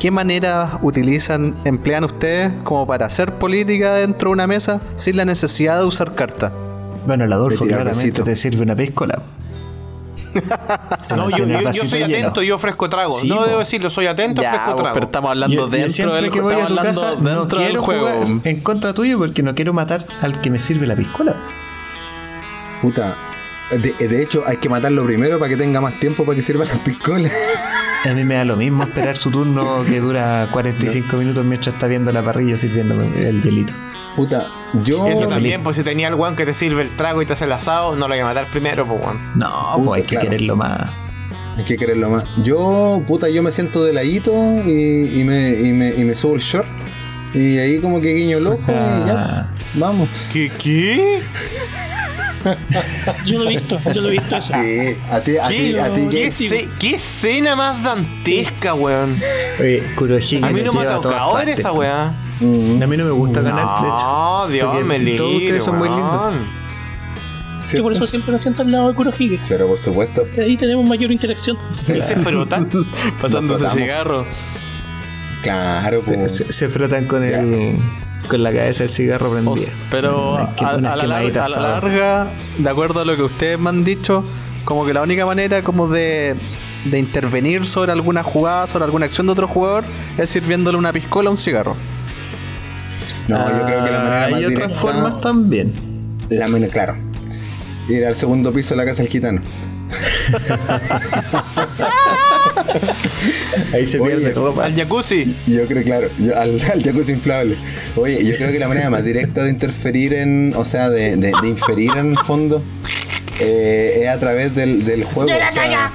¿Qué 0.00 0.10
maneras 0.10 0.78
utilizan, 0.80 1.54
emplean 1.66 2.04
ustedes 2.04 2.54
como 2.64 2.86
para 2.86 3.04
hacer 3.04 3.34
política 3.34 3.96
dentro 3.96 4.30
de 4.30 4.32
una 4.32 4.46
mesa 4.46 4.80
sin 4.94 5.18
la 5.18 5.26
necesidad 5.26 5.78
de 5.78 5.84
usar 5.84 6.14
cartas? 6.14 6.52
Bueno, 7.06 7.26
el 7.26 7.32
Adolfo 7.34 7.66
claramente 7.66 8.22
te 8.22 8.34
sirve 8.34 8.62
una 8.62 8.74
piscola. 8.74 9.20
No, 11.16 11.28
yo, 11.30 11.84
soy 11.88 12.02
atento, 12.02 12.42
yo 12.42 12.54
ofrezco 12.56 12.88
trago. 12.88 13.18
Sí, 13.18 13.28
no 13.28 13.36
po. 13.38 13.46
debo 13.46 13.58
decirlo, 13.58 13.90
soy 13.90 14.06
atento, 14.06 14.42
Ya, 14.42 14.50
ofrezco 14.50 14.72
vos, 14.72 14.80
trago. 14.82 14.94
pero 14.94 15.06
estamos 15.06 15.30
hablando 15.30 15.56
Yo, 15.56 15.64
yo 15.64 15.68
dentro 15.68 16.14
del 16.14 16.30
que 16.30 16.40
voy 16.40 16.54
a 16.54 16.58
estamos 16.60 16.72
tu 16.72 16.78
hablando 16.78 17.00
casa 17.02 17.20
no 17.20 17.48
quiero 17.48 17.82
juego. 17.82 18.06
jugar 18.08 18.40
en 18.46 18.60
contra 18.60 18.94
tuyo 18.94 19.18
porque 19.18 19.42
no 19.42 19.54
quiero 19.54 19.72
matar 19.72 20.06
al 20.20 20.40
que 20.40 20.50
me 20.50 20.60
sirve 20.60 20.86
la 20.86 20.94
piscola. 20.96 21.36
Puta. 22.80 23.16
De, 23.70 23.92
de 24.08 24.22
hecho, 24.22 24.42
hay 24.46 24.56
que 24.56 24.68
matarlo 24.68 25.04
primero 25.04 25.38
para 25.38 25.48
que 25.48 25.56
tenga 25.56 25.80
más 25.80 25.98
tiempo 26.00 26.24
para 26.24 26.34
que 26.36 26.42
sirva 26.42 26.64
las 26.64 26.78
piscolas. 26.80 27.30
A 28.04 28.14
mí 28.14 28.24
me 28.24 28.34
da 28.36 28.44
lo 28.46 28.56
mismo 28.56 28.82
esperar 28.82 29.16
su 29.16 29.30
turno 29.30 29.84
que 29.86 30.00
dura 30.00 30.48
45 30.52 31.16
minutos 31.16 31.44
mientras 31.44 31.74
está 31.74 31.86
viendo 31.86 32.10
la 32.12 32.22
parrilla 32.24 32.56
sirviéndome 32.56 33.06
el 33.28 33.42
hielito. 33.42 33.72
Puta, 34.16 34.48
yo. 34.82 35.06
Eso 35.06 35.28
también, 35.28 35.62
pues 35.62 35.76
si 35.76 35.82
tenía 35.84 36.08
el 36.08 36.14
weón 36.14 36.36
que 36.36 36.44
te 36.44 36.52
sirve 36.54 36.82
el 36.82 36.96
trago 36.96 37.22
y 37.22 37.26
te 37.26 37.32
hace 37.34 37.44
el 37.44 37.52
asado, 37.52 37.92
no 37.96 38.08
lo 38.08 38.14
voy 38.14 38.18
a 38.18 38.24
matar 38.24 38.50
primero, 38.50 38.86
pues 38.86 39.00
weón. 39.02 39.38
No, 39.38 39.48
Puta, 39.76 39.84
pues 39.86 39.96
hay 39.98 40.02
que 40.06 40.08
claro. 40.16 40.30
quererlo 40.30 40.56
más. 40.56 40.90
Hay 41.56 41.64
que 41.64 41.76
quererlo 41.76 42.10
más. 42.10 42.24
Yo, 42.42 43.02
puta, 43.06 43.28
yo 43.28 43.42
me 43.42 43.52
siento 43.52 43.84
de 43.84 43.92
ladito 43.92 44.32
y, 44.66 45.20
y 45.20 45.24
me, 45.24 45.50
y, 45.50 45.72
me, 45.72 45.90
y 45.94 46.04
me 46.04 46.14
subo 46.14 46.34
el 46.34 46.40
short. 46.40 46.66
Y 47.34 47.58
ahí 47.58 47.78
como 47.80 48.00
que 48.00 48.12
guiño 48.14 48.38
el 48.38 48.46
ojo 48.48 48.60
y 48.66 48.72
ya. 49.06 49.14
Ah, 49.16 49.48
Vamos. 49.74 50.08
¿Qué? 50.32 50.50
¿Qué? 50.58 51.20
Yo 53.26 53.38
lo 53.40 53.50
he 53.50 53.56
visto, 53.56 53.78
yo 53.92 54.00
lo 54.00 54.08
he 54.08 54.12
visto 54.12 54.34
eso. 54.36 54.52
Sí, 54.54 54.96
a 55.10 55.20
ti, 55.20 55.36
a 55.36 55.48
ti, 55.48 55.76
a 55.78 55.92
ti. 55.92 56.00
¿Qué, 56.10 56.30
Sí. 56.30 56.48
ce- 56.48 56.68
qué 56.78 56.94
escena 56.94 57.54
más 57.54 57.82
dantesca, 57.82 58.72
weón? 58.72 59.14
Oye, 59.60 59.82
Kurohige 59.94 60.40
A 60.42 60.48
mí 60.48 60.62
no 60.62 60.72
me 60.72 60.80
ha 60.82 60.94
tocado 61.00 61.34
ver 61.34 61.50
esa 61.50 61.70
po. 61.70 61.80
weá. 61.80 62.14
Mm, 62.40 62.82
A 62.82 62.86
mí 62.86 62.96
no 62.96 63.04
me 63.04 63.10
gusta 63.10 63.40
ganar, 63.42 63.82
de 63.82 63.88
hecho. 63.88 64.06
No, 64.06 64.48
Dios 64.48 64.68
Porque 64.70 64.84
me 64.84 64.98
libre. 64.98 65.16
todos 65.18 65.34
ustedes 65.36 65.64
son 65.64 65.78
muy 65.78 65.88
lindos. 65.88 66.20
weón. 66.20 66.60
Yo 67.74 67.82
por 67.82 67.92
eso 67.92 68.06
siempre 68.06 68.32
me 68.32 68.38
siento 68.38 68.62
al 68.62 68.72
lado 68.72 68.88
de 68.88 68.94
Kurohige. 68.94 69.36
Pero 69.48 69.68
por 69.68 69.78
supuesto. 69.78 70.22
Que 70.34 70.40
ahí 70.40 70.56
tenemos 70.56 70.88
mayor 70.88 71.12
interacción. 71.12 71.56
Y 71.94 72.00
se 72.00 72.16
frotan. 72.16 72.68
Pasándose 73.20 73.68
cigarro. 73.70 74.24
Claro, 75.42 76.04
Se, 76.04 76.14
pues. 76.14 76.36
se- 76.36 76.52
se 76.52 76.68
frotan 76.68 77.06
con 77.06 77.22
el 77.24 77.78
con 78.28 78.42
la 78.44 78.52
cabeza 78.52 78.84
del 78.84 78.90
cigarro 78.90 79.28
O 79.28 79.32
prendido. 79.32 79.56
sea, 79.56 79.74
pero 79.90 80.36
que- 80.56 80.64
a, 80.64 80.68
a 80.70 80.76
la, 80.80 80.92
a 80.92 80.96
la 80.96 81.48
larga, 81.58 82.30
de 82.58 82.70
acuerdo 82.70 83.00
a 83.00 83.04
lo 83.04 83.16
que 83.16 83.22
ustedes 83.22 83.58
me 83.58 83.70
han 83.70 83.82
dicho, 83.82 84.22
como 84.64 84.84
que 84.86 84.92
la 84.94 85.02
única 85.02 85.26
manera 85.26 85.62
como 85.62 85.88
de, 85.88 86.36
de 86.84 86.98
intervenir 86.98 87.66
sobre 87.66 87.90
alguna 87.92 88.22
jugada, 88.22 88.66
sobre 88.66 88.84
alguna 88.84 89.06
acción 89.06 89.26
de 89.26 89.32
otro 89.32 89.48
jugador, 89.48 89.84
es 90.18 90.30
sirviéndole 90.30 90.76
una 90.78 90.92
piscola 90.92 91.30
o 91.30 91.32
un 91.32 91.38
cigarro. 91.38 91.74
No, 93.30 93.58
yo 93.58 93.66
creo 93.66 93.84
que 93.84 93.90
la 93.90 93.98
manera 94.00 94.26
Ah, 94.26 94.30
más 94.30 94.38
Hay 94.38 94.44
otras 94.44 94.68
directa. 94.68 94.80
formas 94.80 95.20
también. 95.20 95.72
La 96.28 96.48
men- 96.48 96.68
claro. 96.68 96.96
Ir 97.88 98.04
al 98.06 98.14
segundo 98.14 98.52
piso 98.52 98.74
de 98.74 98.78
la 98.78 98.84
casa 98.84 99.02
del 99.02 99.10
gitano. 99.10 99.40
Ahí 103.72 103.86
se 103.86 103.98
Oye, 104.00 104.16
pierde 104.16 104.32
ropa. 104.34 104.64
Al 104.66 104.74
jacuzzi. 104.74 105.34
Yo 105.46 105.66
creo, 105.66 105.82
claro, 105.82 106.08
yo- 106.18 106.38
al, 106.38 106.58
al 106.72 106.82
jacuzzi 106.82 107.12
inflable. 107.12 107.56
Oye, 107.96 108.24
yo 108.24 108.36
creo 108.36 108.52
que 108.52 108.58
la 108.58 108.68
manera 108.68 108.90
más 108.90 109.04
directa 109.04 109.44
de 109.44 109.50
interferir 109.50 110.14
en, 110.14 110.52
o 110.56 110.64
sea, 110.64 110.90
de, 110.90 111.16
de- 111.16 111.32
de 111.42 111.48
inferir 111.48 111.90
en 111.96 112.12
el 112.12 112.18
fondo, 112.18 112.62
eh, 113.40 114.02
es 114.04 114.08
a 114.08 114.18
través 114.18 114.54
del, 114.54 114.84
del 114.84 115.04
juego. 115.04 115.30
o 115.30 115.52
sea, 115.52 115.92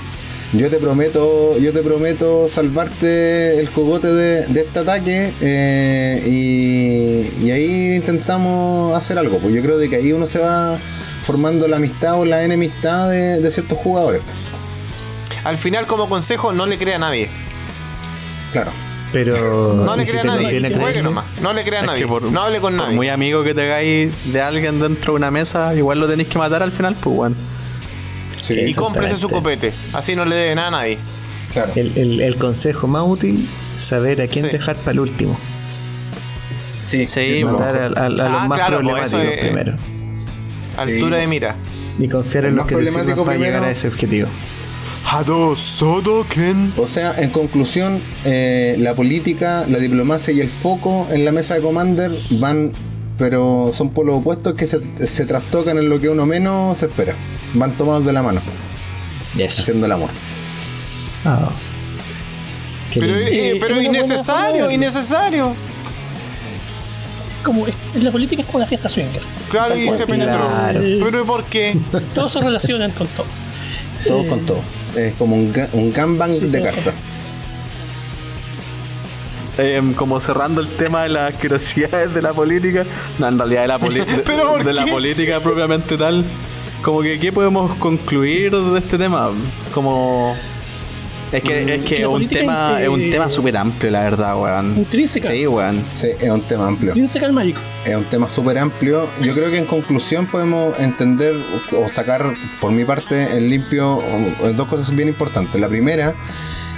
yo 0.58 0.70
te 0.70 0.78
prometo, 0.78 1.58
yo 1.58 1.74
te 1.74 1.82
prometo 1.82 2.48
salvarte 2.48 3.60
el 3.60 3.70
cogote 3.72 4.08
de, 4.08 4.46
de 4.48 4.62
este 4.62 4.80
ataque 4.80 5.34
eh, 5.42 6.24
y, 6.26 7.46
y 7.46 7.52
ahí 7.52 7.96
intentamos 7.96 8.96
hacer 8.96 9.18
algo. 9.18 9.40
Pues 9.40 9.54
yo 9.54 9.62
creo 9.62 9.78
de 9.78 9.90
que 9.90 9.98
ahí 9.98 10.12
uno 10.14 10.26
se 10.28 10.40
va 10.40 10.78
formando 11.24 11.68
la 11.68 11.78
amistad 11.78 12.20
o 12.20 12.26
la 12.26 12.44
enemistad 12.44 13.10
de, 13.10 13.40
de 13.40 13.52
ciertos 13.52 13.78
jugadores. 13.78 14.22
Al 15.44 15.58
final, 15.58 15.86
como 15.88 16.08
consejo, 16.10 16.54
no 16.54 16.66
le 16.66 16.78
crea 16.78 16.96
a 16.96 17.00
nadie. 17.00 17.30
Claro. 18.52 18.72
Pero 19.12 19.74
No 19.86 19.96
le 19.96 20.04
¿y 20.04 20.06
si 20.06 20.12
crea 20.14 20.22
a 20.34 20.38
te 20.38 20.44
nadie. 20.60 21.02
nomás. 21.04 21.26
No 21.42 21.54
le 21.54 21.64
crea 21.64 21.82
a 21.82 21.86
nadie. 21.86 22.08
por- 22.08 22.24
no 22.24 22.42
hable 22.42 22.60
con 22.60 22.74
Por 22.76 22.86
nadie. 22.86 22.96
muy 22.96 23.10
amigo 23.10 23.44
que 23.44 23.54
tengáis 23.54 24.12
de 24.32 24.42
alguien 24.42 24.80
dentro 24.80 25.14
de 25.14 25.18
una 25.18 25.32
mesa, 25.32 25.74
igual 25.76 26.00
lo 26.00 26.08
tenéis 26.08 26.30
que 26.30 26.38
matar 26.38 26.64
al 26.64 26.72
final, 26.72 26.96
pues 27.00 27.16
bueno. 27.16 27.36
Sí, 28.42 28.54
Y 28.68 28.74
cómprese 28.74 29.16
su 29.18 29.30
copete. 29.30 29.74
Así 29.94 30.16
no 30.16 30.26
le 30.26 30.36
debe 30.36 30.56
nada 30.56 30.68
a 30.68 30.72
nadie. 30.72 30.98
claro. 31.52 31.72
El, 31.76 31.92
el- 31.98 32.22
el 32.22 32.36
consejo 32.38 32.88
más 32.88 33.04
útil, 33.06 33.48
saber 33.78 34.22
a 34.22 34.28
quién 34.28 34.46
Sí. 34.46 34.52
dejar 34.52 34.76
para 34.78 34.92
el 34.92 35.00
último. 35.00 35.38
Sí, 36.84 37.06
Sí, 37.08 37.44
Matar 37.44 37.68
a, 37.78 37.90
mejor. 37.90 37.98
a- 38.00 38.06
a 38.06 38.10
los 38.10 38.20
Ah, 38.22 38.46
más 38.48 38.60
claro, 38.60 38.82
pues, 38.82 38.88
problemáticos 39.10 39.26
es- 39.26 39.40
primero. 39.40 39.78
Altura 40.78 41.16
Sí. 41.16 41.22
de 41.22 41.28
mira. 41.28 41.56
Y 41.98 42.08
confiar 42.10 42.44
El 42.44 42.52
en 42.52 42.56
los 42.58 42.66
que 42.68 42.76
problemático 42.76 43.24
para 43.26 43.38
primero. 43.38 43.54
llegar 43.56 43.70
a 43.70 43.72
ese 43.72 43.88
objetivo. 43.88 44.28
O 46.78 46.88
sea, 46.88 47.14
en 47.22 47.30
conclusión, 47.30 48.00
eh, 48.26 48.76
la 48.80 48.94
política, 48.96 49.66
la 49.70 49.78
diplomacia 49.80 50.34
y 50.34 50.42
el 50.42 50.50
foco 50.50 51.08
en 51.12 51.24
la 51.26 51.32
mesa 51.32 51.56
de 51.56 51.62
Commander 51.62 52.12
van, 52.40 52.74
pero 53.18 53.70
son 53.72 53.92
polos 53.92 54.16
opuestos 54.20 54.56
que 54.56 54.68
se, 54.68 54.80
se 55.08 55.26
trastocan 55.26 55.78
en 55.78 55.90
lo 55.90 56.00
que 56.02 56.10
uno 56.10 56.26
menos 56.26 56.78
se 56.80 56.88
espera. 56.88 57.16
Van 57.56 57.72
tomados 57.78 58.06
de 58.06 58.14
la 58.14 58.22
mano, 58.22 58.42
Eso. 59.38 59.62
haciendo 59.62 59.86
el 59.86 59.92
amor. 59.92 60.10
Ah. 61.26 61.50
Pero, 62.98 63.16
eh, 63.18 63.50
Eh, 63.52 63.58
pero 63.60 63.82
innecesario, 63.82 64.70
innecesario. 64.72 65.56
Como 67.44 67.68
es- 67.68 67.74
la 68.04 68.12
política 68.12 68.42
es 68.42 68.48
como 68.48 68.60
la 68.60 68.66
fiesta 68.66 68.90
swinger. 68.90 69.22
Claro, 69.50 69.76
y 69.76 69.90
se 69.92 70.06
penetró. 70.08 70.48
Claro. 70.48 70.82
Pero 70.82 71.26
¿por 71.26 71.44
qué? 71.46 71.78
Todos 72.14 72.34
se 72.34 72.42
relacionan 72.42 72.92
con 72.92 73.08
todo. 73.08 73.26
Todos 74.08 74.26
Eh, 74.26 74.30
con 74.30 74.40
todo. 74.46 74.62
Es 74.96 75.14
como 75.16 75.36
un, 75.36 75.54
un 75.74 75.94
gangbang 75.94 76.34
Sí, 76.34 76.46
de 76.48 76.62
cartas. 76.62 76.94
Em, 79.58 79.94
como 79.94 80.20
cerrando 80.22 80.62
el 80.62 80.68
tema 80.70 81.04
de 81.04 81.10
las 81.10 81.34
asquerosidades 81.34 82.14
de 82.14 82.22
la 82.22 82.32
política, 82.34 82.86
no, 83.20 83.28
en 83.28 83.38
realidad 83.38 83.62
de 83.64 83.68
la, 83.68 83.78
de, 84.06 84.06
¿Pero 84.26 84.48
por 84.50 84.64
de 84.64 84.74
la 84.74 84.86
política 84.86 85.40
propiamente 85.42 85.98
tal, 85.98 86.24
como 86.86 87.02
que 87.02 87.20
¿qué 87.20 87.34
podemos 87.34 87.74
concluir 87.78 88.52
de 88.52 88.78
este 88.80 88.98
tema? 89.00 89.32
Como 89.74 90.36
es 91.32 91.42
que 91.44 91.74
es 91.76 91.82
que 91.84 92.02
es 92.02 92.06
un 92.06 92.28
tema 92.30 92.80
es- 92.82 92.88
un 92.88 93.10
tema 93.10 93.30
súper 93.32 93.58
amplio, 93.58 93.90
la 93.92 94.04
verdad, 94.04 94.40
weón. 94.40 94.78
Intrínseca. 94.78 95.28
Sí, 95.32 95.48
weón. 95.48 95.84
Sí, 95.92 96.10
es 96.22 96.30
un 96.30 96.42
tema 96.42 96.68
amplio. 96.68 96.92
Intrínseca 96.92 97.26
al 97.26 97.34
mágico. 97.34 97.60
Es 97.86 97.96
un 97.96 98.06
tema 98.06 98.30
súper 98.30 98.60
amplio. 98.60 99.10
Yo 99.22 99.34
creo 99.34 99.50
que 99.52 99.58
en 99.58 99.66
conclusión 99.66 100.28
podemos 100.28 100.80
entender 100.80 101.34
o 101.76 101.90
sacar, 101.90 102.36
por 102.62 102.72
mi 102.72 102.86
parte, 102.86 103.36
en 103.36 103.50
limpio 103.50 104.00
dos 104.56 104.68
cosas 104.68 104.96
bien 104.96 105.08
importantes. 105.10 105.60
La 105.60 105.68
primera 105.68 106.14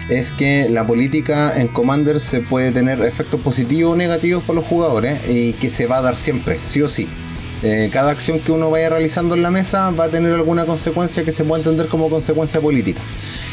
es 0.10 0.32
que 0.32 0.70
la 0.70 0.88
política 0.88 1.52
en 1.60 1.68
Commander 1.68 2.22
se 2.22 2.40
puede 2.40 2.72
tener 2.72 3.02
efectos 3.02 3.42
positivos 3.42 3.94
o 3.94 3.96
negativos 3.98 4.42
para 4.44 4.56
los 4.62 4.66
jugadores 4.66 5.20
y 5.30 5.52
que 5.54 5.70
se 5.70 5.86
va 5.86 5.98
a 5.98 6.02
dar 6.02 6.16
siempre, 6.16 6.60
sí 6.64 6.82
o 6.82 6.88
sí. 6.88 7.10
Eh, 7.64 7.90
cada 7.92 8.12
acción 8.12 8.40
que 8.40 8.52
uno 8.52 8.70
vaya 8.70 8.90
realizando 8.90 9.34
en 9.36 9.42
la 9.42 9.50
mesa 9.50 9.90
va 9.92 10.06
a 10.06 10.10
tener 10.10 10.34
alguna 10.34 10.66
consecuencia 10.66 11.24
que 11.24 11.32
se 11.32 11.44
pueda 11.44 11.62
entender 11.62 11.88
como 11.88 12.10
consecuencia 12.10 12.62
política. 12.62 13.02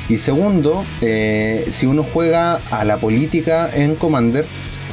Y 0.09 0.18
segundo, 0.18 0.85
eh, 1.01 1.64
si 1.68 1.87
uno 1.87 2.05
juega 2.05 2.57
a 2.70 2.85
la 2.85 2.99
política 2.99 3.70
en 3.72 3.95
Commander, 3.95 4.45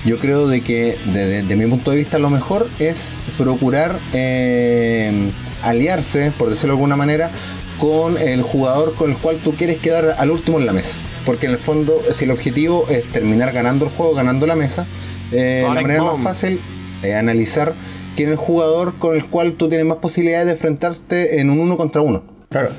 yo 0.05 0.17
creo 0.17 0.47
de 0.47 0.61
que 0.61 0.97
desde 1.05 1.43
de 1.43 1.55
mi 1.55 1.67
punto 1.67 1.91
de 1.91 1.97
vista 1.97 2.17
lo 2.19 2.29
mejor 2.29 2.69
es 2.79 3.19
procurar 3.37 3.99
eh, 4.13 5.31
aliarse, 5.61 6.31
por 6.37 6.49
decirlo 6.49 6.73
de 6.73 6.77
alguna 6.77 6.95
manera, 6.95 7.31
con 7.79 8.17
el 8.17 8.41
jugador 8.41 8.95
con 8.95 9.11
el 9.11 9.17
cual 9.17 9.37
tú 9.43 9.53
quieres 9.53 9.79
quedar 9.79 10.15
al 10.17 10.31
último 10.31 10.59
en 10.59 10.65
la 10.65 10.73
mesa. 10.73 10.95
Porque 11.25 11.47
en 11.47 11.51
el 11.51 11.57
fondo, 11.59 12.01
si 12.13 12.25
el 12.25 12.31
objetivo 12.31 12.85
es 12.89 13.03
terminar 13.11 13.51
ganando 13.51 13.85
el 13.85 13.91
juego, 13.91 14.15
ganando 14.15 14.47
la 14.47 14.55
mesa, 14.55 14.87
la 15.31 15.69
manera 15.69 16.03
más 16.03 16.23
fácil 16.23 16.59
es 17.03 17.15
analizar 17.15 17.75
quién 18.15 18.29
es 18.29 18.33
el 18.33 18.37
jugador 18.37 18.97
con 18.99 19.15
el 19.15 19.25
cual 19.25 19.53
tú 19.53 19.67
tienes 19.69 19.85
más 19.87 19.97
posibilidades 19.97 20.45
de 20.47 20.51
enfrentarte 20.53 21.39
en 21.41 21.49
un 21.49 21.59
uno 21.59 21.77
contra 21.77 22.01
uno. 22.01 22.23
Claro. 22.49 22.69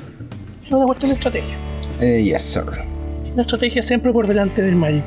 Es 0.63 0.71
una 0.71 0.85
cuestión 0.85 1.11
de 1.11 1.15
estrategia. 1.15 1.55
Eh, 2.01 2.21
yes, 2.23 2.41
sir. 2.41 2.63
La 3.35 3.41
estrategia 3.41 3.81
siempre 3.81 4.11
por 4.13 4.27
delante 4.27 4.61
del 4.61 4.75
Magic. 4.75 5.03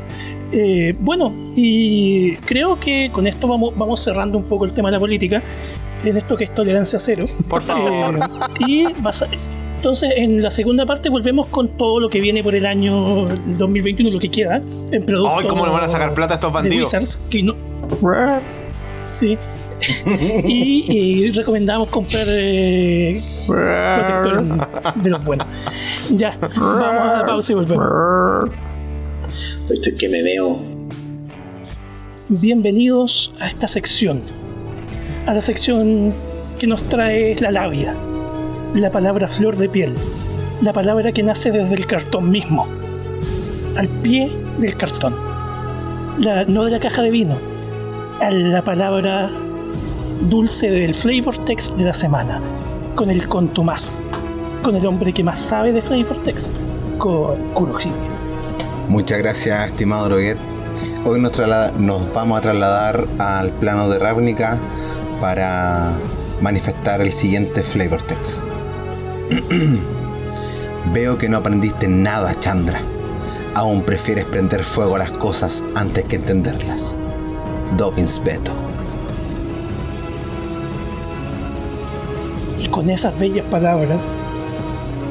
Eh, 0.53 0.95
bueno, 1.01 1.33
y 1.57 2.37
creo 2.39 2.79
que 2.79 3.11
con 3.13 3.27
esto 3.27 3.49
vamos, 3.49 3.73
vamos 3.77 4.03
cerrando 4.03 4.39
un 4.39 4.45
poco 4.45 4.65
el 4.65 4.73
tema 4.73 4.89
de 4.89 4.93
la 4.93 5.01
política, 5.01 5.43
en 6.05 6.17
esto 6.17 6.37
que 6.37 6.45
es 6.45 6.55
tolerancia 6.55 6.99
cero. 7.01 7.27
Por 7.49 7.63
favor. 7.63 8.17
Eh, 8.19 8.65
y 8.69 8.85
basa- 9.03 9.27
entonces 9.77 10.13
en 10.17 10.43
la 10.43 10.51
segunda 10.51 10.87
parte 10.87 11.09
volvemos 11.09 11.49
con 11.49 11.77
todo 11.77 12.01
lo 12.01 12.09
que 12.09 12.21
viene 12.21 12.43
por 12.43 12.55
el 12.55 12.65
año 12.67 13.27
2021, 13.59 14.11
lo 14.11 14.19
que 14.21 14.31
queda, 14.31 14.61
en 14.91 15.05
productos. 15.05 15.43
Ay, 15.43 15.49
¿cómo 15.49 15.67
le 15.67 15.73
van 15.73 15.85
a 15.85 15.89
sacar 15.89 16.15
plata 16.15 16.35
a 16.35 16.37
estos 16.37 16.53
bandidos? 16.53 16.93
Wizards, 16.93 17.19
que 17.31 17.43
no- 17.43 17.55
Sí. 19.07 19.39
y, 20.45 20.85
y 21.27 21.31
recomendamos 21.33 21.89
comprar 21.89 22.25
eh, 22.29 23.21
protector 23.47 24.45
de 24.97 25.11
los 25.11 25.25
buenos. 25.25 25.47
Ya, 26.11 26.37
vamos 26.57 26.83
a 26.85 27.17
la 27.19 27.27
pausa 27.27 27.53
y 27.53 27.55
volvemos. 27.55 28.51
Estoy 29.71 29.97
que 29.99 30.09
me 30.09 30.23
veo. 30.23 30.59
Bienvenidos 32.29 33.33
a 33.39 33.49
esta 33.49 33.69
sección. 33.69 34.21
A 35.27 35.35
la 35.35 35.41
sección 35.41 36.15
que 36.59 36.67
nos 36.67 36.81
trae 36.89 37.37
la 37.41 37.51
labia. 37.51 37.95
La 38.75 38.91
palabra 38.91 39.29
flor 39.29 39.57
de 39.57 39.69
piel. 39.69 39.95
La 40.63 40.73
palabra 40.73 41.13
que 41.13 41.23
nace 41.23 41.51
desde 41.53 41.75
el 41.75 41.87
cartón 41.87 42.31
mismo. 42.31 42.67
Al 43.77 43.89
pie 43.89 44.31
del 44.59 44.77
cartón. 44.77 45.15
La- 46.19 46.45
no 46.47 46.65
de 46.65 46.71
la 46.71 46.81
caja 46.81 47.03
de 47.03 47.11
vino. 47.11 47.37
A 48.21 48.31
la 48.31 48.63
palabra 48.63 49.31
dulce 50.23 50.71
del 50.71 50.95
flavor 50.95 51.37
text 51.45 51.75
de 51.77 51.85
la 51.85 51.93
semana. 51.93 52.41
Con 52.95 53.11
el 53.11 53.29
contumaz. 53.29 54.03
Con 54.63 54.75
el 54.75 54.87
hombre 54.87 55.13
que 55.13 55.23
más 55.23 55.39
sabe 55.39 55.73
de 55.73 55.83
flavor 55.83 56.23
text. 56.23 56.55
Con 56.99 57.53
Kurohige. 57.53 57.91
Muchas 58.89 59.19
gracias, 59.19 59.71
estimado 59.71 60.09
Droguet. 60.09 60.39
Hoy 61.05 61.21
nos, 61.21 61.33
nos 61.79 62.13
vamos 62.13 62.39
a 62.39 62.41
trasladar 62.41 63.07
al 63.19 63.51
plano 63.53 63.89
de 63.89 63.99
Ravnica 63.99 64.59
para 65.21 65.93
manifestar 66.41 67.01
el 67.01 67.13
siguiente 67.13 67.63
flavor 67.63 68.03
text. 68.03 68.41
Veo 70.93 71.19
que 71.19 71.29
no 71.29 71.39
aprendiste 71.39 71.89
nada, 71.89 72.35
Chandra. 72.39 72.81
Aún 73.55 73.83
prefieres 73.83 74.25
prender 74.27 74.63
fuego 74.63 74.97
a 74.97 74.99
las 75.01 75.13
cosas 75.13 75.65
antes 75.75 76.05
que 76.05 76.17
entenderlas. 76.17 76.97
Dobbins 77.77 78.23
Beto. 78.23 78.66
Con 82.77 82.91
esas 82.91 83.19
bellas 83.19 83.47
palabras 83.47 84.13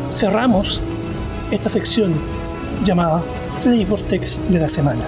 cerramos 0.07 0.83
esta 1.49 1.67
sección 1.67 2.13
llamada 2.83 3.23
Flavor 3.57 3.99
Text 4.01 4.39
de 4.49 4.59
la 4.59 4.67
semana. 4.67 5.01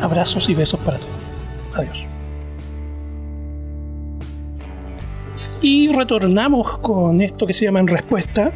Abrazos 0.00 0.48
y 0.48 0.54
besos 0.54 0.80
para 0.80 0.96
todos. 0.96 1.12
Adiós. 1.74 2.06
Y 5.60 5.92
retornamos 5.92 6.78
con 6.78 7.20
esto 7.20 7.46
que 7.46 7.52
se 7.52 7.66
llama 7.66 7.80
En 7.80 7.88
Respuesta, 7.88 8.50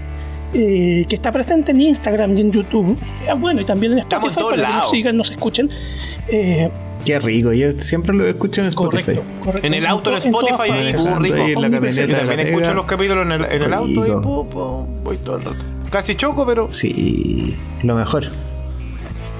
eh, 0.54 1.04
que 1.06 1.16
está 1.16 1.30
presente 1.30 1.72
en 1.72 1.82
Instagram 1.82 2.34
y 2.34 2.40
en 2.40 2.50
YouTube. 2.50 2.96
Ah, 3.28 3.34
bueno, 3.34 3.60
y 3.60 3.66
también 3.66 3.92
en 3.92 3.98
Spotify 3.98 4.36
para 4.36 4.56
que 4.56 4.74
nos 4.74 4.90
sigan, 4.90 5.16
nos 5.18 5.30
escuchen. 5.30 5.68
Eh, 6.28 6.70
Qué 7.05 7.18
rico, 7.18 7.52
yo 7.52 7.70
siempre 7.72 8.14
lo 8.16 8.26
escucho 8.26 8.61
en 8.62 8.68
Spotify. 8.68 9.02
correcto, 9.05 9.24
correcto. 9.44 9.66
En 9.66 9.74
el 9.74 9.86
auto, 9.86 10.11
en 10.11 10.16
Spotify, 10.16 10.70
ahí, 10.72 10.94
pum, 10.94 11.18
rico. 11.18 11.34
Ahí 11.36 11.52
en 11.52 11.61
la 11.62 11.70
camioneta 11.70 12.00
de 12.07 12.09
la 12.12 12.18
también 12.24 12.40
escucho 12.48 12.74
los 12.74 12.84
capítulos 12.86 13.26
en 13.26 13.32
el, 13.32 13.44
en 13.44 13.62
el 13.62 13.72
auto 13.74 13.90
y 13.90 14.02
Rico. 14.09 14.22
pu, 14.22 14.48
pu, 14.48 14.86
voy 15.05 15.16
todo 15.18 15.36
el 15.38 15.44
rato. 15.44 15.64
Casi 15.90 16.14
choco, 16.14 16.46
pero. 16.46 16.72
Sí, 16.72 17.55
lo 17.82 17.94
mejor. 17.94 18.24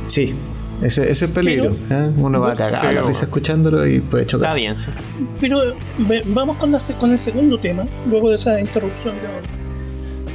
Sí, 0.05 0.35
ese, 0.83 1.03
ese 1.05 1.13
es 1.13 1.23
el 1.23 1.31
peligro. 1.31 1.75
¿eh? 1.91 2.11
Uno 2.17 2.41
va 2.41 2.53
a 2.53 2.57
cagar 2.57 2.77
Sí, 2.81 2.87
la 2.87 2.93
bueno. 2.93 3.09
risa 3.09 3.25
escuchándolo 3.25 3.87
y 3.87 4.01
puede 4.01 4.27
chocar. 4.27 4.49
Está 4.49 4.55
bien, 4.55 4.77
sí. 4.77 4.91
Pero 5.41 5.75
ve- 5.99 6.23
vamos 6.27 6.59
con, 6.59 6.71
la 6.71 6.79
se- 6.79 6.95
con 6.95 7.11
el 7.13 7.19
segundo 7.19 7.57
tema, 7.59 7.85
luego 8.11 8.29
de 8.29 8.37
esa 8.37 8.61
interrupción. 8.61 9.15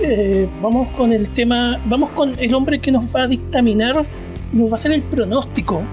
Eh, 0.02 0.48
vamos 0.62 0.88
con 0.96 1.12
el 1.14 1.28
tema, 1.34 1.80
vamos 1.86 2.10
con 2.12 2.34
el 2.40 2.54
hombre 2.54 2.80
que 2.80 2.92
nos 2.92 3.04
va 3.14 3.24
a 3.24 3.28
dictaminar, 3.28 4.06
nos 4.54 4.68
va 4.70 4.72
a 4.72 4.76
hacer 4.76 4.94
el 4.94 5.02
pronóstico 5.04 5.84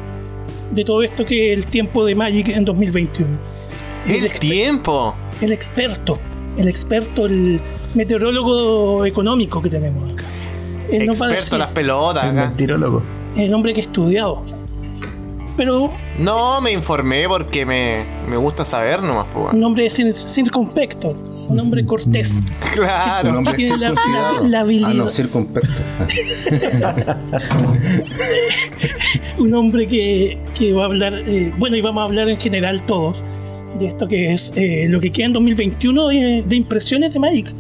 de 0.71 0.85
todo 0.85 1.03
esto 1.03 1.25
que 1.25 1.53
es 1.53 1.59
el 1.59 1.67
tiempo 1.67 2.05
de 2.05 2.15
Magic 2.15 2.49
en 2.49 2.65
2021. 2.65 3.29
El 4.07 4.31
tiempo. 4.39 5.15
el 5.41 5.53
experto, 5.53 6.19
el 6.57 6.69
experto, 6.69 7.27
el 7.27 7.61
meteorólogo 7.95 9.05
económico 9.05 9.61
que 9.63 9.69
tenemos 9.71 10.13
acá. 10.13 10.25
A 10.25 10.95
Experto 10.95 11.35
decir, 11.35 11.59
las 11.59 11.69
pelotas 11.69 12.25
El 12.25 12.31
acá. 12.39 12.49
mentirólogo. 12.49 13.03
el 13.37 13.53
hombre 13.53 13.75
que 13.75 13.81
ha 13.81 13.85
estudiado. 13.85 14.43
Pero 15.57 15.91
No, 16.19 16.61
me 16.61 16.71
informé 16.73 17.27
porque 17.29 17.65
me, 17.65 18.05
me 18.29 18.37
gusta 18.37 18.65
saber 18.65 19.03
nomás, 19.03 19.27
pues. 19.33 19.55
un 19.55 19.65
hombre 19.65 19.87
cir- 19.87 20.13
circunspecto, 20.13 21.15
un 21.49 21.61
hombre 21.61 21.87
cortés. 21.87 22.41
Claro. 22.75 23.31
Un 23.31 23.37
hombre 23.37 23.53
la- 23.53 23.59
circuncidado. 23.59 24.43
la- 24.43 24.49
la 24.49 24.61
habilidad. 24.61 24.91
ah, 24.91 24.95
no, 24.95 25.11
circunspecto. 25.11 25.69
un 29.39 29.55
hombre 29.55 29.87
que, 29.87 30.39
que 30.59 30.73
va 30.73 30.83
a 30.83 30.87
hablar, 30.87 31.15
eh, 31.27 31.53
bueno, 31.59 31.77
y 31.77 31.81
vamos 31.81 32.03
a 32.03 32.05
hablar 32.05 32.29
en 32.29 32.39
general 32.39 32.85
todos 32.87 33.23
de 33.79 33.87
esto 33.89 34.09
que 34.09 34.33
es 34.33 34.53
eh, 34.57 34.87
lo 34.89 35.01
que 35.01 35.11
queda 35.13 35.27
en 35.27 35.33
2021 35.35 36.09
de, 36.09 36.45
de 36.47 36.57
impresiones 36.57 37.13
de 37.13 37.21
Magic. 37.21 37.53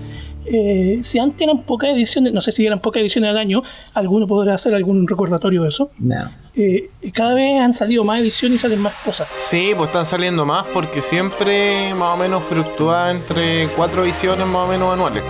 Eh, 0.47 0.99
si 1.03 1.19
antes 1.19 1.43
eran 1.43 1.63
pocas 1.63 1.91
ediciones, 1.91 2.33
no 2.33 2.41
sé 2.41 2.53
si 2.53 2.65
eran 2.65 2.81
pocas 2.81 3.01
ediciones 3.01 3.31
al 3.31 3.39
año, 3.39 3.63
alguno 3.95 4.27
podrá 4.27 4.55
hacer 4.55 4.75
algún 4.75 5.07
recordatorio 5.07 5.63
de 5.63 5.69
eso. 5.69 5.91
No. 5.99 6.31
Eh, 6.59 6.89
cada 7.13 7.35
vez 7.35 7.61
han 7.61 7.75
salido 7.75 8.03
más 8.03 8.19
ediciones 8.21 8.57
y 8.57 8.59
salen 8.61 8.81
más 8.81 8.95
cosas. 9.05 9.29
Sí, 9.37 9.73
pues 9.77 9.89
están 9.89 10.07
saliendo 10.07 10.47
más 10.47 10.65
porque 10.73 11.03
siempre 11.03 11.93
más 11.95 12.15
o 12.15 12.17
menos 12.17 12.43
fluctúa 12.45 13.11
entre 13.11 13.69
cuatro 13.77 14.05
ediciones 14.05 14.47
más 14.47 14.67
o 14.67 14.69
menos 14.69 14.93
anuales. 14.93 15.23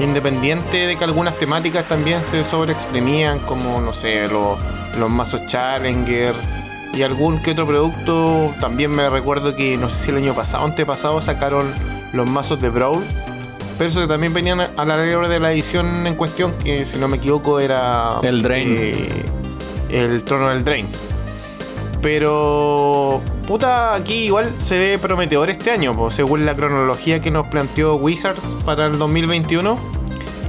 Independiente 0.00 0.86
de 0.88 0.96
que 0.96 1.04
algunas 1.04 1.38
temáticas 1.38 1.86
también 1.88 2.22
se 2.24 2.42
sobreexprimían, 2.44 3.38
como 3.40 3.80
no 3.80 3.92
sé, 3.94 4.28
los, 4.28 4.58
los 4.98 5.08
mazos 5.08 5.46
Challenger 5.46 6.34
y 6.92 7.02
algún 7.02 7.40
que 7.40 7.52
otro 7.52 7.66
producto. 7.66 8.52
También 8.60 8.90
me 8.90 9.08
recuerdo 9.08 9.54
que 9.54 9.76
no 9.76 9.88
sé 9.88 10.04
si 10.06 10.10
el 10.10 10.16
año 10.18 10.34
pasado 10.34 10.64
o 10.64 10.66
antepasado 10.66 11.22
sacaron 11.22 11.72
los 12.12 12.28
mazos 12.28 12.60
de 12.60 12.70
Brawl. 12.70 13.02
Pero 13.78 13.90
eso 13.90 14.00
que 14.00 14.06
también 14.06 14.34
venían 14.34 14.60
a 14.60 14.84
la 14.84 14.96
hora 15.16 15.28
de 15.28 15.38
la 15.38 15.52
edición 15.52 16.06
en 16.06 16.14
cuestión, 16.14 16.52
que 16.64 16.84
si 16.84 16.98
no 16.98 17.08
me 17.08 17.18
equivoco 17.18 17.60
era. 17.60 18.18
El 18.22 18.42
Drain. 18.42 18.76
eh, 18.78 19.08
el 19.90 20.24
trono 20.24 20.48
del 20.48 20.64
Drain. 20.64 20.88
Pero. 22.02 23.20
Puta, 23.46 23.94
aquí 23.94 24.24
igual 24.24 24.52
se 24.58 24.76
ve 24.78 24.98
prometedor 24.98 25.48
este 25.50 25.70
año, 25.70 26.10
según 26.10 26.44
la 26.44 26.56
cronología 26.56 27.20
que 27.20 27.30
nos 27.30 27.46
planteó 27.46 27.94
Wizards 27.94 28.40
para 28.64 28.86
el 28.86 28.98
2021 28.98 29.78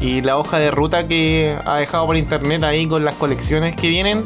y 0.01 0.21
la 0.21 0.37
hoja 0.37 0.57
de 0.57 0.71
ruta 0.71 1.07
que 1.07 1.55
ha 1.65 1.77
dejado 1.77 2.07
por 2.07 2.17
internet 2.17 2.63
ahí 2.63 2.87
con 2.87 3.05
las 3.05 3.15
colecciones 3.15 3.75
que 3.75 3.89
vienen. 3.89 4.25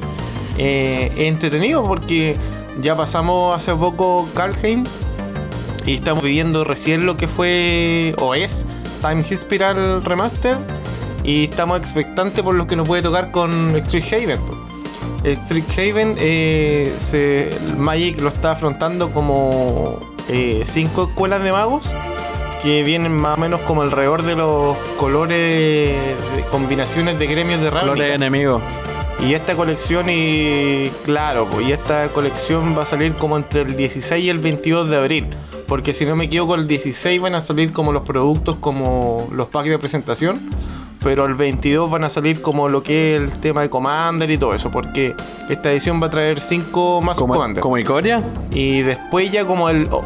Eh, 0.57 1.11
entretenido 1.17 1.83
porque 1.83 2.35
ya 2.79 2.95
pasamos 2.95 3.55
hace 3.55 3.73
poco 3.73 4.27
Kalheim 4.35 4.83
y 5.85 5.95
estamos 5.95 6.23
viviendo 6.23 6.63
recién 6.63 7.05
lo 7.05 7.17
que 7.17 7.27
fue 7.27 8.13
o 8.19 8.35
es 8.35 8.65
Time 9.01 9.23
Spiral 9.23 10.03
Remaster 10.03 10.57
y 11.23 11.45
estamos 11.45 11.79
expectantes 11.79 12.43
por 12.43 12.55
lo 12.55 12.67
que 12.67 12.75
nos 12.75 12.87
puede 12.87 13.01
tocar 13.01 13.31
con 13.31 13.75
Street 13.75 14.05
Haven. 14.11 14.70
Po. 15.21 15.29
Street 15.29 15.65
Haven 15.77 16.15
eh, 16.19 16.93
se, 16.97 17.49
Magic 17.77 18.19
lo 18.21 18.29
está 18.29 18.51
afrontando 18.51 19.11
como 19.11 19.99
eh, 20.29 20.61
cinco 20.65 21.07
escuelas 21.09 21.43
de 21.43 21.51
magos 21.51 21.89
que 22.61 22.83
vienen 22.83 23.11
más 23.11 23.37
o 23.37 23.41
menos 23.41 23.59
como 23.61 23.81
alrededor 23.81 24.21
de 24.23 24.35
los 24.35 24.77
colores 24.97 25.97
de 26.35 26.43
combinaciones 26.51 27.17
de 27.17 27.27
gremios 27.27 27.59
de 27.61 27.71
Ravnica. 27.71 28.13
enemigos. 28.13 28.61
Y 29.19 29.33
esta 29.33 29.55
colección, 29.55 30.07
y 30.09 30.89
claro, 31.05 31.47
pues, 31.51 31.67
y 31.67 31.71
esta 31.71 32.07
colección 32.09 32.75
va 32.75 32.83
a 32.83 32.85
salir 32.85 33.13
como 33.13 33.37
entre 33.37 33.61
el 33.61 33.75
16 33.75 34.23
y 34.23 34.29
el 34.29 34.39
22 34.39 34.89
de 34.89 34.97
abril. 34.97 35.27
Porque 35.67 35.93
si 35.93 36.05
no 36.05 36.15
me 36.15 36.25
equivoco, 36.25 36.55
el 36.55 36.67
16 36.67 37.21
van 37.21 37.35
a 37.35 37.41
salir 37.41 37.71
como 37.71 37.91
los 37.91 38.03
productos, 38.03 38.57
como 38.57 39.27
los 39.31 39.47
packs 39.47 39.69
de 39.69 39.77
presentación. 39.77 40.49
Pero 41.03 41.25
el 41.25 41.33
22 41.33 41.89
van 41.89 42.03
a 42.03 42.09
salir 42.09 42.41
como 42.41 42.69
lo 42.69 42.83
que 42.83 43.15
es 43.15 43.21
el 43.21 43.31
tema 43.39 43.61
de 43.61 43.69
Commander 43.69 44.29
y 44.29 44.37
todo 44.37 44.53
eso. 44.53 44.69
Porque 44.69 45.15
esta 45.49 45.71
edición 45.71 46.01
va 46.01 46.07
a 46.07 46.09
traer 46.09 46.39
5 46.39 47.01
más 47.01 47.17
Como, 47.17 47.33
Commander. 47.33 47.61
como 47.61 47.77
Icoria. 47.77 48.21
Y 48.51 48.81
después 48.81 49.31
ya 49.31 49.45
como 49.45 49.69
el... 49.69 49.87
oh, 49.91 50.03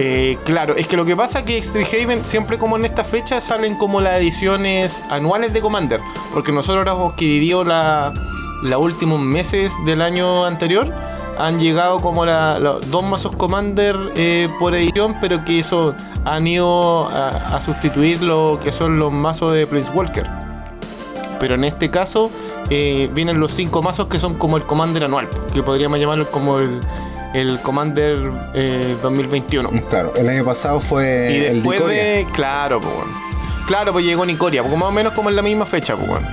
eh, 0.00 0.38
claro, 0.44 0.76
es 0.76 0.86
que 0.86 0.96
lo 0.96 1.04
que 1.04 1.16
pasa 1.16 1.40
es 1.40 1.44
que 1.44 1.58
Street 1.58 1.88
Haven 1.92 2.24
siempre 2.24 2.56
como 2.56 2.76
en 2.76 2.84
esta 2.84 3.02
fecha 3.02 3.40
salen 3.40 3.74
como 3.74 4.00
las 4.00 4.20
ediciones 4.20 5.02
anuales 5.10 5.52
de 5.52 5.60
Commander. 5.60 6.00
Porque 6.32 6.52
nosotros 6.52 6.86
ahora 6.86 6.92
hemos 6.92 7.14
que 7.14 7.24
vivido 7.24 7.64
la, 7.64 8.14
los 8.62 8.80
últimos 8.80 9.18
meses 9.18 9.74
del 9.86 10.02
año 10.02 10.44
anterior. 10.44 10.92
Han 11.38 11.58
llegado 11.58 12.00
como 12.00 12.24
la- 12.26 12.58
los 12.58 12.90
dos 12.90 13.02
mazos 13.04 13.34
Commander 13.36 13.96
eh, 14.16 14.48
por 14.58 14.74
edición, 14.74 15.16
pero 15.20 15.44
que 15.44 15.60
eso 15.60 15.94
han 16.24 16.46
ido 16.46 17.08
a, 17.08 17.28
a 17.56 17.60
sustituir 17.60 18.22
lo 18.22 18.58
que 18.62 18.72
son 18.72 18.98
los 18.98 19.12
mazos 19.12 19.52
de 19.52 19.66
Place 19.66 19.90
Walker. 19.92 20.26
Pero 21.40 21.54
en 21.54 21.64
este 21.64 21.90
caso 21.90 22.30
eh, 22.70 23.08
vienen 23.14 23.38
los 23.38 23.52
cinco 23.52 23.80
mazos 23.82 24.06
que 24.08 24.18
son 24.18 24.34
como 24.34 24.56
el 24.56 24.64
Commander 24.64 25.04
anual, 25.04 25.28
que 25.54 25.62
podríamos 25.62 25.98
llamarlo 26.00 26.28
como 26.30 26.58
el, 26.58 26.80
el 27.34 27.60
Commander 27.60 28.18
eh, 28.54 28.96
2021. 29.02 29.70
Claro, 29.88 30.12
el 30.16 30.28
año 30.28 30.44
pasado 30.44 30.80
fue 30.80 31.04
Y 31.30 31.36
el 31.36 31.42
de 31.42 31.54
después 31.54 31.78
Ikoria. 31.80 32.02
de. 32.02 32.26
Claro, 32.32 32.80
pues. 32.80 32.92
Claro, 33.68 33.92
pues 33.92 34.04
llegó 34.04 34.24
Nicoria, 34.26 34.62
porque 34.62 34.76
más 34.78 34.88
o 34.88 34.92
menos 34.92 35.12
como 35.12 35.28
en 35.28 35.36
la 35.36 35.42
misma 35.42 35.66
fecha, 35.66 35.94
pues 35.94 36.08
bueno. 36.08 36.26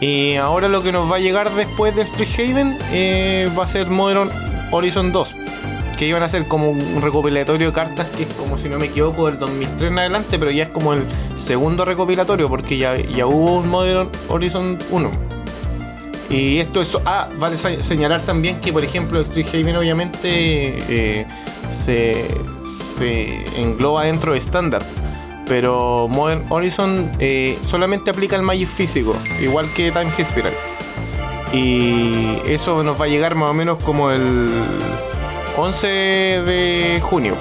Y 0.00 0.34
ahora 0.36 0.68
lo 0.68 0.82
que 0.82 0.92
nos 0.92 1.10
va 1.10 1.16
a 1.16 1.18
llegar 1.18 1.50
después 1.54 1.94
de 1.96 2.02
Street 2.02 2.28
Haven 2.50 2.78
eh, 2.92 3.48
va 3.58 3.64
a 3.64 3.66
ser 3.66 3.88
Modern 3.88 4.30
Horizon 4.70 5.10
2. 5.12 5.34
Que 5.96 6.06
iban 6.06 6.22
a 6.22 6.28
ser 6.28 6.46
como 6.46 6.68
un 6.70 7.00
recopilatorio 7.00 7.68
de 7.68 7.72
cartas 7.72 8.06
que 8.08 8.24
es 8.24 8.28
como 8.34 8.58
si 8.58 8.68
no 8.68 8.78
me 8.78 8.86
equivoco 8.86 9.26
del 9.26 9.38
2003 9.38 9.90
en 9.92 9.98
adelante, 9.98 10.38
pero 10.38 10.50
ya 10.50 10.64
es 10.64 10.68
como 10.68 10.92
el 10.92 11.02
segundo 11.36 11.86
recopilatorio 11.86 12.48
porque 12.50 12.76
ya, 12.76 12.96
ya 12.96 13.26
hubo 13.26 13.58
un 13.60 13.68
Modern 13.70 14.08
Horizon 14.28 14.78
1. 14.90 15.10
Y 16.28 16.58
esto 16.58 16.82
es. 16.82 16.98
Ah, 17.06 17.28
vale 17.38 17.56
se- 17.56 17.82
señalar 17.82 18.20
también 18.20 18.60
que, 18.60 18.72
por 18.74 18.84
ejemplo, 18.84 19.20
Street 19.22 19.46
Haven 19.54 19.76
obviamente 19.76 20.18
eh, 20.28 21.26
se, 21.72 22.26
se 22.66 23.44
engloba 23.58 24.04
dentro 24.04 24.32
de 24.32 24.38
estándar. 24.38 24.82
Pero 25.46 26.08
Modern 26.08 26.44
Horizon 26.48 27.10
eh, 27.18 27.56
solamente 27.62 28.10
aplica 28.10 28.34
el 28.36 28.42
Magic 28.42 28.68
físico, 28.68 29.14
igual 29.40 29.66
que 29.74 29.92
Time 29.92 30.10
Spiral. 30.24 30.52
Y 31.52 32.38
eso 32.46 32.82
nos 32.82 33.00
va 33.00 33.04
a 33.04 33.08
llegar 33.08 33.34
más 33.36 33.50
o 33.50 33.54
menos 33.54 33.78
como 33.82 34.10
el 34.10 34.50
11 35.56 35.86
de 35.86 37.00
junio. 37.02 37.34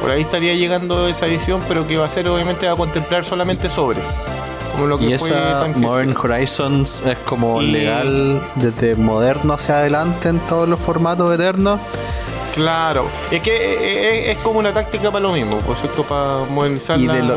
Por 0.00 0.10
ahí 0.10 0.20
estaría 0.22 0.54
llegando 0.54 1.08
esa 1.08 1.26
edición, 1.26 1.60
pero 1.66 1.86
que 1.86 1.96
va 1.96 2.06
a 2.06 2.08
ser 2.10 2.28
obviamente 2.28 2.66
va 2.66 2.72
a 2.74 2.76
contemplar 2.76 3.24
solamente 3.24 3.68
sobres. 3.68 4.20
Como 4.72 4.86
lo 4.86 4.98
que 4.98 5.06
Y 5.06 5.12
esa 5.14 5.66
Modern. 5.74 6.14
Horizons 6.16 7.02
es 7.06 7.16
como 7.24 7.60
Y- 7.62 7.72
legal 7.72 8.42
desde 8.56 8.94
moderno 8.94 9.54
hacia 9.54 9.78
adelante 9.78 10.28
en 10.28 10.38
todos 10.40 10.68
los 10.68 10.78
formatos 10.78 11.34
eternos. 11.34 11.80
Claro, 12.56 13.06
es 13.30 13.40
que 13.42 13.54
eh, 13.54 14.28
eh, 14.28 14.30
es, 14.32 14.36
como 14.38 14.58
una 14.58 14.72
táctica 14.72 15.10
para 15.12 15.20
lo 15.22 15.32
mismo, 15.32 15.58
pues 15.58 15.84
es 15.84 15.90
como 15.90 16.04
para 16.08 16.44
modernizar 16.50 16.98
Y 16.98 17.06
la- 17.06 17.14
de 17.14 17.22
lo- 17.22 17.36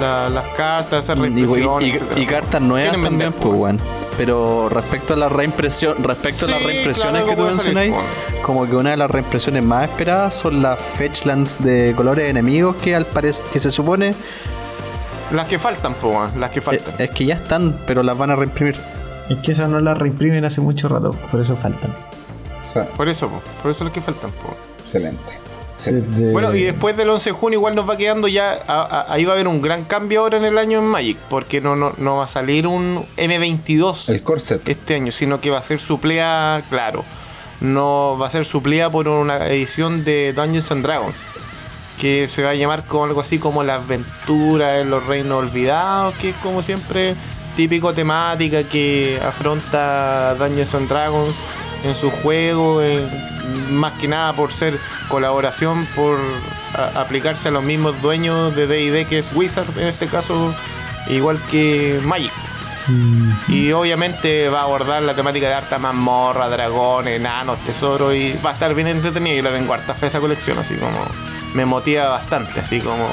la- 0.00 0.28
las 0.30 0.44
cartas, 0.56 1.00
hacer 1.08 1.18
Y, 1.18 1.20
reimpresión, 1.20 1.82
y- 1.82 1.86
y- 1.86 1.90
etcétera. 1.90 2.20
y 2.20 2.26
cartas 2.26 2.60
nuevas 2.62 2.92
también, 2.92 3.18
vender, 3.18 3.32
pues, 3.32 3.54
weón. 3.54 3.78
Pero 4.16 4.68
respecto 4.68 5.14
a 5.14 5.16
la 5.16 5.28
reimpresión, 5.28 6.02
respecto 6.02 6.46
a 6.46 6.48
las 6.50 6.62
reimpresiones 6.64 7.22
claro, 7.22 7.26
que 7.26 7.36
tú 7.36 7.42
algo 7.42 7.44
puede 7.54 7.54
salir, 7.62 7.74
mencionáis, 7.92 8.42
como 8.42 8.66
que 8.68 8.74
una 8.76 8.90
de 8.90 8.96
las 8.96 9.10
reimpresiones 9.10 9.62
más 9.62 9.84
esperadas 9.88 10.34
son 10.34 10.60
las 10.62 10.80
Fetchlands 10.80 11.62
de 11.62 11.92
colores 11.96 12.28
enemigos 12.28 12.74
que 12.76 12.96
al 12.96 13.06
parecer 13.06 13.44
que 13.52 13.60
se 13.60 13.70
supone 13.70 14.14
Las 15.32 15.46
que 15.46 15.58
faltan, 15.58 15.94
pues, 16.00 16.34
las 16.36 16.50
que 16.50 16.58
eh, 16.58 16.62
faltan. 16.62 16.94
es 16.98 17.10
que 17.10 17.26
ya 17.26 17.34
están, 17.34 17.78
pero 17.86 18.02
las 18.02 18.16
van 18.18 18.30
a 18.30 18.36
reimprimir. 18.36 18.80
Es 19.28 19.36
que 19.38 19.52
esas 19.52 19.68
no 19.68 19.78
las 19.78 19.96
reimprimen 19.98 20.44
hace 20.44 20.60
mucho 20.62 20.88
rato, 20.88 21.10
por 21.30 21.40
eso 21.40 21.54
faltan. 21.54 21.94
Por 22.96 23.08
eso, 23.08 23.28
po, 23.28 23.40
por 23.62 23.70
eso 23.70 23.84
las 23.84 23.92
que 23.92 24.00
faltan, 24.00 24.30
excelente. 24.78 25.38
excelente. 25.74 26.32
Bueno, 26.32 26.54
y 26.54 26.62
después 26.64 26.96
del 26.96 27.08
11 27.10 27.30
de 27.30 27.34
junio 27.36 27.58
igual 27.58 27.74
nos 27.74 27.88
va 27.88 27.96
quedando 27.96 28.26
ya, 28.28 28.58
a- 28.66 28.82
a- 28.82 29.12
ahí 29.12 29.24
va 29.24 29.32
a 29.32 29.34
haber 29.34 29.48
un 29.48 29.60
gran 29.62 29.84
cambio 29.84 30.20
ahora 30.20 30.38
en 30.38 30.44
el 30.44 30.58
año 30.58 30.78
en 30.78 30.84
Magic, 30.86 31.16
porque 31.30 31.60
no, 31.60 31.76
no, 31.76 31.92
no 31.98 32.16
va 32.16 32.24
a 32.24 32.28
salir 32.28 32.66
un 32.66 33.04
M22 33.16 34.08
El 34.10 34.22
corset. 34.22 34.68
este 34.68 34.94
año, 34.96 35.12
sino 35.12 35.40
que 35.40 35.50
va 35.50 35.58
a 35.58 35.62
ser 35.62 35.78
suplea, 35.80 36.62
claro, 36.68 37.04
no 37.60 38.16
va 38.20 38.26
a 38.26 38.30
ser 38.30 38.44
suplea 38.44 38.90
por 38.90 39.08
una 39.08 39.46
edición 39.48 40.04
de 40.04 40.32
Dungeons 40.32 40.70
and 40.72 40.82
Dragons, 40.84 41.26
que 42.00 42.28
se 42.28 42.42
va 42.42 42.50
a 42.50 42.54
llamar 42.54 42.84
como 42.86 43.04
algo 43.04 43.20
así 43.20 43.38
como 43.38 43.62
la 43.64 43.76
aventura 43.76 44.78
en 44.80 44.90
los 44.90 45.04
reinos 45.06 45.38
olvidados, 45.38 46.14
que 46.16 46.30
es 46.30 46.36
como 46.36 46.62
siempre 46.62 47.16
típico 47.56 47.92
temática 47.92 48.62
que 48.68 49.20
afronta 49.20 50.34
Dungeons 50.38 50.74
and 50.76 50.88
Dragons 50.88 51.34
en 51.82 51.94
su 51.94 52.10
juego, 52.10 52.82
eh, 52.82 53.06
más 53.70 53.92
que 53.94 54.08
nada 54.08 54.34
por 54.34 54.52
ser 54.52 54.78
colaboración, 55.08 55.84
por 55.94 56.18
a- 56.74 57.00
aplicarse 57.00 57.48
a 57.48 57.50
los 57.50 57.62
mismos 57.62 58.00
dueños 58.02 58.54
de 58.54 58.66
D&D 58.66 59.06
que 59.06 59.18
es 59.18 59.30
Wizard 59.34 59.78
en 59.78 59.86
este 59.88 60.06
caso, 60.08 60.54
igual 61.08 61.40
que 61.46 62.00
Magic. 62.04 62.32
Mm, 62.88 63.32
Y 63.48 63.72
obviamente 63.72 64.48
va 64.48 64.60
a 64.60 64.62
abordar 64.62 65.02
la 65.02 65.14
temática 65.14 65.46
de 65.46 65.54
harta 65.54 65.78
mazmorra, 65.78 66.48
dragones, 66.48 67.18
enanos, 67.18 67.60
tesoros 67.62 68.14
y 68.14 68.32
va 68.44 68.50
a 68.50 68.52
estar 68.54 68.74
bien 68.74 68.88
entretenido. 68.88 69.36
Yo 69.36 69.42
le 69.42 69.50
tengo 69.58 69.74
harta 69.74 69.94
fe 69.94 70.06
esa 70.06 70.20
colección, 70.20 70.58
así 70.58 70.74
como 70.76 70.98
me 71.52 71.64
motiva 71.66 72.08
bastante, 72.08 72.60
así 72.60 72.80
como 72.80 73.08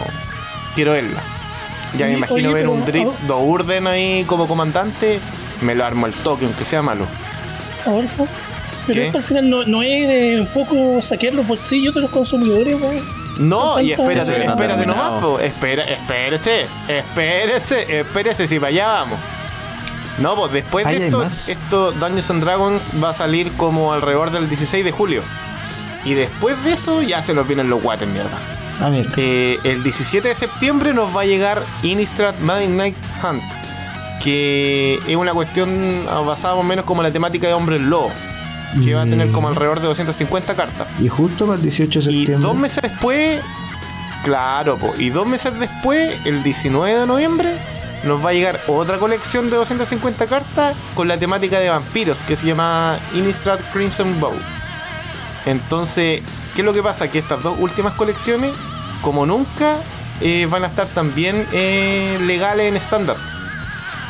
quiero 0.76 0.94
verla. 0.94 1.22
Ya 1.98 2.08
me 2.08 2.14
imagino 2.14 2.50
oye, 2.50 2.54
ver 2.54 2.68
un 2.70 2.84
Dritz 2.86 3.22
oh. 3.24 3.28
do 3.28 3.38
Urden 3.40 3.88
ahí 3.88 4.24
como 4.26 4.48
comandante, 4.48 5.20
me 5.62 5.76
lo 5.76 5.86
armo 5.86 6.06
el 6.08 6.14
toque, 6.14 6.46
aunque 6.46 6.64
sea 6.66 6.82
malo. 6.82 7.06
Orfo. 7.86 8.28
Pero 8.88 9.02
esto 9.02 9.18
al 9.18 9.24
final 9.24 9.50
no, 9.50 9.64
no 9.66 9.84
es 9.84 10.08
de 10.08 10.40
un 10.42 10.48
poco 10.48 11.02
saquear 11.02 11.34
los 11.34 11.48
bolsillos 11.48 11.96
de 11.96 12.02
los 12.02 12.10
consumidores, 12.10 12.80
weón. 12.80 13.26
No, 13.38 13.80
y 13.80 13.92
espérate, 13.92 14.32
Eso 14.32 14.46
no 14.46 14.52
espérate 14.52 14.86
nomás, 14.86 15.22
po. 15.22 15.40
Espera, 15.40 15.84
espérese, 15.84 16.66
espérese, 16.88 18.00
espérese, 18.00 18.48
si 18.48 18.60
para 18.60 18.70
allá 18.70 18.88
vamos. 18.88 19.20
No, 20.20 20.36
pues 20.36 20.54
después 20.54 20.86
Ahí 20.86 21.00
de 21.00 21.06
esto, 21.08 21.24
esto, 21.24 21.92
Dungeons 21.92 22.30
and 22.32 22.44
Dragons 22.44 22.90
va 23.04 23.10
a 23.10 23.14
salir 23.14 23.52
como 23.54 23.92
alrededor 23.92 24.32
del 24.32 24.48
16 24.48 24.86
de 24.86 24.92
julio. 24.92 25.24
Y 26.06 26.14
después 26.14 26.64
de 26.64 26.74
eso 26.74 27.02
ya 27.02 27.22
se 27.22 27.34
nos 27.34 27.48
vienen 27.48 27.70
los 27.70 27.82
guates, 27.82 28.08
mierda. 28.08 28.40
Ah, 28.80 28.90
mira. 28.90 29.10
Eh, 29.18 29.60
el 29.64 29.84
17 29.84 30.28
de 30.28 30.36
septiembre 30.36 30.94
nos 30.94 31.16
va 31.16 31.22
a 31.22 31.26
llegar 31.26 31.64
Innistrad 31.84 32.36
Midnight 32.36 32.96
Hunt. 33.24 33.44
Que 34.24 35.00
es 35.08 35.16
una 35.16 35.34
cuestión 35.34 36.06
ah, 36.10 36.22
basada 36.22 36.56
más 36.56 36.64
o 36.64 36.68
menos 36.68 36.86
como 36.86 37.04
la 37.04 37.12
temática 37.12 37.48
de 37.48 37.54
Hombre 37.54 37.80
Lobo. 37.80 38.12
Que 38.84 38.94
va 38.94 39.04
a 39.04 39.06
tener 39.06 39.32
como 39.32 39.48
alrededor 39.48 39.80
de 39.80 39.88
250 39.88 40.56
cartas. 40.56 40.88
Y 41.00 41.08
justo 41.08 41.46
para 41.46 41.58
el 41.58 41.62
18 41.64 42.00
de 42.02 42.12
Y 42.12 42.18
septiembre. 42.20 42.48
dos 42.48 42.58
meses 42.58 42.82
después, 42.84 43.42
claro, 44.24 44.78
po, 44.78 44.94
y 44.98 45.10
dos 45.10 45.28
meses 45.28 45.58
después, 45.60 46.20
el 46.26 46.44
19 46.44 47.00
de 47.00 47.06
noviembre, 47.08 47.58
nos 48.04 48.24
va 48.24 48.30
a 48.32 48.34
llegar 48.34 48.60
otra 48.68 48.98
colección 49.00 49.50
de 49.50 49.56
250 49.56 50.26
cartas 50.28 50.76
con 50.94 51.08
la 51.08 51.18
temática 51.18 51.60
de 51.60 51.70
vampiros 51.70 52.24
que 52.24 52.36
se 52.36 52.46
llama 52.48 52.98
Innistrad 53.14 53.60
Crimson 53.74 54.20
Bow. 54.20 54.34
Entonces, 55.46 56.22
¿qué 56.54 56.62
es 56.62 56.66
lo 56.66 56.74
que 56.74 56.82
pasa? 56.84 57.10
Que 57.10 57.20
estas 57.20 57.44
dos 57.44 57.56
últimas 57.60 57.94
colecciones, 57.94 58.52
como 59.02 59.26
nunca, 59.26 59.78
eh, 60.22 60.48
van 60.50 60.64
a 60.64 60.68
estar 60.68 60.88
también 60.88 61.48
eh, 61.52 62.18
legales 62.22 62.68
en 62.68 62.76
estándar. 62.76 63.18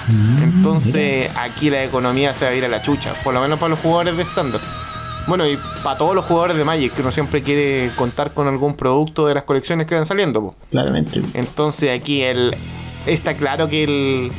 Mm, 0.08 0.55
Entonces, 0.66 1.30
aquí 1.38 1.70
la 1.70 1.84
economía 1.84 2.34
se 2.34 2.46
va 2.46 2.52
a 2.52 2.56
ir 2.56 2.66
a 2.66 2.70
la 2.70 2.82
chucha, 2.82 3.14
por 3.24 3.34
lo 3.34 3.42
menos 3.42 3.60
para 3.60 3.70
los 3.70 3.80
jugadores 3.80 4.18
de 4.18 4.24
estándar. 4.24 4.62
Bueno, 5.28 5.48
y 5.48 5.58
para 5.84 5.98
todos 5.98 6.14
los 6.16 6.26
jugadores 6.26 6.56
de 6.58 6.64
Magic, 6.64 6.94
que 6.94 7.02
uno 7.02 7.12
siempre 7.12 7.42
quiere 7.42 7.90
contar 7.96 8.34
con 8.34 8.48
algún 8.48 8.76
producto 8.76 9.26
de 9.28 9.34
las 9.36 9.44
colecciones 9.44 9.88
que 9.88 9.96
van 9.96 10.06
saliendo. 10.06 10.42
po. 10.42 10.56
claramente. 10.70 11.22
Entonces, 11.34 12.00
aquí 12.00 12.22
el 12.22 12.56
está 13.08 13.36
claro 13.36 13.68
que 13.70 13.84
el, 13.84 14.32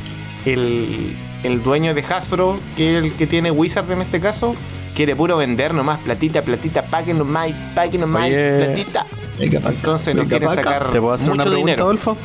el, 0.45 1.15
el 1.43 1.63
dueño 1.63 1.93
de 1.93 2.01
Hasbro, 2.03 2.57
que 2.77 2.97
es 2.97 3.03
el 3.03 3.13
que 3.13 3.27
tiene 3.27 3.51
Wizard 3.51 3.91
en 3.91 4.01
este 4.01 4.19
caso, 4.21 4.53
quiere 4.95 5.15
puro 5.15 5.35
vender 5.37 5.73
nomás 5.73 5.99
platita, 5.99 6.41
platita, 6.41 6.83
paguen 6.83 7.17
nomás, 7.17 7.51
paguen 7.75 8.03
Oye. 8.03 8.65
platita. 8.65 9.05
Entonces, 9.39 10.15
nos 10.15 10.27
quieren 10.27 10.47
paca. 10.47 10.63
sacar 10.63 10.89
¿Te 10.91 10.99
puedo 11.01 11.13
hacer 11.13 11.27
una 11.29 11.35
mucho 11.35 11.49
pregunta, 11.49 11.65
dinero. 11.71 11.83
Adolfo? 11.83 12.17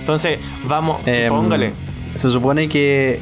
Entonces, 0.00 0.38
vamos, 0.66 1.00
Em, 1.06 1.30
póngale. 1.30 1.72
Se 2.14 2.30
supone 2.30 2.68
que 2.68 3.20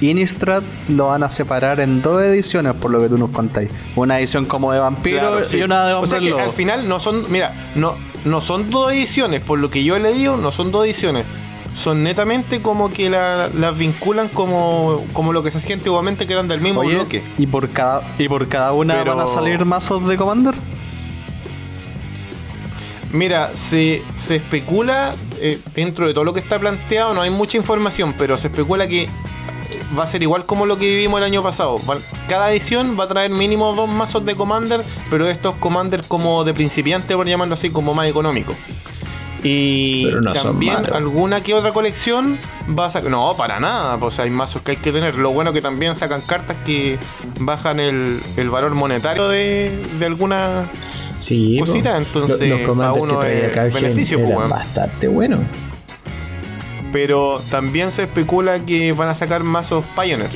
Innistrad 0.00 0.62
lo 0.88 1.06
van 1.08 1.22
a 1.22 1.30
separar 1.30 1.78
en 1.80 2.02
dos 2.02 2.20
ediciones, 2.22 2.74
por 2.74 2.90
lo 2.90 3.00
que 3.00 3.08
tú 3.08 3.16
nos 3.16 3.30
contáis. 3.30 3.70
Una 3.96 4.18
edición 4.18 4.44
como 4.44 4.72
de 4.72 4.80
vampiro 4.80 5.18
Claro, 5.20 5.44
sí. 5.44 5.58
y 5.58 5.62
una 5.62 5.86
de 5.86 5.92
O 5.94 5.96
hombre 5.98 6.10
sea 6.10 6.18
que 6.20 6.30
lobo. 6.30 6.42
al 6.42 6.50
final 6.50 6.88
no 6.88 6.98
son, 7.00 7.24
mira, 7.30 7.54
no, 7.76 7.94
no 8.24 8.40
son 8.40 8.68
dos 8.70 8.92
ediciones, 8.92 9.40
por 9.40 9.58
lo 9.60 9.70
que 9.70 9.84
yo 9.84 9.96
he 9.96 10.00
leído, 10.00 10.36
no 10.36 10.50
son 10.52 10.72
dos 10.72 10.84
ediciones. 10.84 11.24
Son 11.76 12.02
netamente 12.04 12.60
como 12.60 12.90
que 12.92 13.08
la- 13.10 13.48
las 13.48 13.76
vinculan 13.78 14.28
como, 14.28 15.04
como 15.12 15.32
lo 15.32 15.42
que 15.42 15.50
se 15.50 15.58
hacía 15.58 15.74
antiguamente 15.76 16.26
que 16.26 16.32
eran 16.32 16.48
del 16.48 16.60
mismo 16.60 16.80
Oye, 16.80 16.94
bloque. 16.94 17.22
y 17.38 17.46
por 17.46 17.70
cada 17.70 18.02
y 18.18 18.28
por 18.28 18.46
cada 18.48 18.72
una 18.72 18.94
Pero- 18.94 19.16
van 19.16 19.24
a 19.24 19.28
salir 19.28 19.64
mazos 19.64 20.06
de 20.06 20.16
Commander. 20.16 20.54
Mira, 23.12 23.54
se, 23.54 24.02
se 24.16 24.36
especula, 24.36 25.14
eh, 25.44 25.60
dentro 25.74 26.06
de 26.06 26.14
todo 26.14 26.24
lo 26.24 26.32
que 26.32 26.40
está 26.40 26.58
planteado, 26.58 27.12
no 27.12 27.20
hay 27.20 27.28
mucha 27.28 27.58
información, 27.58 28.14
pero 28.16 28.38
se 28.38 28.48
especula 28.48 28.88
que 28.88 29.10
va 29.96 30.04
a 30.04 30.06
ser 30.06 30.22
igual 30.22 30.46
como 30.46 30.64
lo 30.64 30.78
que 30.78 30.86
vivimos 30.86 31.18
el 31.18 31.24
año 31.24 31.42
pasado. 31.42 31.76
Cada 32.28 32.50
edición 32.50 32.96
va 32.98 33.04
a 33.04 33.08
traer 33.08 33.30
mínimo 33.30 33.74
dos 33.74 33.86
mazos 33.86 34.24
de 34.24 34.34
Commander, 34.34 34.80
pero 35.10 35.28
estos 35.28 35.54
Commander 35.56 36.02
como 36.08 36.44
de 36.44 36.54
principiante, 36.54 37.14
por 37.14 37.28
llamarlo 37.28 37.54
así, 37.54 37.68
como 37.68 37.92
más 37.92 38.08
económico. 38.08 38.54
Y 39.42 40.08
no 40.22 40.32
también 40.32 40.90
alguna 40.90 41.42
que 41.42 41.52
otra 41.52 41.72
colección 41.72 42.38
va 42.66 42.86
a 42.86 42.90
sacar. 42.90 43.10
No, 43.10 43.34
para 43.36 43.60
nada. 43.60 43.98
Pues 43.98 44.18
hay 44.18 44.30
mazos 44.30 44.62
que 44.62 44.70
hay 44.70 44.76
que 44.78 44.90
tener. 44.90 45.16
Lo 45.16 45.32
bueno 45.32 45.52
que 45.52 45.60
también 45.60 45.94
sacan 45.94 46.22
cartas 46.22 46.56
que 46.64 46.98
bajan 47.40 47.78
el, 47.78 48.22
el 48.38 48.48
valor 48.48 48.74
monetario 48.74 49.28
de, 49.28 49.86
de 49.98 50.06
alguna. 50.06 50.70
Sí, 51.18 51.58
entonces, 51.98 52.40
Lo- 52.48 52.58
los 52.58 52.68
comandos 52.68 52.96
que 53.08 53.14
traía 53.20 53.38
eran 53.46 54.36
weón. 54.38 54.50
bastante 54.50 55.08
buenos. 55.08 55.40
Pero 56.92 57.40
también 57.50 57.90
se 57.90 58.02
especula 58.04 58.60
que 58.60 58.92
van 58.92 59.08
a 59.08 59.14
sacar 59.14 59.42
mazos 59.42 59.84
Pioneer 60.00 60.30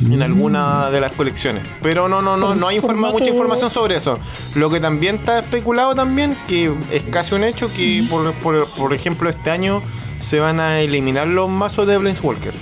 en 0.00 0.22
alguna 0.22 0.90
de 0.90 1.00
las 1.00 1.12
colecciones. 1.12 1.62
Pero 1.82 2.08
no, 2.08 2.22
no, 2.22 2.36
no, 2.36 2.54
no 2.54 2.68
hay 2.68 2.76
informa- 2.78 3.10
mucha 3.12 3.30
información 3.30 3.70
sobre 3.70 3.96
eso. 3.96 4.18
Lo 4.54 4.70
que 4.70 4.80
también 4.80 5.16
está 5.16 5.40
especulado 5.40 5.94
también, 5.94 6.36
que 6.48 6.72
es 6.92 7.02
casi 7.04 7.34
un 7.34 7.44
hecho, 7.44 7.72
que 7.72 8.04
por, 8.08 8.32
por, 8.34 8.68
por 8.70 8.94
ejemplo 8.94 9.28
este 9.28 9.50
año 9.50 9.82
se 10.20 10.38
van 10.40 10.60
a 10.60 10.80
eliminar 10.80 11.26
los 11.28 11.48
mazos 11.50 11.86
de 11.86 11.98
Planeswalker. 11.98 12.54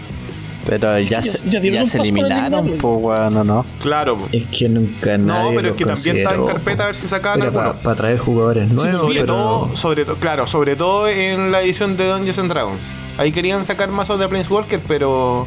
Pero 0.66 0.98
ya, 0.98 1.20
Ya- 1.20 1.22
se, 1.22 1.48
ya 1.48 1.60
ya 1.60 1.82
eliminaron, 1.98 2.66
pues, 2.66 2.80
weón, 3.02 3.34
no, 3.34 3.44
no. 3.44 3.64
Claro. 3.80 4.18
po. 4.18 4.28
Es 4.32 4.44
que 4.46 4.68
nunca 4.68 5.16
No, 5.16 5.26
nadie 5.26 5.56
pero 5.56 5.68
es 5.70 5.74
que 5.76 5.84
también 5.84 6.16
está 6.16 6.34
en 6.34 6.46
carpeta 6.46 6.82
a 6.82 6.86
ver 6.86 6.96
si 6.96 7.06
sacaban 7.06 7.38
Era 7.40 7.48
alguno. 7.48 7.74
para 7.82 7.96
traer 7.96 8.18
jugadores 8.18 8.68
nuevos, 8.68 9.00
sobre 9.00 9.20
pero 9.20 9.26
todo, 9.34 9.76
sobre 9.76 10.04
todo, 10.04 10.16
claro, 10.16 10.46
sobre 10.46 10.76
todo 10.76 11.08
en 11.08 11.52
la 11.52 11.62
edición 11.62 11.96
de 11.96 12.08
Dungeons 12.08 12.38
and 12.38 12.50
Dragons. 12.50 12.80
Ahí 13.18 13.32
querían 13.32 13.64
sacar 13.64 13.88
mazos 13.90 14.18
de 14.20 14.28
Planeswalker, 14.28 14.80
pero 14.86 15.46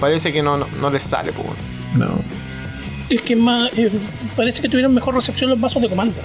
parece 0.00 0.32
que 0.32 0.42
no, 0.42 0.56
no, 0.56 0.66
no 0.80 0.90
les 0.90 1.02
sale, 1.02 1.32
pues. 1.32 1.46
no. 1.96 2.08
Es 3.08 3.20
que 3.20 3.36
más, 3.36 3.70
eh, 3.78 3.88
parece 4.36 4.60
que 4.62 4.68
tuvieron 4.68 4.92
mejor 4.92 5.14
recepción 5.14 5.48
los 5.50 5.60
vasos 5.60 5.80
de 5.80 5.88
comanda. 5.88 6.16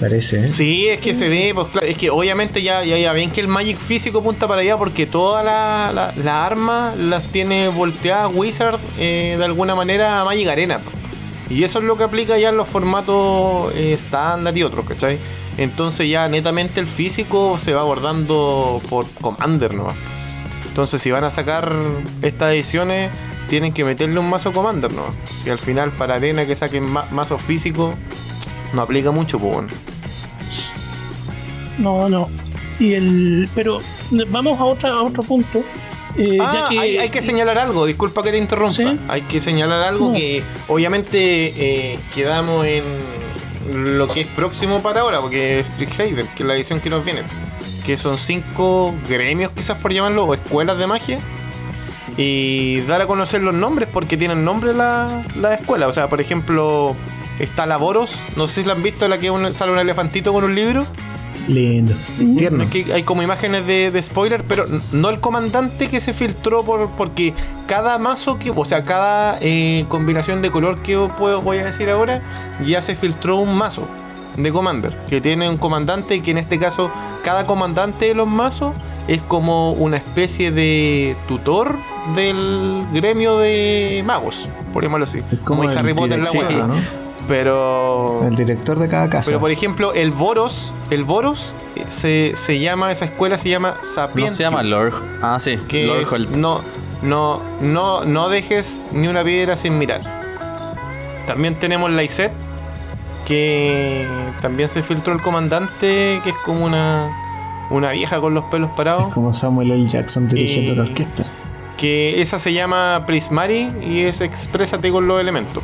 Parece, 0.00 0.46
¿eh? 0.46 0.50
Sí, 0.50 0.88
es 0.88 1.00
que 1.00 1.14
se 1.14 1.28
ve, 1.28 1.52
pues 1.54 1.68
claro, 1.68 1.86
es 1.86 1.96
que 1.96 2.10
obviamente 2.10 2.62
ya, 2.62 2.84
ya, 2.84 2.98
ya 2.98 3.12
ven 3.12 3.30
que 3.30 3.40
el 3.40 3.48
Magic 3.48 3.78
físico 3.78 4.18
apunta 4.18 4.46
para 4.46 4.60
allá 4.60 4.76
porque 4.76 5.06
todas 5.06 5.42
las 5.44 5.94
la, 5.94 6.12
la 6.22 6.44
armas 6.44 6.96
las 6.98 7.24
tiene 7.28 7.68
volteadas 7.68 8.30
Wizard 8.34 8.78
eh, 8.98 9.36
de 9.38 9.44
alguna 9.44 9.74
manera 9.74 10.20
a 10.20 10.24
Magic 10.24 10.48
Arena. 10.48 10.80
Y 11.48 11.62
eso 11.64 11.78
es 11.78 11.84
lo 11.86 11.96
que 11.96 12.04
aplica 12.04 12.36
ya 12.36 12.50
en 12.50 12.56
los 12.58 12.68
formatos 12.68 13.72
eh, 13.74 13.92
estándar 13.94 14.56
y 14.58 14.64
otros, 14.64 14.84
¿cachai? 14.84 15.16
Entonces 15.56 16.10
ya 16.10 16.28
netamente 16.28 16.80
el 16.80 16.86
físico 16.86 17.58
se 17.58 17.72
va 17.72 17.80
abordando 17.80 18.82
por 18.90 19.06
Commander, 19.22 19.74
¿no? 19.74 19.94
Entonces 20.68 21.00
si 21.00 21.10
van 21.10 21.24
a 21.24 21.30
sacar 21.30 21.72
estas 22.20 22.52
ediciones, 22.52 23.10
tienen 23.48 23.72
que 23.72 23.82
meterle 23.84 24.18
un 24.20 24.28
mazo 24.28 24.52
Commander, 24.52 24.92
¿no? 24.92 25.04
Si 25.42 25.48
al 25.48 25.58
final 25.58 25.90
para 25.92 26.16
Arena 26.16 26.44
que 26.44 26.54
saquen 26.54 26.84
ma- 26.84 27.06
mazo 27.12 27.38
físico, 27.38 27.94
no 28.72 28.82
aplica 28.82 29.10
mucho, 29.10 29.38
pues 29.38 29.52
bueno. 29.54 29.68
No, 31.78 32.08
no. 32.08 32.28
Y 32.78 32.94
el, 32.94 33.48
pero 33.54 33.78
vamos 34.28 34.58
a, 34.60 34.64
otra, 34.64 34.90
a 34.90 35.02
otro 35.02 35.22
punto. 35.22 35.60
eh, 36.16 36.38
Ah, 36.40 36.52
ya 36.64 36.68
que, 36.68 36.78
hay, 36.78 36.96
hay 36.98 37.08
que 37.10 37.22
señalar 37.22 37.58
algo, 37.58 37.86
disculpa 37.86 38.22
que 38.22 38.30
te 38.30 38.38
interrumpa. 38.38 38.74
Sí. 38.74 39.00
Hay 39.08 39.22
que 39.22 39.40
señalar 39.40 39.82
algo 39.82 40.08
No. 40.08 40.14
que 40.14 40.42
obviamente 40.68 41.92
eh, 41.92 41.98
quedamos 42.14 42.66
en 42.66 42.84
lo 43.96 44.06
que 44.06 44.22
es 44.22 44.26
próximo 44.28 44.80
para 44.80 45.00
ahora, 45.00 45.20
porque 45.20 45.58
es 45.60 45.68
Strixhaven, 45.68 46.26
que 46.36 46.42
es 46.42 46.46
la 46.46 46.54
edición 46.54 46.80
que 46.80 46.90
nos 46.90 47.04
viene. 47.04 47.22
Que 47.84 47.96
son 47.98 48.18
cinco 48.18 48.94
gremios, 49.08 49.52
quizás 49.52 49.78
por 49.78 49.92
llamarlo, 49.92 50.24
o 50.24 50.34
escuelas 50.34 50.78
de 50.78 50.86
magia. 50.86 51.18
Y 52.16 52.80
dar 52.82 53.02
a 53.02 53.06
conocer 53.06 53.42
los 53.42 53.52
nombres, 53.54 53.88
porque 53.92 54.16
tienen 54.16 54.44
nombre 54.44 54.72
la, 54.72 55.22
la 55.36 55.54
escuela. 55.54 55.86
O 55.86 55.92
sea, 55.92 56.08
por 56.08 56.20
ejemplo, 56.20 56.96
está 57.38 57.66
la 57.66 57.76
Boros, 57.76 58.18
no 58.36 58.48
sé 58.48 58.62
si 58.62 58.66
la 58.66 58.74
han 58.74 58.82
visto, 58.82 59.08
la 59.08 59.18
que 59.18 59.30
un- 59.30 59.52
sale 59.52 59.72
un 59.72 59.78
elefantito 59.78 60.32
con 60.32 60.44
un 60.44 60.54
libro. 60.54 60.84
Lindo. 61.48 61.94
Tierno. 62.36 62.64
Es 62.64 62.70
que 62.70 62.92
hay 62.92 63.04
como 63.04 63.22
imágenes 63.22 63.64
de, 63.68 63.92
de 63.92 64.02
spoiler, 64.02 64.42
pero 64.48 64.64
no 64.90 65.10
el 65.10 65.20
comandante 65.20 65.86
que 65.86 66.00
se 66.00 66.12
filtró 66.12 66.64
por 66.64 66.88
porque 66.90 67.34
cada 67.68 67.98
mazo 67.98 68.36
que, 68.38 68.50
o 68.50 68.64
sea, 68.64 68.82
cada 68.82 69.38
eh, 69.40 69.84
combinación 69.88 70.42
de 70.42 70.50
color 70.50 70.80
que 70.82 70.96
puedo, 71.16 71.42
voy 71.42 71.58
a 71.58 71.64
decir 71.64 71.88
ahora, 71.88 72.20
ya 72.66 72.82
se 72.82 72.96
filtró 72.96 73.36
un 73.36 73.56
mazo 73.56 73.86
de 74.36 74.50
commander 74.52 74.94
que 75.08 75.20
tiene 75.20 75.48
un 75.48 75.56
comandante 75.56 76.20
que 76.20 76.30
en 76.32 76.36
este 76.38 76.58
caso 76.58 76.90
cada 77.24 77.46
comandante 77.46 78.06
de 78.08 78.14
los 78.14 78.26
mazos 78.28 78.74
es 79.08 79.22
como 79.22 79.72
una 79.72 79.96
especie 79.98 80.50
de 80.50 81.16
tutor 81.28 81.76
del 82.16 82.82
gremio 82.92 83.38
de 83.38 84.02
magos, 84.04 84.48
por 84.72 84.82
llamarlo 84.82 85.04
así. 85.04 85.18
Es 85.30 85.38
Como, 85.38 85.60
como 85.60 85.70
en 85.70 85.78
Harry 85.78 85.90
el 85.90 85.94
Potter 85.96 86.18
la. 86.18 86.66
¿no? 86.66 86.74
Pero 87.28 88.24
El 88.26 88.36
director 88.36 88.78
de 88.78 88.88
cada 88.88 89.08
casa. 89.08 89.26
pero 89.30 89.40
por 89.40 89.50
ejemplo, 89.50 89.92
el 89.94 90.10
Boros, 90.12 90.72
el 90.90 91.04
Boros 91.04 91.54
eh, 91.74 91.84
se, 91.88 92.32
se 92.36 92.58
llama, 92.60 92.90
esa 92.92 93.04
escuela 93.06 93.36
se 93.38 93.48
llama 93.48 93.74
No 93.78 93.84
Sapientium. 93.84 94.36
se 94.36 94.42
llama 94.44 94.62
Lord. 94.62 94.94
Ah, 95.22 95.38
sí, 95.40 95.56
que 95.68 95.86
Lord 95.86 96.02
es- 96.02 96.30
no, 96.30 96.60
no, 97.02 97.40
no, 97.60 98.04
no 98.04 98.28
dejes 98.28 98.82
ni 98.92 99.08
una 99.08 99.24
piedra 99.24 99.56
sin 99.56 99.76
mirar. 99.78 100.00
También 101.26 101.56
tenemos 101.56 101.90
la 101.90 102.04
ISET, 102.04 102.30
que 103.24 104.06
también 104.40 104.68
se 104.68 104.82
filtró 104.82 105.12
el 105.12 105.20
comandante, 105.20 106.20
que 106.22 106.30
es 106.30 106.36
como 106.44 106.64
una, 106.64 107.10
una 107.70 107.90
vieja 107.90 108.20
con 108.20 108.34
los 108.34 108.44
pelos 108.44 108.70
parados. 108.76 109.08
Es 109.08 109.14
como 109.14 109.32
Samuel 109.34 109.72
L. 109.72 109.88
Jackson 109.88 110.28
dirigiendo 110.28 110.74
la 110.76 110.82
orquesta. 110.82 111.24
que 111.76 112.22
esa 112.22 112.38
se 112.38 112.52
llama 112.52 113.02
Prismari 113.06 113.72
y 113.82 114.02
es 114.02 114.20
Exprésate 114.20 114.90
con 114.92 115.06
los 115.08 115.20
elementos. 115.20 115.62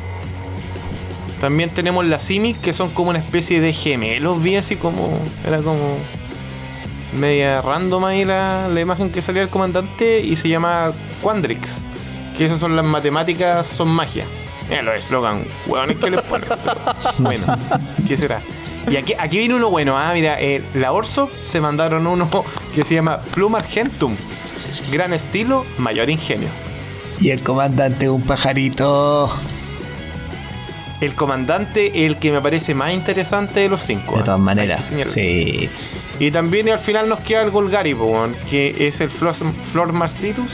También 1.43 1.71
tenemos 1.75 2.05
las 2.05 2.23
Simic, 2.23 2.61
que 2.61 2.73
son 2.73 2.91
como 2.91 3.11
una 3.11 3.19
especie 3.19 3.61
de 3.61 3.73
gemelos, 3.73 4.41
vi 4.41 4.55
así 4.55 4.77
como. 4.77 5.19
Era 5.45 5.61
como. 5.61 5.97
media 7.19 7.61
random 7.61 8.05
ahí 8.05 8.25
la, 8.25 8.69
la 8.69 8.81
imagen 8.81 9.11
que 9.11 9.21
salía 9.23 9.41
del 9.41 9.51
comandante 9.51 10.21
y 10.21 10.37
se 10.37 10.49
llama 10.49 10.93
Quandrix. 11.21 11.83
Que 12.39 12.45
esas 12.47 12.61
son 12.61 12.77
las 12.77 12.85
matemáticas, 12.85 13.67
son 13.67 13.89
magia. 13.89 14.25
Mira 14.69 14.83
los 14.83 14.95
eslogan, 14.95 15.45
hueones 15.67 15.97
que 15.97 16.11
les 16.13 16.23
ponen. 16.23 16.49
Bueno, 17.19 17.45
¿qué 18.07 18.17
será? 18.17 18.41
Y 18.89 18.95
aquí, 18.95 19.15
aquí 19.19 19.39
viene 19.39 19.57
uno 19.57 19.69
bueno, 19.69 19.99
ah, 19.99 20.13
mira, 20.15 20.41
eh, 20.41 20.63
la 20.75 20.93
Orso 20.93 21.29
se 21.41 21.61
mandaron 21.61 22.07
uno 22.07 22.31
que 22.73 22.85
se 22.85 22.95
llama 22.95 23.19
Pluma 23.35 23.59
Argentum. 23.59 24.15
Gran 24.93 25.13
estilo, 25.13 25.67
mayor 25.79 26.09
ingenio. 26.09 26.51
Y 27.21 27.31
el 27.31 27.43
comandante 27.43 28.09
un 28.09 28.23
pajarito. 28.23 29.29
El 31.03 31.15
comandante, 31.15 32.07
el 32.07 32.17
que 32.19 32.31
me 32.31 32.41
parece 32.41 32.75
más 32.75 32.93
interesante 32.95 33.61
de 33.61 33.69
los 33.69 33.83
cinco. 33.83 34.17
De 34.17 34.23
todas 34.23 34.39
hay 34.39 34.45
maneras. 34.45 34.93
Sí. 35.09 35.69
Y 36.21 36.31
también 36.31 36.69
al 36.71 36.79
final 36.79 37.09
nos 37.09 37.21
queda 37.21 37.43
el 37.43 37.51
Golgari, 37.51 37.95
que 38.49 38.87
es 38.87 39.01
el 39.01 39.11
Flor, 39.11 39.35
Flor 39.35 39.93
Marcitus. 39.93 40.53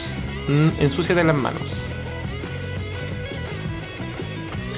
mm, 0.48 0.68
Ensúciate 0.80 1.22
las 1.22 1.36
manos. 1.36 1.84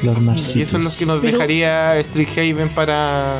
Flor 0.00 0.16
Y 0.18 0.20
Marcitus. 0.20 0.56
eso 0.56 0.78
es 0.78 0.84
lo 0.84 0.90
que 0.98 1.06
nos 1.06 1.20
Pero- 1.20 1.32
dejaría 1.36 1.96
Street 1.98 2.28
Haven 2.36 2.68
para, 2.70 3.38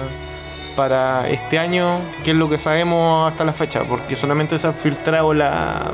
para 0.76 1.28
este 1.30 1.58
año, 1.58 1.98
que 2.22 2.30
es 2.32 2.36
lo 2.36 2.48
que 2.48 2.58
sabemos 2.58 3.30
hasta 3.32 3.44
la 3.44 3.52
fecha, 3.52 3.82
porque 3.84 4.14
solamente 4.14 4.58
se 4.58 4.66
han 4.66 4.74
filtrado 4.74 5.32
la, 5.34 5.90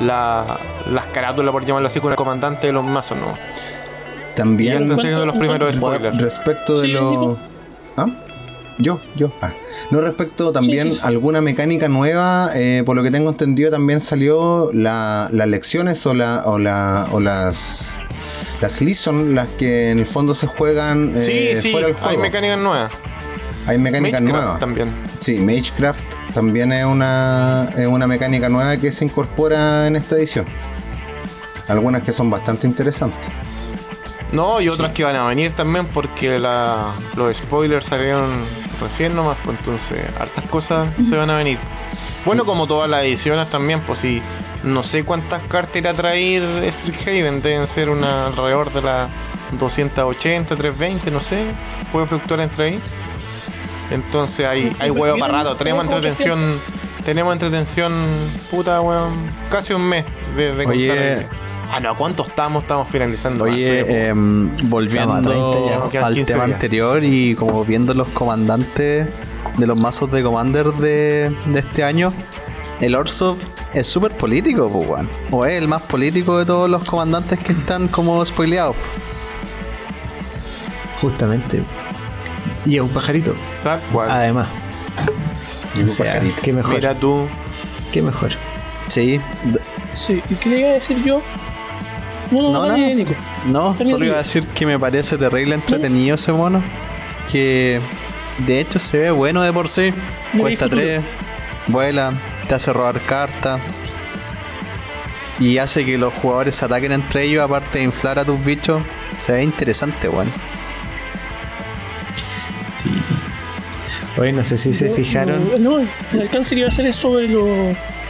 la 0.00 0.58
las 0.86 1.06
carátulas, 1.08 1.52
por 1.52 1.64
llamarlo 1.66 1.88
así, 1.88 2.00
con 2.00 2.10
el 2.10 2.16
comandante 2.16 2.66
de 2.68 2.72
los 2.72 2.82
mazos, 2.84 3.18
¿no? 3.18 3.34
También 4.38 4.90
están 4.90 5.26
los 5.26 5.36
primeros 5.36 5.74
spoilers. 5.74 6.16
respecto 6.18 6.80
de 6.80 6.86
Sí, 6.86 6.92
lo... 6.92 7.38
¿Ah? 7.96 8.06
Yo, 8.78 9.00
yo. 9.16 9.32
Ah. 9.42 9.52
No, 9.90 10.00
respecto 10.00 10.52
también 10.52 10.88
Sí, 10.90 10.94
sí. 10.94 11.00
alguna 11.02 11.40
mecánica 11.40 11.88
nueva, 11.88 12.50
eh, 12.54 12.82
por 12.86 12.94
lo 12.96 13.02
que 13.02 13.10
tengo 13.10 13.28
entendido 13.30 13.70
también 13.72 14.00
salió 14.00 14.70
la- 14.72 15.28
las 15.32 15.48
lecciones 15.48 16.06
o, 16.06 16.14
la, 16.14 16.42
o, 16.46 16.58
la, 16.58 17.08
o 17.10 17.20
las... 17.20 17.98
Las 18.60 18.80
Lison, 18.80 19.34
las 19.34 19.46
que 19.48 19.90
en 19.90 19.98
el 20.00 20.06
fondo 20.06 20.34
se 20.34 20.46
juegan 20.48 21.12
eh, 21.16 21.54
sí, 21.56 21.60
sí, 21.62 21.70
fuera 21.72 21.86
del 21.88 21.96
hay 21.96 22.02
juego. 22.02 22.22
mecánicas 22.22 22.58
nuevas. 22.60 22.92
Hay 23.66 23.78
mecánicas 23.78 24.20
Magecraft 24.20 24.42
nuevas. 24.44 24.60
también. 24.60 24.94
Sí, 25.20 25.38
Magecraft 25.38 26.14
también 26.34 26.72
es 26.72 26.84
una, 26.84 27.68
es 27.76 27.86
una 27.86 28.06
mecánica 28.06 28.48
nueva 28.48 28.76
que 28.76 28.90
se 28.92 29.04
incorpora 29.04 29.86
en 29.86 29.96
esta 29.96 30.16
edición. 30.16 30.46
Algunas 31.68 32.02
que 32.02 32.12
son 32.12 32.30
bastante 32.30 32.66
interesantes. 32.66 33.28
No, 34.32 34.60
y 34.60 34.68
otras 34.68 34.92
que 34.92 35.04
van 35.04 35.16
a 35.16 35.24
venir 35.26 35.52
también 35.52 35.86
porque 35.86 36.38
la, 36.38 36.92
los 37.16 37.36
spoilers 37.36 37.86
salieron 37.86 38.28
recién 38.80 39.14
nomás, 39.14 39.36
pues 39.44 39.58
entonces 39.58 39.98
hartas 40.18 40.44
cosas 40.46 40.88
se 41.02 41.16
van 41.16 41.30
a 41.30 41.36
venir. 41.36 41.58
Bueno, 42.24 42.44
como 42.44 42.66
todas 42.66 42.90
las 42.90 43.04
ediciones 43.04 43.48
también, 43.48 43.80
pues 43.80 44.00
si 44.00 44.20
no 44.62 44.82
sé 44.82 45.04
cuántas 45.04 45.42
cartas 45.44 45.76
irá 45.76 45.90
a 45.90 45.94
traer 45.94 46.42
Strixhaven, 46.70 47.40
deben 47.40 47.66
ser 47.66 47.88
una 47.88 48.26
alrededor 48.26 48.72
de 48.72 48.82
las 48.82 49.08
280, 49.58 50.56
320, 50.56 51.10
no 51.10 51.20
sé, 51.20 51.44
puede 51.90 52.06
fluctuar 52.06 52.40
entre 52.40 52.64
ahí. 52.64 52.80
Entonces 53.90 54.44
hay, 54.46 54.76
hay 54.78 54.90
huevo 54.90 55.18
para 55.18 55.32
rato, 55.32 55.56
tenemos 55.56 55.84
entretención, 55.84 56.38
tenemos 57.04 57.32
entretención, 57.32 57.94
puta 58.50 58.82
weón, 58.82 59.14
casi 59.50 59.72
un 59.72 59.88
mes 59.88 60.04
de, 60.36 60.54
de 60.54 60.66
Oye. 60.66 60.88
contar. 60.88 61.47
Ah, 61.70 61.80
no, 61.80 61.96
¿cuánto 61.96 62.26
estamos? 62.26 62.62
Estamos 62.62 62.88
finalizando. 62.88 63.44
Oye, 63.44 64.08
em, 64.08 64.50
volviendo 64.68 65.16
Estamos 65.18 65.58
a 65.58 65.60
30 65.60 65.84
ya, 65.84 65.90
quedan 65.90 66.04
al 66.06 66.14
15 66.14 66.32
tema 66.32 66.44
días. 66.46 66.54
anterior 66.54 67.04
y 67.04 67.34
como 67.34 67.64
viendo 67.64 67.92
los 67.94 68.08
comandantes, 68.08 69.06
de 69.56 69.66
los 69.66 69.80
mazos 69.80 70.10
de 70.10 70.22
Commander 70.22 70.72
de, 70.74 71.34
de 71.46 71.58
este 71.60 71.84
año, 71.84 72.12
el 72.80 72.94
Orsov 72.94 73.36
es 73.74 73.86
súper 73.86 74.12
político, 74.16 74.68
pues. 74.70 75.06
O 75.30 75.44
es 75.44 75.58
el 75.60 75.68
más 75.68 75.82
político 75.82 76.38
de 76.38 76.46
todos 76.46 76.70
los 76.70 76.82
comandantes 76.84 77.38
que 77.38 77.52
están 77.52 77.88
como 77.88 78.24
spoileados. 78.24 78.76
Justamente. 81.00 81.62
Y 82.64 82.76
es 82.76 82.80
un 82.82 82.88
pajarito, 82.88 83.34
Tal 83.62 83.80
cual. 83.92 84.10
además. 84.10 84.48
Y 85.76 85.80
O 85.80 85.82
un 85.82 85.88
sea, 85.88 86.14
pajarito. 86.14 86.42
qué 86.42 86.52
mejor. 86.52 86.74
Mira 86.74 86.94
tú. 86.98 87.26
Qué 87.92 88.02
mejor. 88.02 88.30
Sí. 88.88 89.20
Sí, 89.92 90.22
¿y 90.30 90.34
qué 90.36 90.48
le 90.50 90.60
iba 90.60 90.68
a 90.70 90.72
decir 90.72 91.02
yo? 91.04 91.20
No, 92.30 92.42
no, 92.42 92.52
No, 92.52 92.52
no, 92.52 92.62
no. 92.62 92.68
dale, 92.68 92.94
Nico. 92.94 93.14
No, 93.46 93.74
Termina 93.74 93.94
solo 93.96 94.06
iba 94.06 94.14
a 94.16 94.18
decir 94.18 94.46
que 94.48 94.66
me 94.66 94.78
parece 94.78 95.16
terrible 95.18 95.54
entretenido 95.54 96.14
ese 96.16 96.32
mono. 96.32 96.62
Que 97.30 97.80
de 98.46 98.60
hecho 98.60 98.78
se 98.78 98.98
ve 98.98 99.10
bueno 99.10 99.42
de 99.42 99.52
por 99.52 99.68
sí. 99.68 99.92
Mira, 100.32 100.42
Cuesta 100.42 100.64
hay 100.66 100.70
futuro. 100.70 100.82
3, 100.86 101.00
vuela, 101.68 102.12
te 102.46 102.54
hace 102.54 102.72
robar 102.72 103.00
cartas. 103.02 103.60
Y 105.40 105.58
hace 105.58 105.84
que 105.84 105.96
los 105.98 106.12
jugadores 106.14 106.56
se 106.56 106.64
ataquen 106.64 106.90
entre 106.92 107.22
ellos, 107.24 107.44
aparte 107.44 107.78
de 107.78 107.84
inflar 107.84 108.18
a 108.18 108.24
tus 108.24 108.44
bichos. 108.44 108.82
Se 109.16 109.32
ve 109.32 109.42
interesante, 109.44 110.08
weón. 110.08 110.28
Sí. 112.72 112.90
Oye, 114.16 114.32
no 114.32 114.42
sé 114.42 114.56
si 114.58 114.72
se 114.72 114.90
fijaron. 114.90 115.48
No, 115.62 115.78
no, 115.78 115.86
el 116.12 116.20
alcance 116.22 116.54
que 116.54 116.60
iba 116.60 116.66
a 116.66 116.70
hacer 116.70 116.86
es 116.86 116.96
sobre 116.96 117.28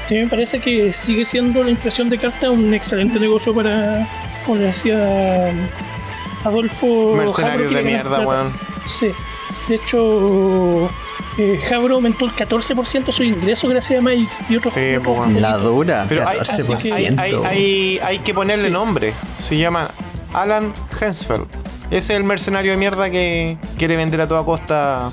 que 0.09 0.23
me 0.23 0.27
parece 0.29 0.59
que 0.61 0.93
sigue 0.93 1.25
siendo 1.25 1.63
la 1.63 1.71
impresión 1.71 2.09
de 2.09 2.19
carta 2.19 2.51
un 2.51 2.73
excelente 2.73 3.19
negocio 3.21 3.55
para, 3.55 4.07
como 4.47 4.59
le 4.59 4.65
decía 4.67 5.53
Adolfo. 6.45 7.15
Mercenarios 7.17 7.69
Jabro, 7.69 7.77
de 7.79 7.85
mierda, 7.85 8.21
weón. 8.21 8.53
Sí, 8.87 9.11
de 9.69 9.75
hecho, 9.75 10.89
eh, 11.37 11.61
Jabro 11.69 11.97
aumentó 11.97 12.25
el 12.25 12.33
14% 12.33 13.05
de 13.05 13.13
su 13.13 13.23
ingreso 13.23 13.69
gracias 13.69 13.99
a 13.99 14.03
Magic 14.03 14.29
y 14.49 14.57
otros 14.57 14.73
Sí, 14.75 14.97
otros 14.97 15.03
pues, 15.05 15.19
weón. 15.29 15.43
La 15.43 15.57
dura. 15.59 16.07
Pero 16.09 16.27
hay, 16.27 16.39
14%. 16.39 16.93
hay, 16.93 17.07
hay, 17.19 17.33
hay- 17.45 18.01
hay 18.03 18.19
que 18.21 18.33
ponerle 18.33 18.69
Sí. 18.69 18.73
nombre. 18.73 19.13
Se 19.39 19.57
llama 19.59 19.91
Alan 20.33 20.73
Hensfeld. 21.01 21.47
Ese 21.91 22.13
es 22.15 22.19
el 22.19 22.25
mercenario 22.25 22.71
de 22.73 22.77
mierda 22.79 23.11
que 23.11 23.57
quiere 23.79 23.97
vender 23.97 24.21
a 24.23 24.29
toda 24.29 24.45
costa 24.45 25.11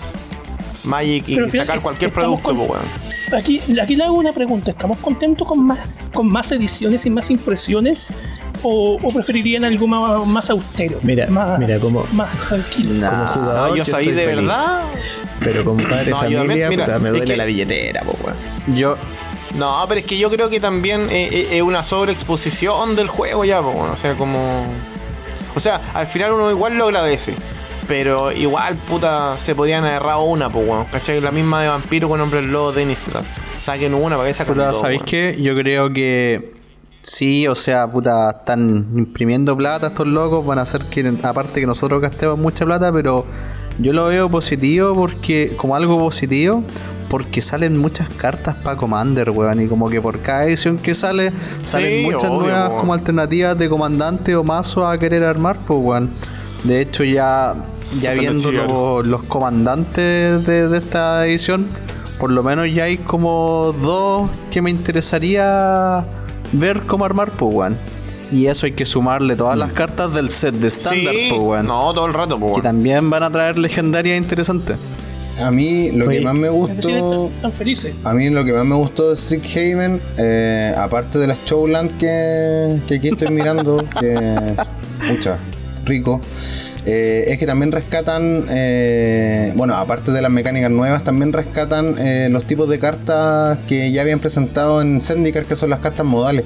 Magic 0.84 1.28
y 1.28 1.52
sacar 1.52 1.82
cualquier 1.82 2.12
producto, 2.14 2.43
con- 2.43 2.58
pues, 2.58 2.70
weón. 2.70 2.86
Aquí, 3.34 3.61
aquí 3.82 3.95
le 3.95 4.03
hago 4.03 4.13
una 4.15 4.32
pregunta. 4.34 4.71
¿Estamos 4.71 4.97
contentos 4.97 5.47
con 5.47 5.65
más, 5.65 5.80
con 6.13 6.28
más 6.28 6.51
ediciones 6.51 7.05
y 7.05 7.09
más 7.09 7.30
impresiones? 7.32 8.13
¿O, 8.61 8.97
o 9.01 9.13
preferirían 9.13 9.63
algo 9.65 9.88
más, 9.88 10.26
más 10.26 10.49
austero? 10.49 10.99
Mira, 11.03 11.28
más, 11.28 11.59
mira, 11.59 11.80
como- 11.80 12.05
Más 12.13 12.30
tranquilo. 12.47 12.93
Nah. 12.95 13.09
Como 13.09 13.26
jugador, 13.45 13.78
yo 13.78 13.86
soy 13.86 14.05
de 14.07 14.23
feliz. 14.26 14.26
verdad. 14.47 14.82
Pero 15.39 15.65
como 15.65 15.84
padre 15.89 16.05
de 16.05 16.11
No, 16.11 16.17
familia, 16.17 16.69
mira, 16.69 16.86
puta, 16.86 16.99
me 16.99 17.09
es 17.09 17.13
duele 17.13 17.26
que- 17.26 17.38
la 17.38 17.45
billetera, 17.45 18.01
po, 18.01 18.15
weón. 18.23 18.78
Yo, 18.78 18.95
No, 19.57 19.86
pero 19.88 19.99
es 19.99 20.05
que 20.05 20.17
yo 20.17 20.30
creo 20.30 20.49
que 20.49 20.59
también 20.59 21.09
eh, 21.09 21.30
eh, 21.32 21.47
es 21.51 21.61
una 21.61 21.84
sobreexposición 21.84 22.95
del 22.95 23.07
juego 23.07 23.45
ya, 23.45 23.59
bueno, 23.59 23.93
o 23.93 23.97
sea, 23.97 24.13
como... 24.15 24.63
O 25.55 25.59
sea, 25.59 25.80
al 25.93 26.07
final 26.07 26.34
uno 26.34 26.51
igual 26.51 26.78
lo 26.78 26.86
agradece. 26.86 27.34
Pero 27.88 28.32
igual, 28.32 28.76
puta, 28.76 29.38
se 29.38 29.54
podían 29.56 29.84
haber 29.84 29.98
errado 29.98 30.24
una, 30.24 30.50
pues, 30.50 30.68
weón. 30.68 30.86
¿Cachai? 30.86 31.22
La 31.22 31.32
misma 31.32 31.62
de 31.62 31.68
Vampiro 31.70 32.10
con 32.10 32.20
Hombre 32.20 32.42
Lobo 32.42 32.72
de 32.72 32.84
Innistrad. 32.84 33.24
Saquen 33.60 33.94
una 33.94 34.16
para 34.18 34.28
que 34.28 34.34
sacan 34.34 34.56
puta, 34.56 34.74
¿sabéis 34.74 35.02
weón. 35.02 35.10
qué? 35.10 35.38
Yo 35.42 35.56
creo 35.56 35.94
que 35.94 36.54
sí, 37.02 37.48
o 37.48 37.56
sea, 37.56 37.90
puta, 37.90 38.32
están 38.32 38.88
imprimiendo 38.94 39.56
plata 39.56 39.88
estos 39.88 40.08
locos, 40.08 40.46
van 40.46 40.60
a 40.60 40.64
hacer 40.64 40.86
que, 40.86 41.14
aparte 41.24 41.60
que 41.60 41.68
nosotros 41.68 42.02
gastemos 42.02 42.38
mucha 42.38 42.66
plata, 42.66 42.92
pero 42.92 43.26
yo 43.80 43.94
lo 43.94 44.08
veo 44.08 44.30
positivo 44.30 44.96
porque, 44.96 45.54
como 45.58 45.76
algo 45.76 46.00
positivo, 46.00 46.64
porque 47.10 47.42
salen 47.42 47.78
muchas 47.78 48.10
cartas 48.10 48.56
para 48.56 48.78
Commander, 48.78 49.30
weón, 49.30 49.62
y 49.62 49.68
como 49.68 49.90
que 49.90 50.02
por 50.02 50.20
cada 50.22 50.46
edición 50.46 50.78
que 50.78 50.96
sale, 50.96 51.32
salen 51.62 52.04
muchas 52.04 52.30
obvio, 52.30 52.42
nuevas 52.42 52.70
weón. 52.70 52.80
como 52.80 52.94
alternativas 52.94 53.58
de 53.58 53.70
comandante 53.70 54.36
o 54.36 54.44
mazo 54.44 54.88
a 54.88 54.98
querer 54.98 55.24
armar, 55.24 55.58
pues, 55.66 55.80
weón. 55.82 56.10
De 56.66 56.82
hecho, 56.82 57.03
ya, 57.03 57.55
viendo 58.18 58.51
los, 58.51 59.05
los 59.05 59.24
comandantes 59.24 60.45
de, 60.45 60.68
de 60.68 60.78
esta 60.78 61.26
edición, 61.28 61.68
por 62.20 62.32
lo 62.32 62.41
menos 62.43 62.68
ya 62.74 62.86
hay 62.86 62.97
como 62.97 63.74
dos 63.82 64.30
que 64.51 64.61
me 64.61 64.72
interesaría 64.72 66.05
ver 66.53 66.82
cómo 66.82 67.05
armar, 67.05 67.32
pues, 67.32 67.53
weón. 67.53 67.78
Y 68.32 68.47
eso 68.47 68.66
hay 68.66 68.72
que 68.72 68.86
sumarle 68.86 69.36
todas 69.36 69.57
las 69.57 69.72
cartas 69.74 70.11
del 70.13 70.32
set 70.32 70.55
de 70.55 70.70
estándar, 70.70 71.13
Sí, 71.13 71.28
pues, 71.30 71.41
weón. 71.41 71.68
no, 71.68 71.93
todo 71.93 72.07
el 72.07 72.13
rato, 72.13 72.39
pues, 72.39 72.55
Que 72.55 72.61
también 72.61 73.09
van 73.09 73.22
a 73.24 73.30
traer 73.30 73.59
legendarias 73.59 74.18
interesantes. 74.18 74.78
A 75.43 75.51
mí 75.51 75.91
lo 75.91 76.07
Oye, 76.07 76.20
que 76.20 76.24
más 76.26 76.34
me 76.34 76.47
gustó. 76.49 76.89
están, 76.89 77.36
están 77.36 77.51
felices. 77.51 77.93
A 78.05 78.13
mí 78.13 78.30
lo 78.30 78.43
que 78.45 78.53
más 78.53 78.66
me 78.66 78.76
gustó 78.76 79.09
de 79.09 79.18
Strixhaven, 79.18 80.01
eh, 80.18 80.74
aparte 80.78 81.20
de 81.20 81.28
las 81.28 81.43
Showland 81.45 81.97
que, 81.97 82.80
que 82.88 82.95
aquí 82.95 83.09
estoy 83.09 83.28
mirando, 83.32 83.84
que 83.99 84.55
mucha, 85.05 85.38
rico, 85.86 86.20
eh, 86.86 87.26
es 87.32 87.40
que 87.40 87.48
también 87.48 87.72
rescatan, 87.72 88.46
eh, 88.50 89.52
bueno, 89.56 89.74
aparte 89.74 90.12
de 90.12 90.22
las 90.22 90.30
mecánicas 90.30 90.70
nuevas, 90.70 91.04
también 91.04 91.34
rescatan 91.34 91.96
eh, 91.98 92.28
los 92.30 92.46
tipos 92.46 92.70
de 92.70 92.78
cartas 92.78 93.58
que 93.68 93.92
ya 93.92 94.04
habían 94.04 94.20
presentado 94.20 94.82
en 94.82 95.02
Zendikar, 95.02 95.46
que 95.46 95.56
son 95.56 95.72
las 95.72 95.80
cartas 95.80 96.06
modales. 96.06 96.46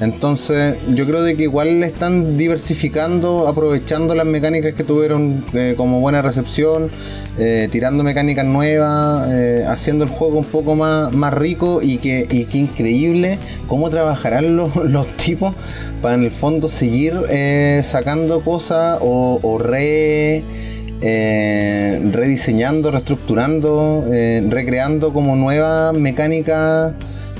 Entonces, 0.00 0.76
yo 0.92 1.06
creo 1.06 1.22
de 1.22 1.36
que 1.36 1.44
igual 1.44 1.84
están 1.84 2.36
diversificando, 2.36 3.46
aprovechando 3.46 4.16
las 4.16 4.26
mecánicas 4.26 4.74
que 4.74 4.82
tuvieron 4.82 5.44
como 5.76 6.00
buena 6.00 6.20
recepción, 6.20 6.90
tirando 7.70 8.02
mecánicas 8.02 8.44
nuevas, 8.44 9.28
haciendo 9.68 10.04
el 10.04 10.10
juego 10.10 10.38
un 10.38 10.44
poco 10.44 10.74
más, 10.74 11.12
más 11.12 11.32
rico 11.32 11.80
y 11.82 11.96
que, 11.96 12.26
y 12.30 12.44
que 12.44 12.58
increíble 12.58 13.38
cómo 13.68 13.88
trabajarán 13.88 14.56
los, 14.56 14.76
los 14.84 15.06
tipos 15.16 15.54
para 16.02 16.14
en 16.14 16.24
el 16.24 16.30
fondo 16.30 16.68
seguir 16.68 17.14
sacando 17.82 18.42
cosas 18.42 18.98
o, 19.00 19.38
o 19.42 19.58
eh, 19.78 20.42
rediseñando, 22.12 22.90
reestructurando, 22.90 24.04
eh, 24.12 24.42
recreando 24.48 25.12
como 25.12 25.36
nuevas 25.36 25.94
mecánicas 25.94 26.92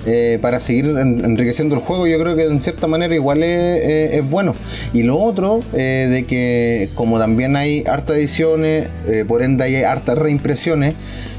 eh, 0.08 0.38
para 0.40 0.60
seguir 0.60 0.84
en- 0.86 1.24
enriqueciendo 1.24 1.74
el 1.74 1.80
juego. 1.80 2.06
Yo 2.06 2.18
creo 2.20 2.36
que 2.36 2.44
en 2.44 2.60
cierta 2.60 2.86
manera 2.86 3.12
igual 3.14 3.42
es, 3.42 4.14
es 4.14 4.30
bueno. 4.30 4.54
Y 4.92 5.02
lo 5.02 5.18
otro, 5.18 5.60
eh, 5.72 6.06
de 6.10 6.24
que 6.24 6.88
como 6.94 7.18
también 7.18 7.56
hay 7.56 7.82
hartas 7.88 8.16
ediciones, 8.16 8.88
eh, 9.08 9.24
por 9.26 9.42
ende 9.42 9.64
hay 9.64 9.76
hartas 9.82 10.16
reimpresiones, 10.16 10.94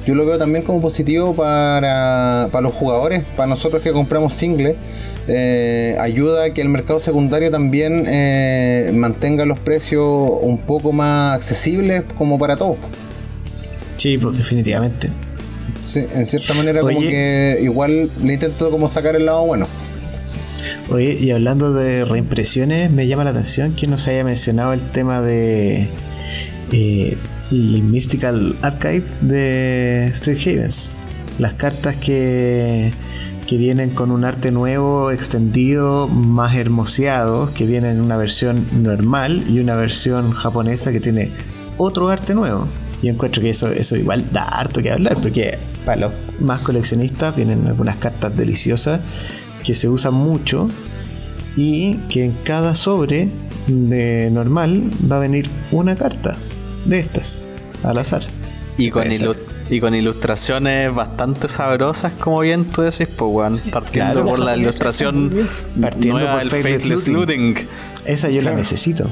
yo 0.08 0.16
lo 0.16 0.26
veo 0.26 0.38
también 0.38 0.64
como 0.64 0.80
positivo 0.80 1.36
para, 1.36 2.48
para 2.50 2.62
los 2.62 2.74
jugadores, 2.74 3.24
para 3.36 3.48
nosotros 3.48 3.82
que 3.82 3.92
compramos 3.92 4.34
singles. 4.34 4.78
eh, 5.28 5.98
ayuda 6.00 6.46
a 6.46 6.50
que 6.54 6.62
el 6.62 6.70
mercado 6.70 7.02
secundario 7.02 7.52
también 7.52 8.06
eh, 8.08 8.90
mantenga 8.94 9.46
los 9.46 9.60
precios 9.60 10.02
un 10.42 10.60
poco 10.60 10.94
más 10.94 11.36
accesibles 11.36 12.04
como 12.18 12.40
para 12.40 12.56
todos. 12.56 12.78
Sí, 13.98 14.18
pues 14.18 14.38
definitivamente. 14.38 15.10
Sí, 15.82 16.06
en 16.16 16.26
cierta 16.26 16.54
manera 16.54 16.80
como 16.80 17.02
que 17.02 17.58
igual 17.62 18.10
le 18.24 18.34
intento 18.34 18.72
como 18.72 18.88
sacar 18.88 19.18
el 19.18 19.26
lado 19.26 19.46
bueno. 19.46 19.68
Oye, 20.90 21.18
y 21.20 21.32
hablando 21.32 21.74
de 21.74 22.06
reimpresiones, 22.06 22.92
me 22.92 23.08
llama 23.08 23.26
la 23.26 23.32
atención 23.32 23.74
que 23.74 23.88
no 23.88 23.98
se 23.98 24.12
haya 24.12 24.24
mencionado 24.24 24.72
el 24.72 24.82
tema 24.82 25.22
de 25.22 25.90
eh, 26.72 27.18
el 27.52 27.84
Mystical 27.84 28.56
Archive 28.62 29.04
de 29.22 30.08
Street 30.08 30.40
Havens. 30.46 30.94
Las 31.40 31.54
cartas 31.54 31.96
que, 31.96 32.92
que 33.46 33.58
vienen 33.58 33.92
con 33.92 34.12
un 34.12 34.26
arte 34.26 34.52
nuevo, 34.52 35.12
extendido, 35.12 36.08
más 36.08 36.56
hermoseado, 36.56 37.54
que 37.54 37.66
vienen 37.66 37.98
en 37.98 38.02
una 38.02 38.18
versión 38.18 38.66
normal 38.82 39.44
y 39.48 39.60
una 39.60 39.76
versión 39.76 40.32
japonesa 40.32 40.92
que 40.92 41.00
tiene 41.00 41.30
otro 41.78 42.10
arte 42.10 42.34
nuevo. 42.34 42.68
Yo 43.04 43.12
encuentro 43.12 43.44
que 43.44 43.52
eso, 43.52 43.68
eso 43.68 43.96
igual 43.96 44.26
da 44.32 44.44
harto 44.44 44.82
que 44.82 44.92
hablar, 44.92 45.18
porque 45.22 45.60
para 45.86 46.02
los 46.02 46.14
más 46.40 46.62
coleccionistas 46.62 47.36
vienen 47.36 47.68
algunas 47.68 47.96
cartas 47.98 48.36
deliciosas 48.36 49.00
que 49.64 49.76
se 49.76 49.88
usan 49.88 50.16
mucho 50.16 50.68
y 51.56 51.98
que 52.10 52.26
en 52.26 52.32
cada 52.44 52.74
sobre 52.74 53.30
de 53.68 54.30
normal 54.32 54.90
va 55.12 55.18
a 55.18 55.20
venir 55.20 55.50
una 55.72 55.96
carta 55.96 56.36
de 56.88 57.00
estas 57.00 57.46
al 57.84 57.98
azar. 58.00 58.24
Y 58.78 58.90
con, 58.90 59.08
ilu- 59.10 59.36
y 59.70 59.80
con 59.80 59.96
ilustraciones 59.96 60.94
bastante 60.94 61.50
sabrosas, 61.50 62.14
como 62.20 62.40
bien 62.42 62.66
tú 62.66 62.82
decís, 62.84 63.08
pues, 63.08 63.32
weón. 63.34 63.60
partiendo 63.72 64.14
claro. 64.14 64.26
por 64.26 64.40
la 64.40 64.56
ilustración 64.56 65.32
Partiendo 65.82 66.20
nueva 66.20 66.34
por 66.34 66.40
del 66.42 66.50
Faithless 66.50 66.82
Faithless 66.84 67.08
Looting. 67.08 67.46
Looting. 67.54 67.68
Esa 68.06 68.30
yo 68.30 68.42
la 68.42 68.56
necesito. 68.56 69.10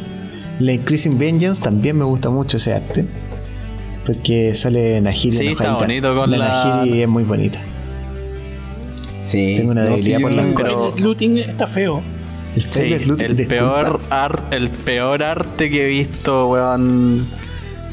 La 0.59 0.71
Increasing 0.71 1.17
Vengeance 1.17 1.61
también 1.61 1.97
me 1.97 2.05
gusta 2.05 2.29
mucho 2.29 2.57
ese 2.57 2.73
arte. 2.73 3.05
Porque 4.05 4.53
sale 4.53 5.01
Nahiri 5.01 5.31
Sí, 5.31 5.47
está 5.47 5.63
enojadita. 5.65 5.77
bonito 5.85 6.15
con 6.15 6.31
la 6.31 6.37
la- 6.37 6.85
es 6.85 7.07
muy 7.07 7.23
bonita. 7.23 7.59
Sí, 9.23 9.55
Tengo 9.57 9.71
una 9.71 9.83
no, 9.85 9.89
debilidad 9.89 10.17
sí, 10.17 10.23
por 10.23 10.31
las 10.33 10.45
Pero- 10.55 10.93
El 10.95 11.03
looting 11.03 11.37
está 11.39 11.65
feo. 11.65 12.01
El 12.55 12.61
Sí, 12.63 12.69
Faithless 12.71 13.07
Looting, 13.07 13.25
el 13.31 13.47
peor, 13.47 13.99
ar- 14.11 14.43
el 14.51 14.69
peor 14.69 15.23
arte 15.23 15.69
que 15.69 15.85
he 15.85 15.89
visto, 15.89 16.49
weón. 16.51 17.25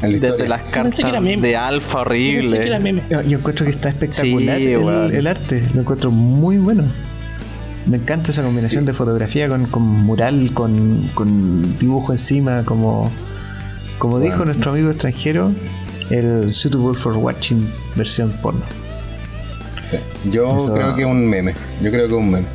En 0.02 0.12
la 0.12 0.18
Desde 0.18 0.48
las 0.48 0.62
cartas 0.62 0.98
meme. 1.22 1.46
de 1.48 1.56
alfa 1.56 2.00
horrible. 2.00 2.78
meme. 2.80 3.02
Yo, 3.08 3.22
yo 3.22 3.38
encuentro 3.38 3.64
que 3.64 3.70
está 3.70 3.88
espectacular 3.88 4.58
Sí, 4.58 4.72
el, 4.72 5.26
arte. 5.26 5.62
Lo 5.74 5.80
encuentro 5.82 6.10
muy 6.10 6.58
bueno. 6.58 6.84
Me 7.86 7.96
encanta 7.96 8.30
esa 8.30 8.42
combinación 8.42 8.84
de 8.84 8.92
fotografía 8.92 9.48
con, 9.48 9.66
con 9.66 9.82
mural, 9.82 10.50
con, 10.54 11.08
con 11.14 11.78
dibujo 11.78 12.12
encima, 12.12 12.64
como, 12.64 13.10
como 13.98 14.20
dijo 14.20 14.44
nuestro 14.44 14.72
amigo 14.72 14.90
extranjero, 14.90 15.52
el 16.10 16.52
Suitable 16.52 16.94
for 16.96 17.16
Watching 17.16 17.68
versión 17.96 18.30
porno. 18.42 18.62
Sí. 19.80 19.96
Yo 20.30 20.56
Eso- 20.56 20.74
creo 20.74 20.94
que 20.94 21.00
es 21.02 21.06
un 21.08 21.28
meme. 21.28 21.54
Yo 21.82 21.90
creo 21.90 22.06
que 22.06 22.12
es 22.14 22.18
un 22.20 22.30
meme. 22.30 22.46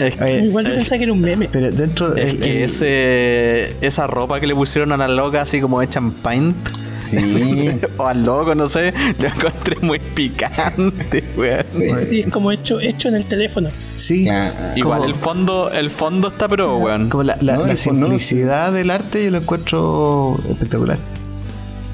Es, 0.00 0.20
Oye, 0.20 0.44
Igual 0.44 0.66
yo 0.66 0.74
pensaba 0.74 0.98
que 0.98 1.04
era 1.04 1.12
un 1.12 1.20
meme. 1.20 1.48
pero 1.50 1.70
dentro 1.70 2.14
es 2.16 2.24
el- 2.34 2.38
que 2.38 2.58
el- 2.58 2.64
ese, 2.64 3.76
esa 3.80 4.06
ropa 4.06 4.38
que 4.40 4.46
le 4.46 4.54
pusieron 4.54 4.92
a 4.92 4.96
la 4.96 5.08
loca 5.08 5.42
así 5.42 5.60
como 5.60 5.82
hecha 5.82 5.98
en 5.98 6.12
paint 6.12 6.56
Sí. 6.96 7.70
o 7.96 8.06
al 8.06 8.24
loco, 8.24 8.54
no 8.56 8.66
sé, 8.68 8.92
lo 9.20 9.28
encontré 9.28 9.76
muy 9.80 9.98
picante, 10.00 11.22
weón. 11.36 11.64
Sí. 11.68 11.84
Sí, 11.98 12.20
es 12.20 12.32
como 12.32 12.50
hecho, 12.52 12.80
hecho 12.80 13.08
en 13.08 13.14
el 13.14 13.24
teléfono. 13.24 13.70
sí, 13.96 14.28
Igual 14.76 14.98
Como- 15.00 15.04
el 15.04 15.14
fondo, 15.14 15.70
el 15.70 15.90
fondo 15.90 16.28
está 16.28 16.48
pero 16.48 16.78
weón. 16.78 17.08
como 17.08 17.22
la, 17.22 17.38
la- 17.40 17.56
No, 17.56 17.66
la 17.66 17.72
el 17.72 17.78
fondo- 17.78 18.06
simplicidad 18.06 18.72
del 18.72 18.90
arte 18.90 19.24
yo 19.24 19.30
lo 19.30 19.38
encuentro 19.38 20.40
espectacular. 20.50 20.98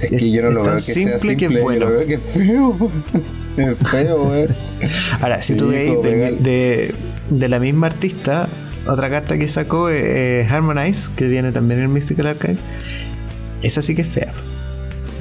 Es 0.01 0.11
que 0.11 0.31
yo 0.31 0.43
no 0.43 0.49
Es 0.49 0.55
lo 0.55 0.63
tan 0.63 0.75
veo 0.77 0.77
que 0.77 0.93
sea 0.93 1.19
simple 1.19 1.37
que 1.37 1.53
yo 1.55 1.63
bueno. 1.63 1.87
lo 1.87 1.93
veo 1.97 2.07
que 2.07 2.15
es 2.15 2.21
feo. 2.21 2.91
Es 3.57 3.79
feo, 3.89 4.25
weón. 4.25 4.49
Ahora, 5.21 5.41
si 5.41 5.55
tú 5.55 5.69
veis 5.69 5.93
de, 6.43 6.95
de 7.31 7.49
la 7.49 7.59
misma 7.61 7.87
artista, 7.89 8.49
otra 8.87 9.09
carta 9.11 9.39
que 9.39 9.49
sacó 9.49 9.89
es 9.89 10.51
Harmonize, 10.51 11.11
que 11.17 11.29
viene 11.29 11.53
también 11.53 11.79
en 11.81 11.87
el 11.87 11.91
Mystical 11.93 12.27
Archive. 12.27 12.57
Esa 13.63 13.81
sí 13.83 13.95
que 13.95 14.03
es 14.03 14.09
fea. 14.09 14.33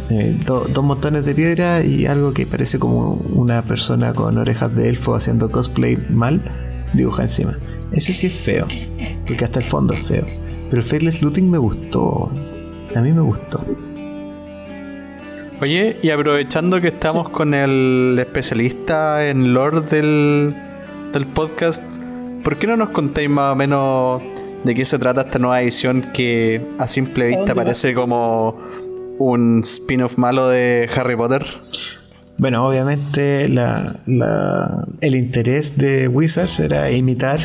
Eh, 0.10 0.36
do- 0.46 0.66
dos 0.74 0.84
montones 0.84 1.24
de 1.26 1.34
piedra 1.34 1.84
y 1.84 2.06
algo 2.06 2.34
que 2.34 2.46
parece 2.46 2.78
como 2.78 3.14
una 3.14 3.62
persona 3.62 4.12
con 4.14 4.38
orejas 4.38 4.76
de 4.76 4.90
elfo 4.90 5.16
haciendo 5.16 5.50
cosplay 5.50 5.98
mal, 6.10 6.42
dibuja 6.94 7.22
encima. 7.24 7.58
Ese 7.94 8.12
sí 8.12 8.28
es 8.28 8.34
feo, 8.34 8.68
porque 9.28 9.46
hasta 9.46 9.60
el 9.60 9.66
fondo 9.66 9.94
es 9.94 10.04
feo. 10.08 10.26
Pero 10.70 10.82
Faithless 10.84 11.22
Looting 11.22 11.50
me 11.50 11.58
gustó. 11.60 12.32
A 12.96 13.02
mí 13.02 13.14
me 13.14 13.22
gustó. 13.22 13.64
Oye, 15.64 15.96
y 16.04 16.10
aprovechando 16.10 16.82
que 16.82 16.88
estamos 16.90 17.30
con 17.30 17.54
el 17.54 18.18
especialista 18.20 19.26
en 19.30 19.54
lore 19.54 19.80
del, 19.80 20.54
del 21.14 21.26
podcast, 21.28 21.82
¿por 22.44 22.58
qué 22.58 22.68
no 22.68 22.76
nos 22.76 22.90
contáis 22.90 23.30
más 23.30 23.54
o 23.54 23.56
menos 23.56 24.22
de 24.66 24.76
qué 24.76 24.84
se 24.84 25.00
trata 25.00 25.22
esta 25.22 25.40
nueva 25.40 25.62
edición 25.62 26.02
que 26.14 26.60
a 26.80 26.86
simple 26.86 27.28
vista 27.28 27.56
parece 27.56 27.94
como 27.94 28.60
un 29.20 29.62
spin-off 29.64 30.18
malo 30.18 30.50
de 30.50 30.90
Harry 30.98 31.16
Potter? 31.16 31.46
Bueno, 32.38 32.68
obviamente 32.68 33.48
la- 33.48 33.96
la- 34.06 34.86
el 35.00 35.16
interés 35.16 35.78
de 35.78 36.10
Wizards 36.10 36.60
era 36.60 36.92
imitar 36.92 37.40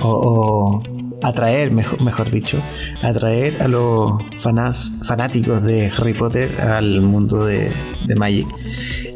o, 0.00 0.82
o 0.82 0.82
atraer, 1.26 1.70
mejor, 1.72 2.02
mejor 2.02 2.30
dicho, 2.30 2.60
atraer 3.02 3.62
a 3.62 3.68
los 3.68 4.12
fanas- 4.42 4.92
fanáticos 5.06 5.62
de 5.62 5.90
Harry 5.96 6.12
Potter 6.14 6.60
al 6.60 7.00
mundo 7.00 7.44
de, 7.46 7.72
Magic. 8.16 8.46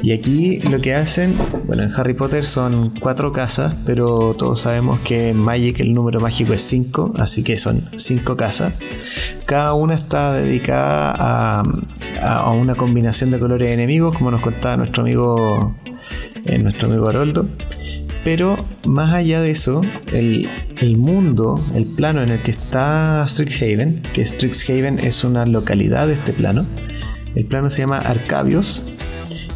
Y 0.02 0.12
aquí 0.12 0.60
lo 0.60 0.80
que 0.80 0.94
hacen, 0.94 1.36
bueno, 1.66 1.82
en 1.82 1.90
Harry 1.94 2.14
Potter 2.14 2.44
son 2.46 2.94
cuatro 2.98 3.32
casas, 3.32 3.74
pero 3.84 4.34
todos 4.38 4.60
sabemos 4.60 5.00
que 5.00 5.28
en 5.28 5.36
Magic 5.36 5.80
el 5.80 5.92
número 5.92 6.18
mágico 6.20 6.54
es 6.54 6.62
cinco, 6.62 7.12
así 7.18 7.42
que 7.44 7.58
son 7.58 7.82
cinco 7.96 8.36
casas. 8.36 8.72
Cada 9.44 9.74
una 9.74 9.92
está 9.94 10.32
dedicada 10.32 11.14
a, 11.18 11.62
a- 12.22 12.36
a 12.40 12.50
una 12.52 12.74
combinación 12.76 13.30
de 13.30 13.38
colores 13.38 13.68
enemigos, 13.70 14.16
como 14.16 14.30
nos 14.30 14.40
contaba 14.40 14.76
nuestro 14.78 15.02
amigo, 15.02 15.76
eh, 16.46 16.58
nuestro 16.58 16.88
amigo 16.88 17.06
Haroldo. 17.08 17.46
Pero 18.24 18.64
más 18.86 19.14
allá 19.14 19.40
de 19.40 19.50
eso, 19.50 19.82
el, 20.12 20.48
el 20.78 20.96
mundo, 20.96 21.64
el 21.74 21.86
plano 21.86 22.22
en 22.22 22.30
el 22.30 22.40
que 22.40 22.50
está 22.50 23.24
Strixhaven, 23.26 24.02
que 24.12 24.26
Strixhaven 24.26 24.98
es 24.98 25.24
una 25.24 25.46
localidad 25.46 26.08
de 26.08 26.14
este 26.14 26.32
plano, 26.32 26.66
el 27.34 27.46
plano 27.46 27.70
se 27.70 27.82
llama 27.82 27.98
Arcabios 27.98 28.84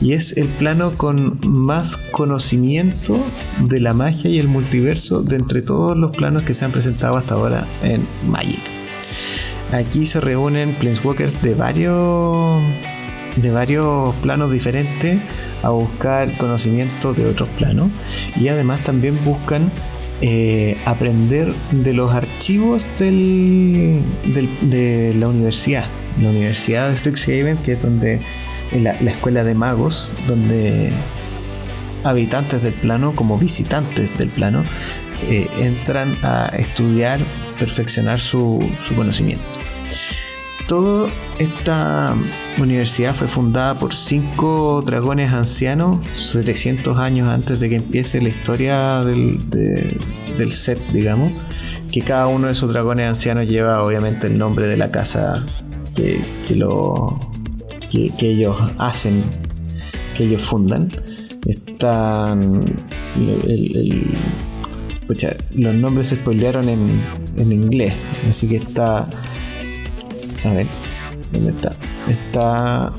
y 0.01 0.13
es 0.13 0.37
el 0.37 0.47
plano 0.47 0.97
con 0.97 1.41
más 1.47 1.97
conocimiento 1.97 3.25
de 3.61 3.81
la 3.81 3.95
magia 3.95 4.31
y 4.31 4.39
el 4.39 4.49
multiverso 4.49 5.23
de 5.23 5.37
entre 5.37 5.63
todos 5.63 5.97
los 5.97 6.15
planos 6.17 6.43
que 6.43 6.55
se 6.55 6.65
han 6.65 6.73
presentado 6.73 7.17
hasta 7.17 7.35
ahora 7.35 7.67
en 7.83 8.07
Magic. 8.29 8.61
Aquí 9.73 10.05
se 10.05 10.21
reúnen 10.21 10.75
Planeswalkers 10.75 11.41
de 11.43 11.55
varios 11.55 12.63
de 13.37 13.51
varios 13.51 14.15
planos 14.17 14.51
diferentes 14.51 15.21
a 15.63 15.71
buscar 15.71 16.37
conocimiento 16.37 17.15
de 17.15 17.27
otros 17.27 17.49
planos 17.51 17.91
y 18.37 18.49
además 18.49 18.83
también 18.83 19.19
buscan 19.25 19.71
eh, 20.21 20.77
aprender 20.85 21.53
de 21.73 21.93
los 21.95 22.13
archivos 22.13 22.89
del, 22.99 24.05
de 24.63 25.15
la 25.19 25.29
universidad, 25.29 25.87
la 26.21 26.29
universidad 26.29 26.91
de 26.91 26.97
Strixhaven, 26.97 27.57
que 27.59 27.73
es 27.73 27.83
donde 27.83 28.21
la, 28.73 28.97
la 29.01 29.11
escuela 29.11 29.45
de 29.45 29.55
magos, 29.55 30.13
donde 30.29 30.93
habitantes 32.05 32.63
del 32.63 32.75
plano, 32.75 33.15
como 33.15 33.39
visitantes 33.39 34.17
del 34.19 34.29
plano, 34.29 34.65
eh, 35.29 35.49
entran 35.59 36.17
a 36.23 36.47
estudiar, 36.57 37.21
perfeccionar 37.59 38.19
su, 38.19 38.65
su 38.87 38.95
conocimiento. 38.95 39.45
Toda 40.67 41.11
esta 41.39 42.15
universidad 42.59 43.15
fue 43.15 43.29
fundada 43.29 43.75
por 43.79 43.95
cinco 43.95 44.83
dragones 44.85 45.33
ancianos, 45.33 45.99
700 46.17 46.99
años 46.99 47.29
antes 47.33 47.59
de 47.59 47.69
que 47.69 47.77
empiece 47.77 48.21
la 48.21 48.29
historia 48.29 49.03
del, 49.05 49.49
de- 49.51 49.97
del 50.39 50.53
set, 50.53 50.79
digamos. 50.93 51.33
Que 51.91 52.01
cada 52.03 52.27
uno 52.29 52.47
de 52.47 52.53
esos 52.53 52.73
dragones 52.73 53.07
ancianos 53.09 53.49
lleva 53.49 53.83
obviamente 53.83 54.27
el 54.27 54.39
nombre 54.39 54.67
de 54.67 54.77
la 54.77 54.91
casa 54.91 55.45
que, 55.95 56.21
que 56.47 56.55
lo, 56.55 57.19
que, 57.91 58.13
ellos 58.21 58.57
hacen, 58.79 59.23
que 60.17 60.25
ellos 60.25 60.43
fundan. 60.43 60.91
Están. 61.47 62.77
el- 63.17 64.07
los 65.55 65.75
nombres 65.75 66.09
se 66.09 66.17
spoilearon 66.17 66.69
en, 66.71 67.01
en 67.37 67.53
inglés, 67.53 67.93
así 68.29 68.49
que 68.49 68.57
está. 68.57 69.11
A 70.45 70.53
ver, 70.55 70.67
¿dónde 71.33 71.51
está? 71.51 71.75
Está 72.09 72.93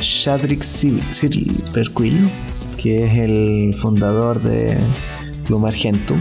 Shadrick 0.00 0.62
Silverquill, 0.62 2.30
que 2.78 3.04
es 3.04 3.18
el 3.18 3.74
fundador 3.80 4.40
de 4.40 4.78
Plum 5.46 5.66
Argentum. 5.66 6.18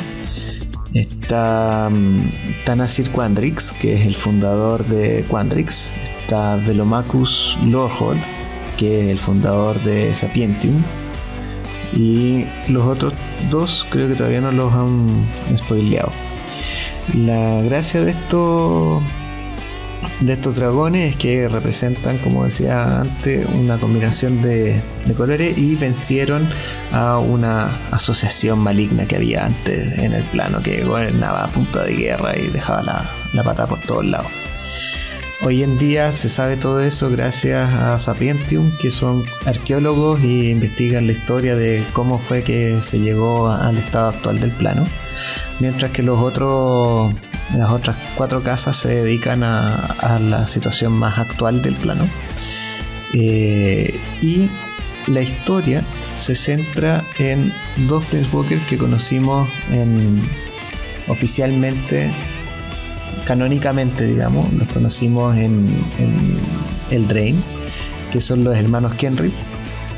Está 0.94 1.90
mm, 1.92 2.22
Tanasir 2.66 3.10
Quandrix, 3.12 3.72
que 3.74 3.94
es 3.94 4.06
el 4.06 4.16
fundador 4.16 4.86
de 4.88 5.24
Quandrix. 5.30 5.94
Está 6.22 6.56
Velomachus 6.58 7.58
Lorhold, 7.66 8.22
que 8.78 9.02
es 9.02 9.08
el 9.10 9.20
fundador 9.20 9.82
de 9.84 10.14
Sapientium. 10.14 10.82
Y 11.94 12.46
los 12.68 12.86
otros 12.88 13.14
dos 13.50 13.86
creo 13.90 14.08
que 14.08 14.16
todavía 14.16 14.42
no 14.42 14.52
los 14.52 14.74
han 14.74 15.26
spoileado. 15.58 16.12
La 17.16 17.62
gracia 17.62 18.04
de 18.04 18.12
esto 18.12 19.02
de 20.20 20.34
estos 20.34 20.56
dragones 20.56 21.12
es 21.12 21.18
que 21.18 21.48
representan, 21.48 22.18
como 22.20 22.46
decía 22.46 23.02
antes, 23.02 23.46
una 23.54 23.78
combinación 23.78 24.42
de, 24.42 24.82
de 25.06 25.14
colores 25.14 25.58
y 25.58 25.76
vencieron 25.76 26.48
a 26.92 27.20
una 27.20 27.68
asociación 27.92 28.60
maligna 28.60 29.06
que 29.06 29.16
había 29.16 29.46
antes 29.46 29.98
en 29.98 30.14
el 30.14 30.24
plano 30.26 30.62
que 30.62 30.84
gobernaba 30.84 31.46
a 31.46 31.48
punta 31.48 31.84
de 31.84 31.94
guerra 31.94 32.38
y 32.38 32.48
dejaba 32.48 32.84
la, 32.84 33.12
la 33.34 33.44
pata 33.44 33.68
por 33.68 33.80
todos 33.82 34.06
lados. 34.06 34.49
Hoy 35.42 35.64
en 35.64 35.78
día 35.78 36.12
se 36.12 36.28
sabe 36.28 36.58
todo 36.58 36.82
eso 36.82 37.10
gracias 37.10 37.74
a 37.74 37.98
Sapientium, 37.98 38.76
que 38.78 38.92
son 38.92 39.24
arqueólogos 39.46 40.20
y 40.22 40.50
investigan 40.50 41.08
la 41.08 41.14
historia 41.14 41.56
de 41.56 41.86
cómo 41.94 42.20
fue 42.20 42.44
que 42.44 42.82
se 42.82 43.00
llegó 43.00 43.50
al 43.50 43.78
estado 43.78 44.10
actual 44.10 44.42
del 44.42 44.52
plano, 44.52 44.86
mientras 45.62 45.92
que 45.92 46.04
los 46.04 46.20
otros, 46.20 47.14
las 47.56 47.72
otras 47.72 47.96
cuatro 48.18 48.44
casas 48.44 48.76
se 48.76 48.90
dedican 48.90 49.44
a, 49.44 50.20
la 50.20 50.46
situación 50.46 50.92
más 50.92 51.18
actual 51.18 51.62
del 51.62 51.76
plano. 51.76 52.10
Eh, 53.14 53.98
y 54.22 54.50
la 55.08 55.22
historia 55.22 55.86
se 56.16 56.36
centra 56.36 57.06
en 57.18 57.54
dos 57.88 58.04
Planeswalkers 58.08 58.68
que 58.68 58.78
conocimos 58.78 59.48
en, 59.72 60.22
oficialmente 61.08 62.12
canónicamente, 63.26 64.06
digamos, 64.06 64.52
los 64.54 64.68
conocimos 64.70 65.36
en, 65.38 65.68
en 65.98 66.38
el 66.92 67.08
Drain, 67.08 67.44
que 68.12 68.20
son 68.22 68.44
los 68.44 68.56
hermanos 68.58 68.94
Kenry, 68.96 69.34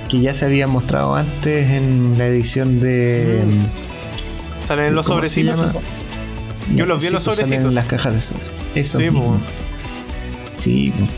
que 0.10 0.20
ya 0.22 0.34
se 0.34 0.46
habían 0.46 0.70
mostrado 0.70 1.16
antes 1.16 1.70
en 1.70 2.18
la 2.18 2.28
edición 2.28 2.80
de. 2.80 3.44
Salen 4.60 4.86
en 4.88 4.96
los 4.96 5.06
¿cómo 5.08 5.24
se 5.24 5.30
sobrecitos. 5.30 5.76
Yo 6.76 6.86
los 6.86 7.02
vi 7.02 7.08
en 7.08 7.14
los 7.14 7.24
pues, 7.24 7.36
salen 7.38 7.48
sobrecitos. 7.48 7.66
en 7.70 7.76
las 7.76 7.86
cajas 7.86 8.14
de 8.14 8.22
sobre. 8.22 8.44
Eso. 8.76 8.98
Sí, 9.00 9.04
mismo. 9.06 9.40
pues. 10.44 10.60
Sí. 10.60 10.94
pues. 10.98 11.10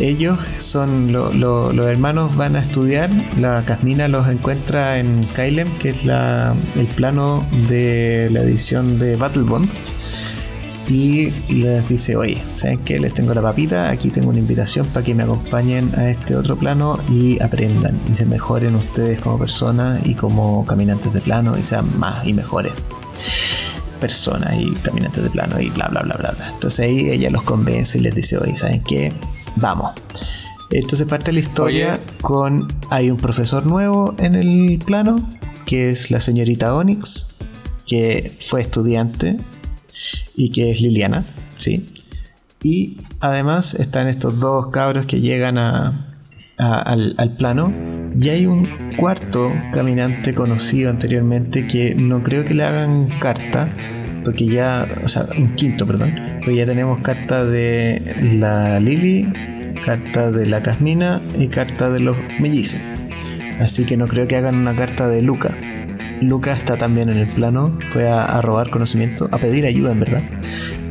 Ellos 0.00 0.38
son 0.58 1.12
lo- 1.12 1.30
lo- 1.34 1.74
los 1.74 1.86
hermanos 1.86 2.34
van 2.34 2.56
a 2.56 2.60
estudiar. 2.60 3.10
La 3.38 3.62
Casmina 3.66 4.08
los 4.08 4.26
encuentra 4.28 4.98
en 4.98 5.24
Kailem, 5.34 5.68
que 5.78 5.90
es 5.90 6.04
la, 6.06 6.54
el 6.74 6.86
plano 6.86 7.46
de 7.68 8.28
la 8.30 8.40
edición 8.40 8.98
de 8.98 9.16
Battle 9.16 9.42
Bond. 9.42 9.68
Y 10.90 11.30
les 11.48 11.88
dice, 11.88 12.16
oye, 12.16 12.42
¿saben 12.54 12.80
qué? 12.80 12.98
Les 12.98 13.14
tengo 13.14 13.32
la 13.32 13.40
papita, 13.40 13.90
aquí 13.90 14.10
tengo 14.10 14.30
una 14.30 14.40
invitación 14.40 14.88
para 14.88 15.04
que 15.06 15.14
me 15.14 15.22
acompañen 15.22 15.94
a 15.96 16.10
este 16.10 16.34
otro 16.34 16.56
plano 16.56 16.98
y 17.08 17.40
aprendan 17.40 18.00
y 18.10 18.14
se 18.16 18.26
mejoren 18.26 18.74
ustedes 18.74 19.20
como 19.20 19.38
personas 19.38 20.04
y 20.04 20.14
como 20.14 20.66
caminantes 20.66 21.12
de 21.12 21.20
plano 21.20 21.56
y 21.56 21.62
sean 21.62 21.96
más 21.96 22.26
y 22.26 22.32
mejores 22.32 22.72
personas 24.00 24.52
y 24.58 24.72
caminantes 24.82 25.22
de 25.22 25.30
plano 25.30 25.60
y 25.60 25.70
bla 25.70 25.86
bla 25.86 26.00
bla 26.00 26.16
bla 26.16 26.32
bla. 26.32 26.50
Entonces 26.50 26.80
ahí 26.80 27.08
ella 27.08 27.30
los 27.30 27.42
convence 27.42 27.98
y 27.98 28.00
les 28.00 28.16
dice, 28.16 28.38
oye, 28.38 28.56
¿saben 28.56 28.82
qué? 28.82 29.12
Vamos. 29.56 29.92
Entonces 30.70 31.06
parte 31.06 31.32
la 31.32 31.40
historia 31.40 31.94
Oye. 31.94 32.18
con 32.20 32.66
hay 32.90 33.12
un 33.12 33.16
profesor 33.16 33.64
nuevo 33.64 34.16
en 34.18 34.34
el 34.34 34.82
plano 34.84 35.16
que 35.66 35.90
es 35.90 36.10
la 36.10 36.18
señorita 36.18 36.74
Onyx 36.74 37.28
que 37.86 38.36
fue 38.44 38.60
estudiante 38.60 39.38
y 40.36 40.50
que 40.50 40.70
es 40.70 40.80
Liliana, 40.80 41.24
¿sí? 41.56 41.88
Y 42.62 42.98
además 43.20 43.74
están 43.74 44.06
estos 44.08 44.38
dos 44.38 44.68
cabros 44.68 45.06
que 45.06 45.20
llegan 45.20 45.58
al, 45.58 46.04
al 46.58 47.36
plano 47.36 47.72
y 48.18 48.28
hay 48.28 48.46
un 48.46 48.68
cuarto 48.96 49.50
caminante 49.72 50.34
conocido 50.34 50.90
anteriormente 50.90 51.66
que 51.66 51.94
no 51.94 52.22
creo 52.22 52.44
que 52.44 52.54
le 52.54 52.64
hagan 52.64 53.08
carta 53.18 53.70
porque 54.24 54.46
ya, 54.46 54.86
o 55.02 55.08
sea, 55.08 55.26
un 55.36 55.54
quinto, 55.54 55.86
perdón, 55.86 56.14
porque 56.40 56.56
ya 56.56 56.66
tenemos 56.66 57.00
carta 57.02 57.44
de 57.44 58.16
la 58.38 58.80
Lily, 58.80 59.32
carta 59.84 60.30
de 60.30 60.46
la 60.46 60.62
Casmina 60.62 61.22
y 61.38 61.48
carta 61.48 61.90
de 61.90 62.00
los 62.00 62.16
mellizos. 62.38 62.80
Así 63.60 63.84
que 63.84 63.96
no 63.96 64.06
creo 64.08 64.26
que 64.26 64.36
hagan 64.36 64.56
una 64.56 64.74
carta 64.74 65.08
de 65.08 65.22
Luca. 65.22 65.54
Luca 66.20 66.52
está 66.52 66.76
también 66.76 67.08
en 67.08 67.18
el 67.18 67.28
plano, 67.34 67.78
fue 67.92 68.08
a, 68.08 68.24
a 68.24 68.42
robar 68.42 68.70
conocimiento, 68.70 69.28
a 69.32 69.38
pedir 69.38 69.64
ayuda 69.64 69.92
en 69.92 70.00
verdad, 70.00 70.22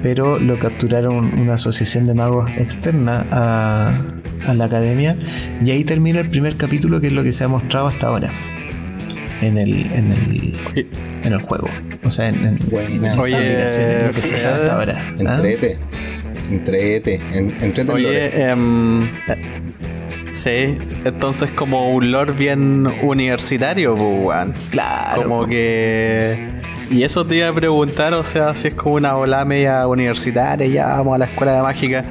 pero 0.02 0.40
lo 0.40 0.58
capturaron 0.60 1.40
una 1.40 1.54
asociación 1.56 2.08
de 2.08 2.14
magos 2.16 2.50
externa 2.58 3.26
a, 3.32 4.02
a 4.48 4.54
la 4.54 4.66
academia 4.66 5.18
y 5.64 5.72
ahí 5.72 5.84
termina 5.84 6.20
el 6.20 6.30
primer 6.30 6.58
capítulo 6.58 7.00
que 7.00 7.08
es 7.08 7.14
lo 7.14 7.24
que 7.24 7.32
se 7.32 7.44
ha 7.44 7.48
mostrado 7.48 7.88
hasta 7.88 8.08
ahora 8.08 8.32
en 9.42 9.58
el, 9.58 9.74
en 9.92 10.12
el, 10.12 10.58
en 11.24 11.34
el 11.34 11.42
juego. 11.42 11.68
O 12.04 12.12
sea, 12.12 12.30
en, 12.30 12.36
en 12.46 12.58
Buena. 12.70 13.14
en 13.14 13.20
Oye, 13.20 13.36
aplicaciones, 13.36 14.08
lo 14.08 14.14
que 14.14 14.22
se 14.22 14.36
sabe 14.36 14.56
hasta 14.56 14.76
ahora. 14.76 14.96
¿ah? 14.98 15.36
Entrete. 15.36 15.78
Entrete. 16.50 17.22
En, 17.34 17.56
entrete. 17.62 17.92
Oye, 17.92 18.52
sí, 20.32 20.78
entonces 21.06 21.50
como 21.52 21.92
un 21.94 22.12
lore 22.12 22.34
bien 22.34 22.88
universitario, 23.02 23.96
pues. 23.96 24.50
Claro. 24.72 25.24
Como 25.24 25.48
que. 25.48 26.60
Y 26.92 27.04
eso 27.04 27.26
te 27.26 27.36
iba 27.36 27.50
a 27.50 27.54
preguntar, 27.54 28.14
o 28.14 28.24
sea, 28.24 28.56
si 28.56 28.70
es 28.70 28.74
como 28.74 28.96
una 28.96 29.16
ola 29.16 29.46
media 29.46 29.88
universitaria, 29.88 30.66
ya 30.68 30.88
vamos 30.88 31.16
a 31.16 31.18
la 31.20 31.26
escuela 31.26 31.54
de 31.54 31.62
mágica. 31.62 32.06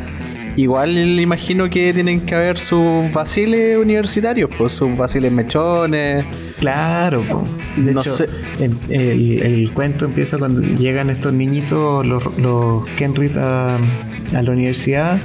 Igual 0.59 0.97
imagino 1.21 1.71
que 1.71 1.93
tienen 1.93 2.23
que 2.23 2.35
haber 2.35 2.59
sus 2.59 3.12
vaciles 3.12 3.77
universitarios, 3.77 4.51
pues 4.59 4.73
sus 4.73 4.97
vaciles 4.97 5.31
mechones. 5.31 6.25
Claro, 6.59 7.23
po. 7.23 7.47
de 7.77 7.93
No 7.93 8.01
hecho, 8.01 8.25
el, 8.59 9.41
el 9.41 9.73
cuento 9.73 10.07
empieza 10.07 10.37
cuando 10.37 10.61
llegan 10.61 11.11
estos 11.11 11.33
niñitos, 11.33 12.05
los, 12.05 12.37
los 12.39 12.85
Kenrit, 12.97 13.37
a, 13.37 13.77
a 13.77 14.43
la 14.43 14.51
universidad 14.51 15.21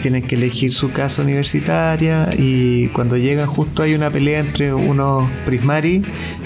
tienen 0.00 0.22
que 0.22 0.36
elegir 0.36 0.72
su 0.72 0.90
casa 0.90 1.22
universitaria. 1.22 2.28
Y 2.36 2.88
cuando 2.88 3.16
llegan, 3.16 3.46
justo 3.46 3.82
hay 3.82 3.94
una 3.94 4.10
pelea 4.10 4.40
entre 4.40 4.72
unos 4.72 5.30
Prismari 5.44 6.02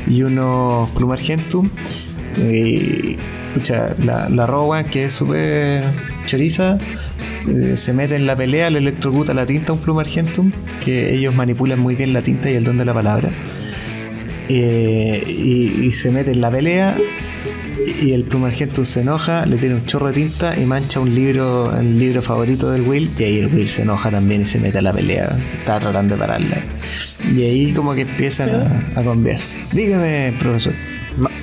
y 0.07 0.23
unos 0.23 0.89
Plumargentum. 0.91 1.71
Y, 2.37 3.17
pucha, 3.55 3.95
la, 3.99 4.29
la 4.29 4.47
Rowan, 4.47 4.85
que 4.87 5.07
es 5.07 5.13
súper 5.13 5.85
choriza, 6.27 6.79
eh, 7.49 7.77
se 7.77 7.93
mete 7.93 8.15
en 8.15 8.27
la 8.27 8.37
pelea, 8.37 8.71
le 8.71 8.79
electrocuta 8.79 9.35
la 9.35 9.47
tinta 9.47 9.73
a 9.73 9.75
un 9.75 9.81
Plumargentum, 9.81 10.53
que 10.85 11.15
ellos 11.15 11.35
manipulan 11.35 11.79
muy 11.79 11.97
bien 11.97 12.13
la 12.13 12.23
tinta 12.23 12.51
y 12.51 12.55
el 12.55 12.65
don 12.65 12.79
de 12.79 12.85
la 12.85 12.95
palabra. 12.95 13.31
Eh, 14.49 15.23
y, 15.29 15.87
y 15.87 15.93
se 15.93 16.11
mete 16.11 16.33
en 16.33 16.41
la 16.41 16.51
pelea 16.51 16.97
y 18.03 18.13
el 18.13 18.25
Plumargentum 18.25 18.85
se 18.85 19.01
enoja, 19.01 19.47
le 19.47 19.57
tiene 19.57 19.75
un 19.77 19.87
chorro 19.87 20.09
de 20.09 20.15
tinta 20.15 20.59
y 20.59 20.65
mancha 20.65 21.01
un 21.01 21.15
libro, 21.15 21.77
el 21.79 21.99
libro 21.99 22.23
favorito 22.23 22.71
del 22.71 22.83
Will, 22.83 23.11
y 23.19 23.25
ahí 23.25 23.39
el 23.39 23.47
Will 23.55 23.69
se 23.69 23.83
enoja 23.83 24.11
también 24.11 24.43
y 24.43 24.45
se 24.45 24.59
mete 24.59 24.79
a 24.79 24.83
la 24.83 24.93
pelea, 24.93 25.39
estaba 25.59 25.81
tratando 25.81 26.15
de 26.15 26.21
pararla. 26.21 26.65
Y 27.35 27.43
ahí 27.43 27.73
como 27.73 27.95
que 27.95 28.03
empiezan 28.03 28.51
a, 28.51 29.01
a 29.01 29.03
conversar. 29.05 29.61
Dígame, 29.73 30.33
profesor. 30.39 30.75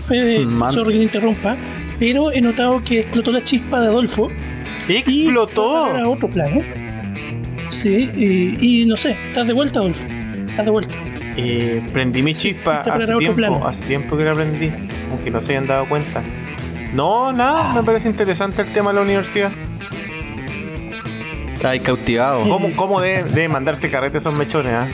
Fede, 0.03 0.45
Man. 0.45 0.71
sorry 0.73 0.93
que 0.93 0.99
te 0.99 1.03
interrumpa, 1.03 1.57
pero 1.99 2.31
he 2.31 2.41
notado 2.41 2.83
que 2.83 3.01
explotó 3.01 3.31
la 3.31 3.43
chispa 3.43 3.81
de 3.81 3.87
Adolfo. 3.87 4.29
¡Explotó! 4.87 5.85
a 5.85 6.07
otro 6.07 6.29
plano. 6.29 6.61
Sí, 7.69 8.09
y, 8.15 8.81
y 8.81 8.85
no 8.85 8.95
sé, 8.95 9.15
¿estás 9.27 9.45
de 9.45 9.53
vuelta, 9.53 9.79
Adolfo? 9.79 10.05
¿Estás 10.47 10.65
de 10.65 10.71
vuelta? 10.71 10.95
Eh, 11.39 11.87
prendí 11.93 12.23
mi 12.23 12.33
chispa 12.33 12.81
hace 12.81 13.13
tiempo, 13.15 13.35
plano. 13.35 13.67
hace 13.67 13.85
tiempo 13.85 14.17
que 14.17 14.23
la 14.23 14.33
prendí, 14.33 14.71
aunque 15.11 15.29
no 15.29 15.39
se 15.39 15.51
hayan 15.51 15.67
dado 15.67 15.87
cuenta. 15.87 16.23
No, 16.93 17.31
nada, 17.31 17.73
me 17.75 17.83
parece 17.83 18.09
interesante 18.09 18.63
el 18.63 18.69
tema 18.69 18.89
de 18.89 18.95
la 18.95 19.01
universidad. 19.03 19.51
Está 21.53 21.69
ahí 21.71 21.79
cautivado. 21.79 22.49
¿Cómo, 22.49 22.71
cómo 22.75 23.01
deben 23.01 23.27
debe 23.33 23.49
mandarse 23.49 23.89
carrete 23.89 24.17
esos 24.17 24.33
mechones, 24.33 24.73
ah? 24.73 24.87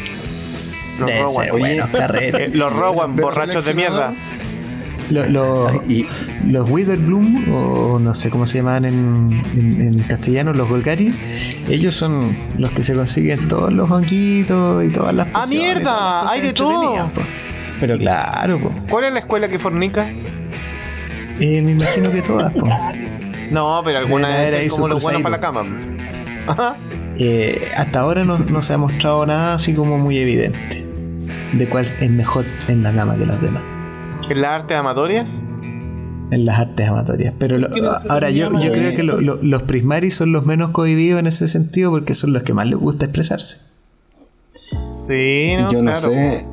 Los 1.00 1.18
Rowan. 1.18 1.48
bueno. 1.52 1.88
Eh, 2.20 2.50
los 2.54 2.74
Rowan, 2.74 3.16
borrachos 3.16 3.66
de 3.66 3.74
mierda. 3.74 4.14
Lo- 5.10 5.26
lo- 5.28 5.68
Ay, 5.68 5.80
y 6.44 6.52
los 6.52 6.70
Witherbloom, 6.70 7.54
o 7.54 8.00
no 8.00 8.14
sé 8.14 8.30
cómo 8.30 8.46
se 8.46 8.60
llaman 8.60 8.86
en, 8.86 9.42
en- 9.56 9.82
en 9.82 10.00
castellano, 10.02 10.54
los 10.54 10.68
Golgari, 10.70 11.14
ellos 11.70 11.94
son 11.96 12.36
los 12.58 12.72
que 12.72 12.84
se 12.84 12.94
consiguen 12.96 13.48
todos 13.48 13.72
los 13.74 13.90
honguitos 13.92 14.84
y 14.86 14.90
todas 14.90 15.14
las 15.14 15.28
¡Ah, 15.34 15.46
mierda! 15.48 16.30
¡Hay 16.32 16.42
de 16.42 16.54
todo! 16.54 17.08
po. 17.10 17.22
Pero 17.80 17.98
claro, 17.98 18.60
po. 18.60 18.72
¿Cuál 18.90 19.06
es 19.06 19.14
la 19.14 19.20
escuela 19.20 19.48
que 19.50 19.60
fornica? 19.60 20.08
Eh, 21.40 21.62
me 21.62 21.72
imagino 21.72 22.12
que 22.12 22.22
todas, 22.22 22.54
po. 22.54 22.68
No, 23.52 23.82
pero 23.84 24.00
alguna 24.00 24.40
ahí 24.40 24.66
es 24.66 24.74
como 24.74 24.88
los 24.88 25.04
buenos 25.04 25.22
para 25.22 25.36
la 25.38 25.42
cama. 25.42 25.64
Ajá. 26.48 26.76
Eh, 27.20 27.68
hasta 27.78 28.00
ahora 28.00 28.24
no, 28.24 28.40
no 28.40 28.64
se 28.64 28.74
ha 28.74 28.78
mostrado 28.80 29.24
nada 29.28 29.54
así 29.56 29.74
como 29.76 30.00
muy 30.00 30.18
evidente 30.18 30.84
de 31.54 31.70
cuál 31.70 31.86
es 32.00 32.10
mejor 32.10 32.46
en 32.68 32.82
la 32.82 32.92
cama 32.96 33.16
que 33.16 33.26
las 33.28 33.40
demás, 33.40 33.62
¿En 34.30 34.42
las 34.42 34.62
artes 34.62 34.78
amatorias? 34.78 35.32
en 36.32 36.46
las 36.46 36.58
artes 36.60 36.88
amatorias. 36.88 37.34
Pero 37.38 37.60
lo- 37.60 37.70
¿Qué 37.70 37.80
no- 37.82 37.92
ahora 38.10 38.32
yo, 38.32 38.50
yo 38.60 38.72
creo 38.72 38.96
que 38.96 39.04
lo- 39.04 39.22
lo- 39.22 39.36
los 39.44 39.64
Prismaris 39.64 40.16
son 40.16 40.32
los 40.32 40.48
menos 40.48 40.72
cohibidos 40.72 41.20
en 41.20 41.28
ese 41.28 41.48
sentido 41.48 41.92
porque 41.92 42.16
son 42.16 42.34
los 42.34 42.42
que 42.42 42.54
más 42.54 42.66
les 42.66 42.80
gusta 42.80 43.06
expresarse. 43.06 43.60
Sí, 44.90 45.56
no, 45.58 45.70
yo 45.72 45.84
no 45.84 45.92
claro. 45.92 46.10
sé. 46.10 46.46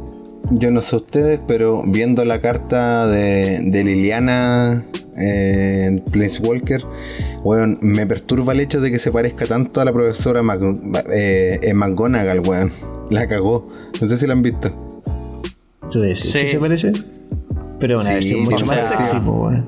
Yo 0.51 0.71
no 0.71 0.83
sé 0.83 0.97
ustedes, 0.97 1.41
pero 1.47 1.83
viendo 1.87 2.25
la 2.27 2.41
carta 2.43 3.07
de, 3.07 3.61
de 3.63 3.85
Liliana 3.85 4.85
eh, 5.19 5.85
en 5.89 6.01
Planeswalker, 6.01 6.83
weón, 7.45 7.79
me 7.81 8.07
perturba 8.07 8.53
el 8.53 8.61
hecho 8.61 8.81
de 8.83 8.91
que 8.91 8.99
se 8.99 9.11
parezca 9.13 9.47
tanto 9.47 9.81
a 9.81 9.85
la 9.87 9.93
profesora 9.95 10.43
Mac- 10.43 10.61
eh, 11.15 11.59
eh, 11.63 11.73
McGonagall, 11.75 12.41
weón. 12.41 12.71
La 13.11 13.27
cagó. 13.29 13.69
No 14.01 14.09
sé 14.09 14.17
si 14.19 14.27
la 14.27 14.33
han 14.35 14.43
visto. 14.43 14.71
¿Tú 15.91 16.01
decís 16.01 16.21
Sí. 16.21 16.33
qué 16.41 16.49
se 16.49 16.59
parece? 16.59 16.93
Pero 17.81 17.97
una 17.97 18.05
Sí, 18.09 18.15
versión 18.15 18.45
mucho 18.45 18.67
más 18.67 18.89
sea, 18.89 18.99
sexy, 18.99 19.19
po, 19.21 19.33
weón. 19.33 19.67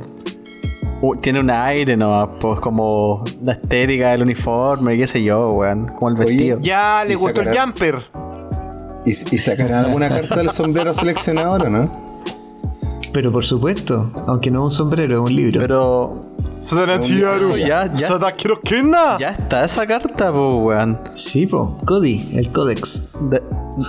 Uh, 1.00 1.16
tiene 1.16 1.40
un 1.40 1.50
aire, 1.50 1.96
¿no? 1.96 2.38
Pues 2.38 2.60
como 2.60 3.24
la 3.42 3.54
estética 3.54 4.12
del 4.12 4.22
uniforme, 4.22 4.96
qué 4.96 5.06
sé 5.06 5.22
yo, 5.24 5.50
weón. 5.52 5.88
Como 5.88 6.10
el 6.10 6.16
Oye, 6.18 6.26
vestido. 6.26 6.60
Ya 6.60 7.04
le 7.04 7.16
gustó 7.16 7.40
el 7.40 7.58
jumper. 7.58 8.02
¿Y, 9.04 9.10
y 9.10 9.38
sacarán 9.38 9.86
alguna 9.86 10.08
carta 10.08 10.36
del 10.36 10.50
sombrero 10.50 10.94
seleccionador 10.94 11.66
o 11.66 11.70
no? 11.70 11.90
Pero 13.12 13.32
por 13.32 13.44
supuesto, 13.44 14.10
aunque 14.26 14.50
no 14.50 14.60
es 14.60 14.64
un 14.64 14.70
sombrero, 14.78 15.24
es 15.24 15.30
un 15.30 15.36
libro. 15.36 15.60
Pero. 15.60 16.20
Ya, 17.56 17.92
ya, 17.92 18.06
ya 19.18 19.30
está 19.30 19.64
esa 19.64 19.86
carta, 19.86 20.32
pues, 20.32 20.56
weón. 20.56 20.98
Sí, 21.14 21.46
po, 21.46 21.80
Cody, 21.84 22.30
el 22.34 22.52
Codex. 22.52 23.10
De, 23.30 23.42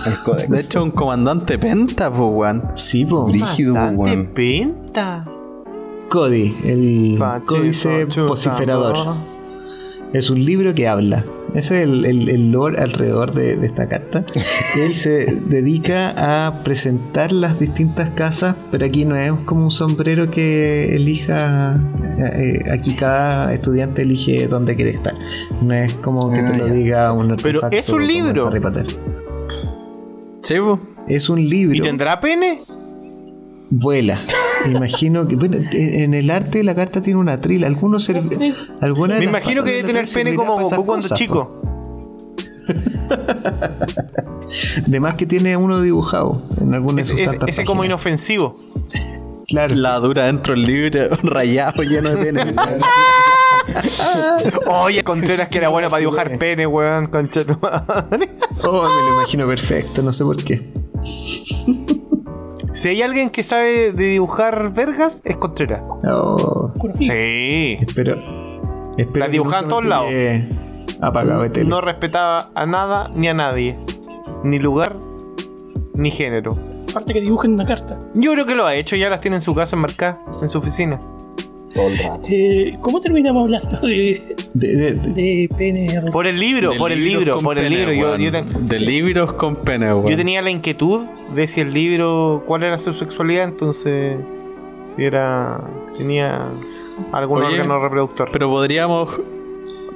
El 0.06 0.18
códex. 0.24 0.50
de 0.50 0.60
hecho, 0.60 0.82
un 0.82 0.90
comandante 0.90 1.58
penta, 1.58 2.10
pues, 2.10 2.28
weón. 2.32 2.62
Sí, 2.74 3.04
po. 3.04 3.26
Brígido, 3.26 3.74
pues, 3.74 3.92
weón. 3.94 4.26
pinta. 4.34 5.24
Cody, 6.08 6.56
el 6.64 7.18
códice 7.46 8.04
vociferador. 8.04 9.33
Es 10.14 10.30
un 10.30 10.42
libro 10.44 10.72
que 10.74 10.88
habla. 10.88 11.24
Ese 11.54 11.82
es 11.82 11.88
el, 11.88 12.04
el- 12.04 12.28
el 12.28 12.50
lore 12.50 12.80
alrededor 12.80 13.32
de, 13.34 13.56
de 13.56 13.66
esta 13.66 13.88
carta. 13.88 14.24
Él 14.80 14.94
se 14.94 15.26
dedica 15.46 16.46
a 16.46 16.62
presentar 16.64 17.30
las 17.32 17.58
distintas 17.60 18.10
casas, 18.10 18.56
pero 18.70 18.86
aquí 18.86 19.04
no 19.04 19.16
es 19.16 19.32
como 19.44 19.64
un 19.64 19.70
sombrero 19.70 20.30
que 20.30 20.96
elija. 20.96 21.76
eh, 22.18 22.62
eh, 22.64 22.70
aquí 22.72 22.94
cada 22.94 23.52
estudiante 23.52 24.02
elige 24.02 24.46
dónde 24.48 24.74
quiere 24.76 24.92
estar. 24.92 25.14
No 25.62 25.74
es 25.74 25.92
como 25.94 26.30
que 26.30 26.38
te 26.38 26.44
Ah, 26.46 26.56
lo 26.58 26.66
diga 26.68 27.12
un 27.12 27.28
Pero 27.36 27.58
artefacto 27.64 27.76
es 27.76 27.88
un 27.90 28.06
libro. 28.06 28.46
Harry 28.48 28.60
Potter. 28.60 28.86
Sí, 30.42 30.54
po. 30.58 30.80
Es 31.06 31.28
un 31.28 31.46
libro. 31.48 31.76
¿Y 31.76 31.80
tendrá 31.80 32.18
pene? 32.20 32.62
Vuela. 33.70 34.20
Me 34.66 34.72
imagino 34.72 35.26
que. 35.28 35.36
Bueno, 35.36 35.56
en 35.72 36.14
el 36.14 36.30
arte 36.30 36.62
la 36.64 36.74
carta 36.74 37.02
tiene 37.02 37.18
una 37.20 37.40
trila. 37.40 37.66
Algunos 37.66 38.08
serv- 38.08 38.54
alguna 38.80 39.14
de 39.14 39.20
Me 39.20 39.26
imagino 39.26 39.62
que 39.64 39.70
de 39.70 39.76
debe 39.78 39.88
tener 39.88 40.08
pene 40.12 40.34
como 40.34 40.58
Goku 40.58 40.84
cuando 40.84 41.02
cosas, 41.08 41.18
chico. 41.18 41.60
De 44.86 45.00
más 45.00 45.14
que 45.14 45.26
tiene 45.26 45.56
uno 45.56 45.80
dibujado 45.80 46.42
en 46.60 46.72
alguna 46.74 46.96
de 46.96 47.02
Ese, 47.02 47.10
sus 47.12 47.20
ese- 47.20 47.30
tantas 47.32 47.48
ese 47.50 47.64
como 47.64 47.84
inofensivo. 47.84 48.56
Claro. 49.48 49.74
La 49.74 49.98
dura 50.00 50.26
dentro 50.26 50.54
del 50.54 50.62
libro, 50.64 51.08
rayado, 51.22 51.82
lleno 51.82 52.10
de 52.10 52.16
pene. 52.16 52.54
Oye, 54.66 55.02
Contreras 55.04 55.48
que 55.48 55.58
era 55.58 55.68
bueno 55.68 55.88
para 55.90 56.00
dibujar 56.00 56.38
pene, 56.38 56.66
weón, 56.66 57.06
concha 57.08 57.44
tu 57.44 57.54
madre. 57.60 58.30
Oh, 58.62 58.82
me 58.82 59.10
lo 59.10 59.14
imagino 59.18 59.46
perfecto, 59.46 60.02
no 60.02 60.12
sé 60.12 60.24
por 60.24 60.42
qué. 60.42 60.62
Si 62.84 62.90
hay 62.90 63.00
alguien 63.00 63.30
que 63.30 63.42
sabe 63.42 63.92
de 63.92 64.04
dibujar 64.04 64.74
vergas, 64.74 65.22
es 65.24 65.38
Contreras. 65.38 65.88
Oh. 66.06 66.70
Sí. 66.98 67.78
espero. 67.80 68.12
espero 68.98 69.20
La 69.20 69.28
dibujaba 69.28 69.62
en 69.62 69.68
todos 69.70 69.82
pille 69.84 70.48
Apagado 71.00 71.50
tele. 71.50 71.66
No 71.66 71.80
respetaba 71.80 72.50
a 72.54 72.66
nada 72.66 73.10
ni 73.16 73.26
a 73.28 73.32
nadie. 73.32 73.74
Ni 74.42 74.58
lugar, 74.58 74.98
ni 75.94 76.10
género. 76.10 76.58
Falta 76.88 77.14
que 77.14 77.22
dibujen 77.22 77.54
una 77.54 77.64
carta. 77.64 77.98
Yo 78.12 78.32
creo 78.32 78.44
que 78.44 78.54
lo 78.54 78.66
ha 78.66 78.74
hecho, 78.74 78.96
ya 78.96 79.08
las 79.08 79.22
tiene 79.22 79.36
en 79.36 79.42
su 79.42 79.54
casa 79.54 79.76
enmarcadas, 79.76 80.42
en 80.42 80.50
su 80.50 80.58
oficina. 80.58 81.00
Todo 81.74 81.88
el 81.88 81.98
rato. 81.98 82.22
Eh, 82.28 82.76
¿Cómo 82.80 83.00
terminamos 83.00 83.42
hablando 83.44 83.80
de, 83.80 84.22
De- 84.54 84.76
de- 84.76 84.94
de- 84.94 85.12
de 85.12 85.48
pene? 85.58 86.10
Por 86.12 86.26
el 86.26 86.38
libro, 86.38 86.70
De 86.72 86.78
por 86.78 86.92
el 86.92 87.02
libro, 87.02 87.38
por 87.40 87.58
el 87.58 87.72
libro. 87.72 87.92
Yo, 87.92 88.16
yo 88.16 88.30
te- 88.30 88.42
De 88.42 88.78
sí. 88.78 88.84
libros 88.86 89.32
con 89.34 89.56
pene, 89.56 89.92
weón. 89.92 90.08
Yo 90.10 90.16
tenía 90.16 90.40
la 90.40 90.50
inquietud 90.50 91.06
de 91.34 91.46
si 91.48 91.60
el 91.60 91.74
libro, 91.74 92.44
cuál 92.46 92.62
era 92.62 92.78
su 92.78 92.92
sexualidad, 92.92 93.44
entonces 93.48 94.16
si 94.82 95.02
era, 95.02 95.60
tenía 95.98 96.48
algún 97.12 97.42
Oye, 97.42 97.54
órgano 97.60 97.82
reproductor. 97.82 98.28
Pero 98.32 98.48
podríamos 98.48 99.08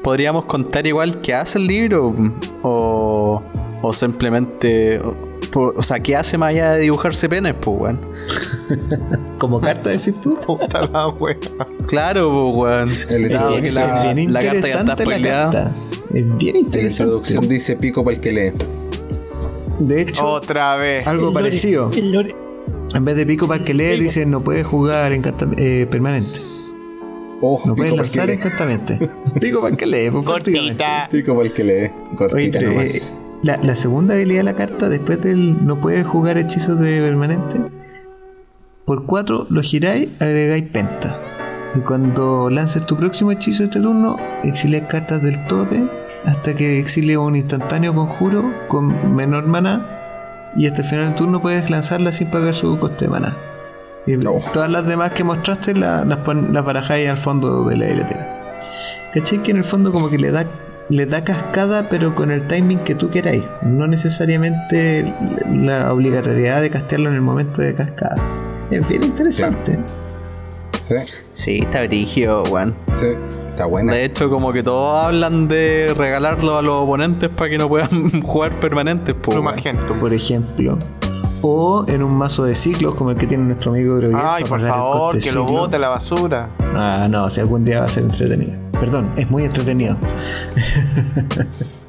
podríamos 0.02 0.44
contar 0.46 0.86
igual 0.86 1.20
qué 1.20 1.34
hace 1.34 1.58
el 1.58 1.66
libro 1.66 2.14
o, 2.62 3.42
o 3.82 3.92
simplemente 3.92 5.00
o, 5.54 5.82
sea, 5.82 5.98
qué 6.00 6.14
hace 6.16 6.36
más 6.36 6.50
allá 6.50 6.72
de 6.72 6.80
dibujarse 6.80 7.28
penes, 7.28 7.54
pues, 7.60 7.76
weón. 7.80 8.00
como 9.38 9.60
carta 9.60 9.90
decís 9.90 10.14
tú. 10.20 10.38
Puta 10.46 10.82
la 10.86 11.08
wea. 11.08 11.36
Claro, 11.86 12.30
pues, 12.30 12.56
weón. 12.56 12.90
El 13.08 13.28
que 13.28 13.68
es 13.68 13.74
la, 13.74 14.12
bien 14.12 14.32
la 14.32 14.40
carta 14.40 14.54
ya 14.68 14.68
está 14.68 14.80
interesante 14.80 15.06
la 15.06 15.16
spoileada. 15.16 15.50
carta. 15.52 15.74
Es 16.14 16.14
bien 16.14 16.26
En 16.28 16.38
la 16.38 16.58
interesante. 16.60 17.02
introducción 17.04 17.48
dice 17.48 17.76
pico 17.76 18.04
para 18.04 18.16
el 18.16 18.22
que 18.22 18.32
lee. 18.32 18.52
De 19.78 20.02
hecho, 20.02 20.26
Otra 20.26 20.76
vez. 20.76 21.06
algo 21.06 21.28
El 21.28 21.34
lore, 21.34 21.44
parecido. 21.46 21.90
El 21.94 22.12
lore. 22.12 22.36
En 22.94 23.04
vez 23.04 23.16
de 23.16 23.24
pico 23.26 23.46
para 23.46 23.60
el 23.60 23.66
que 23.66 23.74
lee, 23.74 23.92
Pico. 23.92 24.02
dice 24.04 24.26
no 24.26 24.40
puede 24.42 24.64
jugar 24.64 25.12
encanta- 25.12 25.48
eh, 25.56 25.86
permanente. 25.90 26.40
Ojo, 27.40 27.68
No 27.68 27.76
puedes 27.76 27.92
pico 27.92 27.96
para 28.02 28.06
el 28.08 28.12
que 28.12 28.18
lanzar 28.18 28.26
lee. 28.26 28.32
encantamente. 28.34 29.10
Pico 29.40 29.60
para 29.60 29.70
el 29.70 29.76
que 29.78 29.86
lee, 29.86 30.10
pues. 30.10 30.24
Cortita. 30.24 31.08
Pico 31.10 31.34
para 31.36 31.46
el 31.48 31.54
que 31.54 31.64
lee. 31.64 31.72
Oye, 31.72 32.16
Cortita 32.16 32.58
pero, 32.58 32.72
nomás. 32.72 32.94
eh, 32.94 33.14
la, 33.42 33.56
la 33.58 33.76
segunda 33.76 34.14
habilidad 34.14 34.40
de 34.40 34.44
la 34.44 34.54
carta, 34.54 34.88
después 34.88 35.22
del 35.22 35.64
no 35.66 35.80
puedes 35.80 36.06
jugar 36.06 36.38
hechizos 36.38 36.78
de 36.80 37.00
permanente, 37.00 37.60
por 38.84 39.04
4 39.06 39.46
lo 39.50 39.62
giráis, 39.62 40.08
agregáis 40.20 40.64
penta. 40.64 41.20
Y 41.74 41.80
cuando 41.80 42.48
lances 42.50 42.86
tu 42.86 42.96
próximo 42.96 43.30
hechizo 43.30 43.64
este 43.64 43.80
turno, 43.80 44.16
exilias 44.42 44.86
cartas 44.88 45.22
del 45.22 45.46
tope 45.46 45.82
hasta 46.24 46.54
que 46.54 46.78
exilie 46.78 47.16
un 47.18 47.36
instantáneo 47.36 47.94
conjuro 47.94 48.50
con 48.68 49.14
menor 49.14 49.46
maná. 49.46 49.86
Y 50.56 50.66
hasta 50.66 50.80
el 50.82 50.88
final 50.88 51.04
del 51.08 51.14
turno 51.14 51.42
puedes 51.42 51.68
lanzarla 51.68 52.10
sin 52.12 52.28
pagar 52.30 52.54
su 52.54 52.78
coste 52.78 53.04
de 53.04 53.10
maná. 53.10 53.36
Y 54.06 54.16
No. 54.16 54.30
todas 54.54 54.70
las 54.70 54.86
demás 54.86 55.10
que 55.10 55.22
mostraste 55.24 55.74
la- 55.76 56.04
las, 56.06 56.18
las 56.50 56.64
barajáis 56.64 57.08
al 57.10 57.18
fondo 57.18 57.64
de 57.64 57.76
la 57.76 57.86
biblioteca. 57.86 58.26
¿Cachai? 59.12 59.42
Que 59.42 59.50
en 59.50 59.58
el 59.58 59.64
fondo 59.64 59.92
como 59.92 60.08
que 60.08 60.16
le 60.18 60.30
da 60.30 60.46
le 60.88 61.06
da 61.06 61.22
cascada 61.24 61.88
pero 61.88 62.14
con 62.14 62.30
el 62.30 62.46
timing 62.46 62.78
que 62.78 62.94
tú 62.94 63.10
queráis. 63.10 63.42
No 63.62 63.86
necesariamente 63.86 65.12
la 65.50 65.92
obligatoriedad 65.92 66.60
de 66.62 66.70
castearlo 66.70 67.08
en 67.10 67.16
el 67.16 67.20
momento 67.22 67.60
de 67.62 67.74
cascada. 67.74 68.16
Es 68.70 68.86
bien 68.88 69.02
interesante. 69.04 69.78
Sí, 70.82 70.94
Sí, 71.32 71.58
está 71.58 71.82
brígido, 71.84 72.42
weón. 72.44 72.74
sí. 72.94 73.06
Está 73.50 73.66
buena. 73.66 73.92
De 73.92 74.04
hecho, 74.04 74.30
como 74.30 74.52
que 74.52 74.62
todos 74.62 74.96
hablan 75.04 75.48
de 75.48 75.92
regalarlo 75.98 76.58
a 76.58 76.62
los 76.62 76.76
oponentes 76.76 77.28
para 77.28 77.50
que 77.50 77.58
no 77.58 77.68
puedan 77.68 78.22
jugar 78.22 78.52
permanentes, 78.52 79.16
pues. 79.20 79.36
Por 80.00 80.14
ejemplo. 80.14 80.78
O 81.42 81.84
en 81.88 82.02
un 82.02 82.16
mazo 82.16 82.44
de 82.44 82.54
ciclos 82.54 82.94
como 82.94 83.10
el 83.12 83.16
que 83.16 83.26
tiene 83.26 83.44
nuestro 83.44 83.70
amigo 83.72 83.96
Groguet 83.96 84.18
Ay, 84.20 84.44
por 84.44 84.60
favor, 84.60 85.18
que 85.18 85.30
lo 85.32 85.44
bote 85.44 85.76
a 85.76 85.78
la 85.78 85.88
basura. 85.88 86.48
Ah, 86.74 87.06
no, 87.08 87.30
si 87.30 87.40
algún 87.40 87.64
día 87.64 87.80
va 87.80 87.86
a 87.86 87.88
ser 87.88 88.04
entretenido. 88.04 88.58
Perdón, 88.78 89.10
es 89.16 89.30
muy 89.30 89.44
entretenido. 89.44 89.96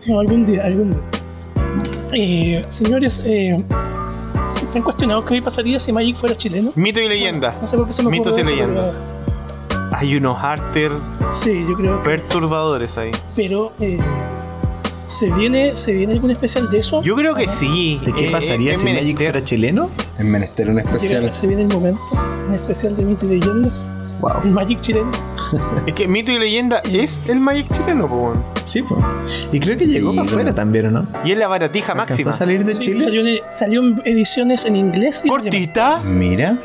No, 0.08 0.20
algún 0.20 0.46
día, 0.46 0.66
algún 0.66 0.92
día. 0.92 1.00
Eh, 2.14 2.62
señores, 2.70 3.22
eh, 3.26 3.64
¿se 4.70 4.78
han 4.78 4.84
cuestionado 4.84 5.24
qué 5.26 5.42
pasaría 5.42 5.80
si 5.80 5.92
Magic 5.92 6.16
fuera 6.16 6.36
chileno? 6.36 6.72
Mito 6.76 7.00
y 7.00 7.08
leyenda. 7.08 7.56
No 7.62 7.68
sé 7.68 7.78
por 7.78 7.86
qué 7.88 7.94
se 7.94 8.04
me 8.04 8.10
Mitos 8.12 8.38
y 8.38 8.44
leyendas. 8.44 8.94
Hay 9.92 10.16
unos 10.16 10.38
arter 10.42 10.92
pero- 11.20 11.32
Sí, 11.32 11.66
yo 11.68 11.76
creo 11.76 12.02
que. 12.02 12.10
perturbadores 12.10 12.98
ahí. 12.98 13.12
Pero, 13.36 13.72
eh, 13.80 13.98
¿se, 15.10 15.30
viene, 15.32 15.76
¿se 15.76 15.92
viene 15.92 16.14
algún 16.14 16.32
especial 16.32 16.70
de 16.72 16.80
eso? 16.80 17.02
Yo 17.04 17.16
creo 17.16 17.36
que 17.36 17.48
sí. 17.48 18.00
¿De 18.06 18.14
qué 18.14 18.26
Eh, 18.28 18.32
pasaría 18.32 18.74
es 18.74 18.80
si 18.80 18.86
Magic 18.86 19.02
menester. 19.04 19.26
fuera 19.32 19.42
chileno? 19.44 19.90
En 20.18 20.32
menester 20.32 20.70
un 20.70 20.78
Llega- 20.78 20.90
especial. 20.92 21.34
se 21.34 21.48
viene 21.48 21.64
el 21.64 21.68
momento, 21.70 22.00
un 22.48 22.54
especial 22.54 22.96
de 22.96 23.04
mito 23.04 23.26
y 23.26 23.40
leyenda. 23.40 23.70
Wow. 24.22 24.32
El 24.44 24.52
Magic 24.52 24.82
chileno. 24.82 25.12
Es 25.88 25.94
que 25.94 26.08
Mito 26.10 26.32
y 26.32 26.38
leyenda 26.40 26.82
es 26.92 27.22
el 27.28 27.40
Magic 27.40 27.72
chileno, 27.74 28.08
po, 28.10 28.16
weón. 28.16 28.44
Sí, 28.66 28.82
pues. 28.84 29.00
Y 29.54 29.60
creo 29.62 29.78
que 29.78 29.88
llegó 29.88 30.12
Sí, 30.12 30.18
para 30.18 30.28
afuera 30.28 30.44
bueno. 30.52 30.56
también, 30.56 30.86
¿o 30.88 30.92
no? 30.92 31.08
Y 31.24 31.32
es 31.32 31.38
la 31.38 31.48
baratija 31.48 31.94
¿Alcanzó 31.94 32.12
máxima. 32.14 32.32
a 32.32 32.34
salir 32.34 32.66
de 32.66 32.74
Sí, 32.74 32.80
Chile? 32.80 33.04
Salió, 33.06 33.26
en, 33.26 33.38
salió 33.50 33.82
en 33.82 34.02
ediciones 34.04 34.66
en 34.66 34.76
inglés 34.76 35.22
y. 35.24 35.30
Cortita. 35.30 36.02
Mira, 36.04 36.58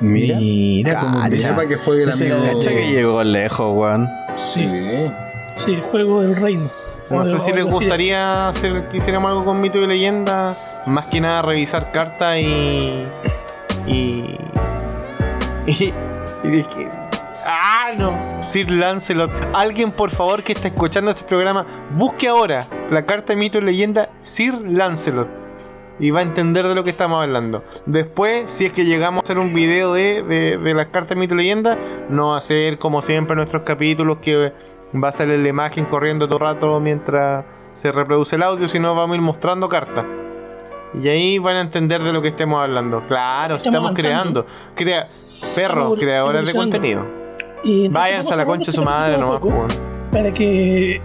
mira. 0.00 0.38
Mira 0.38 0.98
cómo 0.98 1.20
Cacha. 1.20 1.54
Para 1.54 1.68
que 1.68 1.76
juegue 1.76 2.02
el 2.04 2.08
Ese 2.08 2.26
era 2.28 2.36
amigo. 2.38 2.58
Cacha 2.58 2.70
que 2.70 2.90
llegó 2.90 3.22
lejos, 3.22 3.72
weón. 3.76 4.08
Sí. 4.36 4.66
Sí, 5.56 5.72
el 5.74 5.82
juego 5.82 6.22
del 6.22 6.34
reino. 6.36 6.70
No 7.10 7.18
O 7.20 7.24
sé 7.26 7.38
si 7.38 7.52
les 7.52 7.64
gustaría 7.64 8.48
hacer 8.48 8.88
que 8.90 8.96
hiciéramos 8.96 9.28
algo 9.30 9.44
con 9.44 9.60
mito 9.60 9.78
y 9.78 9.86
leyenda. 9.86 10.56
Más 10.86 11.06
que 11.06 11.20
nada 11.20 11.42
revisar 11.42 11.92
cartas 11.92 12.38
y. 12.38 13.04
Y. 13.86 14.38
Y. 15.66 15.72
y 16.44 16.62
que- 16.64 16.88
¡Ah, 17.46 17.90
no! 17.98 18.42
Sir 18.42 18.70
Lancelot. 18.70 19.30
Alguien, 19.54 19.90
por 19.92 20.10
favor, 20.10 20.42
que 20.42 20.52
está 20.52 20.68
escuchando 20.68 21.10
este 21.10 21.24
programa, 21.24 21.66
busque 21.92 22.28
ahora 22.28 22.68
la 22.90 23.04
carta 23.06 23.32
de 23.32 23.36
mito 23.36 23.58
y 23.58 23.62
leyenda 23.62 24.08
Sir 24.22 24.54
Lancelot. 24.62 25.28
Y 26.00 26.10
va 26.10 26.20
a 26.20 26.22
entender 26.22 26.66
de 26.66 26.74
lo 26.74 26.82
que 26.84 26.90
estamos 26.90 27.22
hablando. 27.22 27.62
Después, 27.86 28.50
si 28.50 28.66
es 28.66 28.72
que 28.72 28.84
llegamos 28.84 29.22
a 29.22 29.24
hacer 29.24 29.38
un 29.38 29.54
video 29.54 29.92
de, 29.94 30.22
de, 30.22 30.58
de 30.58 30.74
las 30.74 30.86
cartas 30.86 31.10
de 31.10 31.16
mito 31.16 31.34
y 31.34 31.38
leyenda, 31.38 31.78
no 32.08 32.28
va 32.30 32.38
a 32.38 32.40
ser 32.40 32.78
como 32.78 33.00
siempre 33.00 33.36
nuestros 33.36 33.62
capítulos 33.62 34.18
que 34.20 34.52
va 35.02 35.08
a 35.08 35.12
salir 35.12 35.38
la 35.38 35.48
imagen 35.48 35.86
corriendo 35.86 36.26
todo 36.26 36.38
el 36.38 36.54
rato 36.54 36.80
mientras 36.80 37.44
se 37.72 37.90
reproduce 37.90 38.36
el 38.36 38.42
audio, 38.42 38.68
sino 38.68 38.94
vamos 38.94 39.14
a 39.14 39.16
ir 39.16 39.22
mostrando 39.22 39.68
cartas. 39.68 40.04
Y 41.02 41.08
ahí 41.08 41.38
van 41.38 41.56
a 41.56 41.60
entender 41.60 42.02
de 42.02 42.12
lo 42.12 42.22
que 42.22 42.28
estemos 42.28 42.62
hablando. 42.62 43.02
Claro, 43.08 43.56
Estamos 43.56 43.92
creando. 43.96 44.46
Crea, 44.76 45.08
perros, 45.56 45.98
creadores 45.98 46.46
de 46.46 46.54
contenido. 46.54 47.06
Y 47.64 47.88
Váyanse 47.88 48.34
a 48.34 48.36
la 48.36 48.46
concha 48.46 48.70
de 48.70 48.76
su 48.76 48.84
madre 48.84 49.18
nomás, 49.18 49.40
poco, 49.40 49.48
po, 49.48 49.56
weón. 49.60 49.68
Para 50.12 50.32
que. 50.32 51.00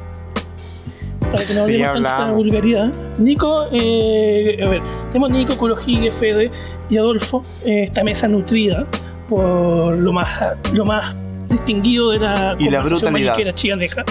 Para 1.31 1.45
que 1.45 1.53
no 1.53 1.65
Sí, 1.65 1.81
hablemos 1.81 2.11
tanta 2.11 2.31
vulgaridad. 2.31 2.93
Nico, 3.17 3.65
eh, 3.71 4.59
a 4.63 4.69
ver, 4.69 4.81
tenemos 5.07 5.31
Nico, 5.31 5.57
Kurohige, 5.57 6.11
Fede 6.11 6.51
y 6.89 6.97
Adolfo. 6.97 7.43
eh, 7.65 7.83
esta 7.83 8.03
mesa 8.03 8.27
nutrida 8.27 8.85
por 9.27 9.95
lo 9.95 10.11
más, 10.11 10.27
lo 10.73 10.85
más 10.85 11.15
distinguido 11.49 12.11
de 12.11 12.19
la 12.19 12.55
Y 12.59 12.69
la 12.69 12.81
brutalidad. 12.81 13.35
chianeja. 13.55 14.03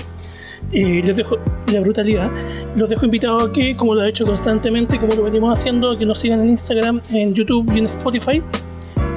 Eh, 0.73 1.01
les 1.03 1.17
dejo 1.17 1.37
la 1.73 1.81
brutalidad. 1.81 2.29
Los 2.77 2.91
dejo 2.91 3.05
invitados 3.07 3.45
a 3.49 3.53
que, 3.53 3.75
como 3.77 3.95
lo 3.95 4.05
he 4.05 4.11
hecho 4.11 4.27
constantemente, 4.27 4.99
como 5.01 5.15
lo 5.15 5.23
venimos 5.23 5.59
haciendo, 5.59 5.95
que 5.97 6.05
nos 6.05 6.21
sigan 6.21 6.41
en 6.41 6.51
Instagram, 6.51 7.01
en 7.11 7.33
YouTube 7.35 7.73
y 7.75 7.79
en 7.79 7.87
Spotify. 7.87 8.43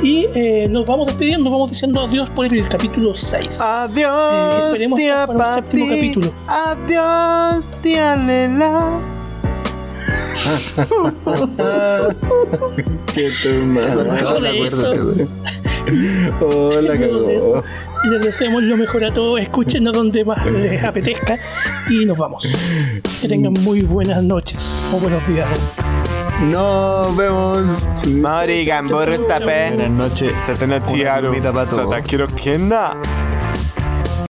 Y 0.02 0.28
eh, 0.34 0.68
nos 0.70 0.86
vamos 0.88 1.08
despidiendo, 1.08 1.44
nos 1.50 1.54
vamos 1.54 1.70
diciendo 1.72 2.02
adiós 2.02 2.30
por 2.32 2.46
el 2.46 2.68
capítulo 2.70 3.14
6. 3.16 3.60
Adiós, 3.62 4.10
Eh, 4.12 4.70
esperemos 4.72 4.98
tía 4.98 5.28
para 5.28 5.48
un 5.50 5.54
séptimo 5.56 5.88
capítulo. 5.90 6.32
Adiós, 6.48 7.70
tía 7.84 8.16
Lela. 8.16 9.00
Che, 13.14 13.30
tu 13.44 13.66
madre. 13.66 14.20
Todos 14.20 14.42
de 14.42 14.50
acuerdo, 14.50 14.92
eso. 14.92 14.92
tú. 14.94 15.30
La 16.40 16.40
Luego 16.40 16.82
de 16.82 17.00
cagó. 17.00 17.64
Les 18.10 18.20
deseamos 18.22 18.64
lo 18.64 18.78
mejor 18.78 19.06
a 19.06 19.14
todos, 19.14 19.40
escúchenos 19.40 19.94
donde 19.94 20.26
más 20.26 20.44
les 20.48 20.84
apetezca 20.84 21.38
y 21.90 22.06
nos 22.06 22.18
vamos. 22.18 22.48
Que 23.22 23.28
tengan 23.28 23.54
muy 23.54 23.82
buenas 23.82 24.24
noches 24.24 24.84
o 24.92 24.98
buenos 25.00 25.26
días. 25.28 25.48
Nos 26.42 27.16
vemos. 27.16 27.88
Mari 28.08 28.66
Gamborro 28.66 29.16
Buenas 29.44 29.92
noches. 29.92 30.36
Satana 30.36 30.78
Una 30.78 30.86
Tiaro. 30.86 31.22
palomita 31.28 31.54
pa' 31.54 31.66
todos. 31.66 31.92
Satakiro 31.92 32.28
Kena. 32.36 32.98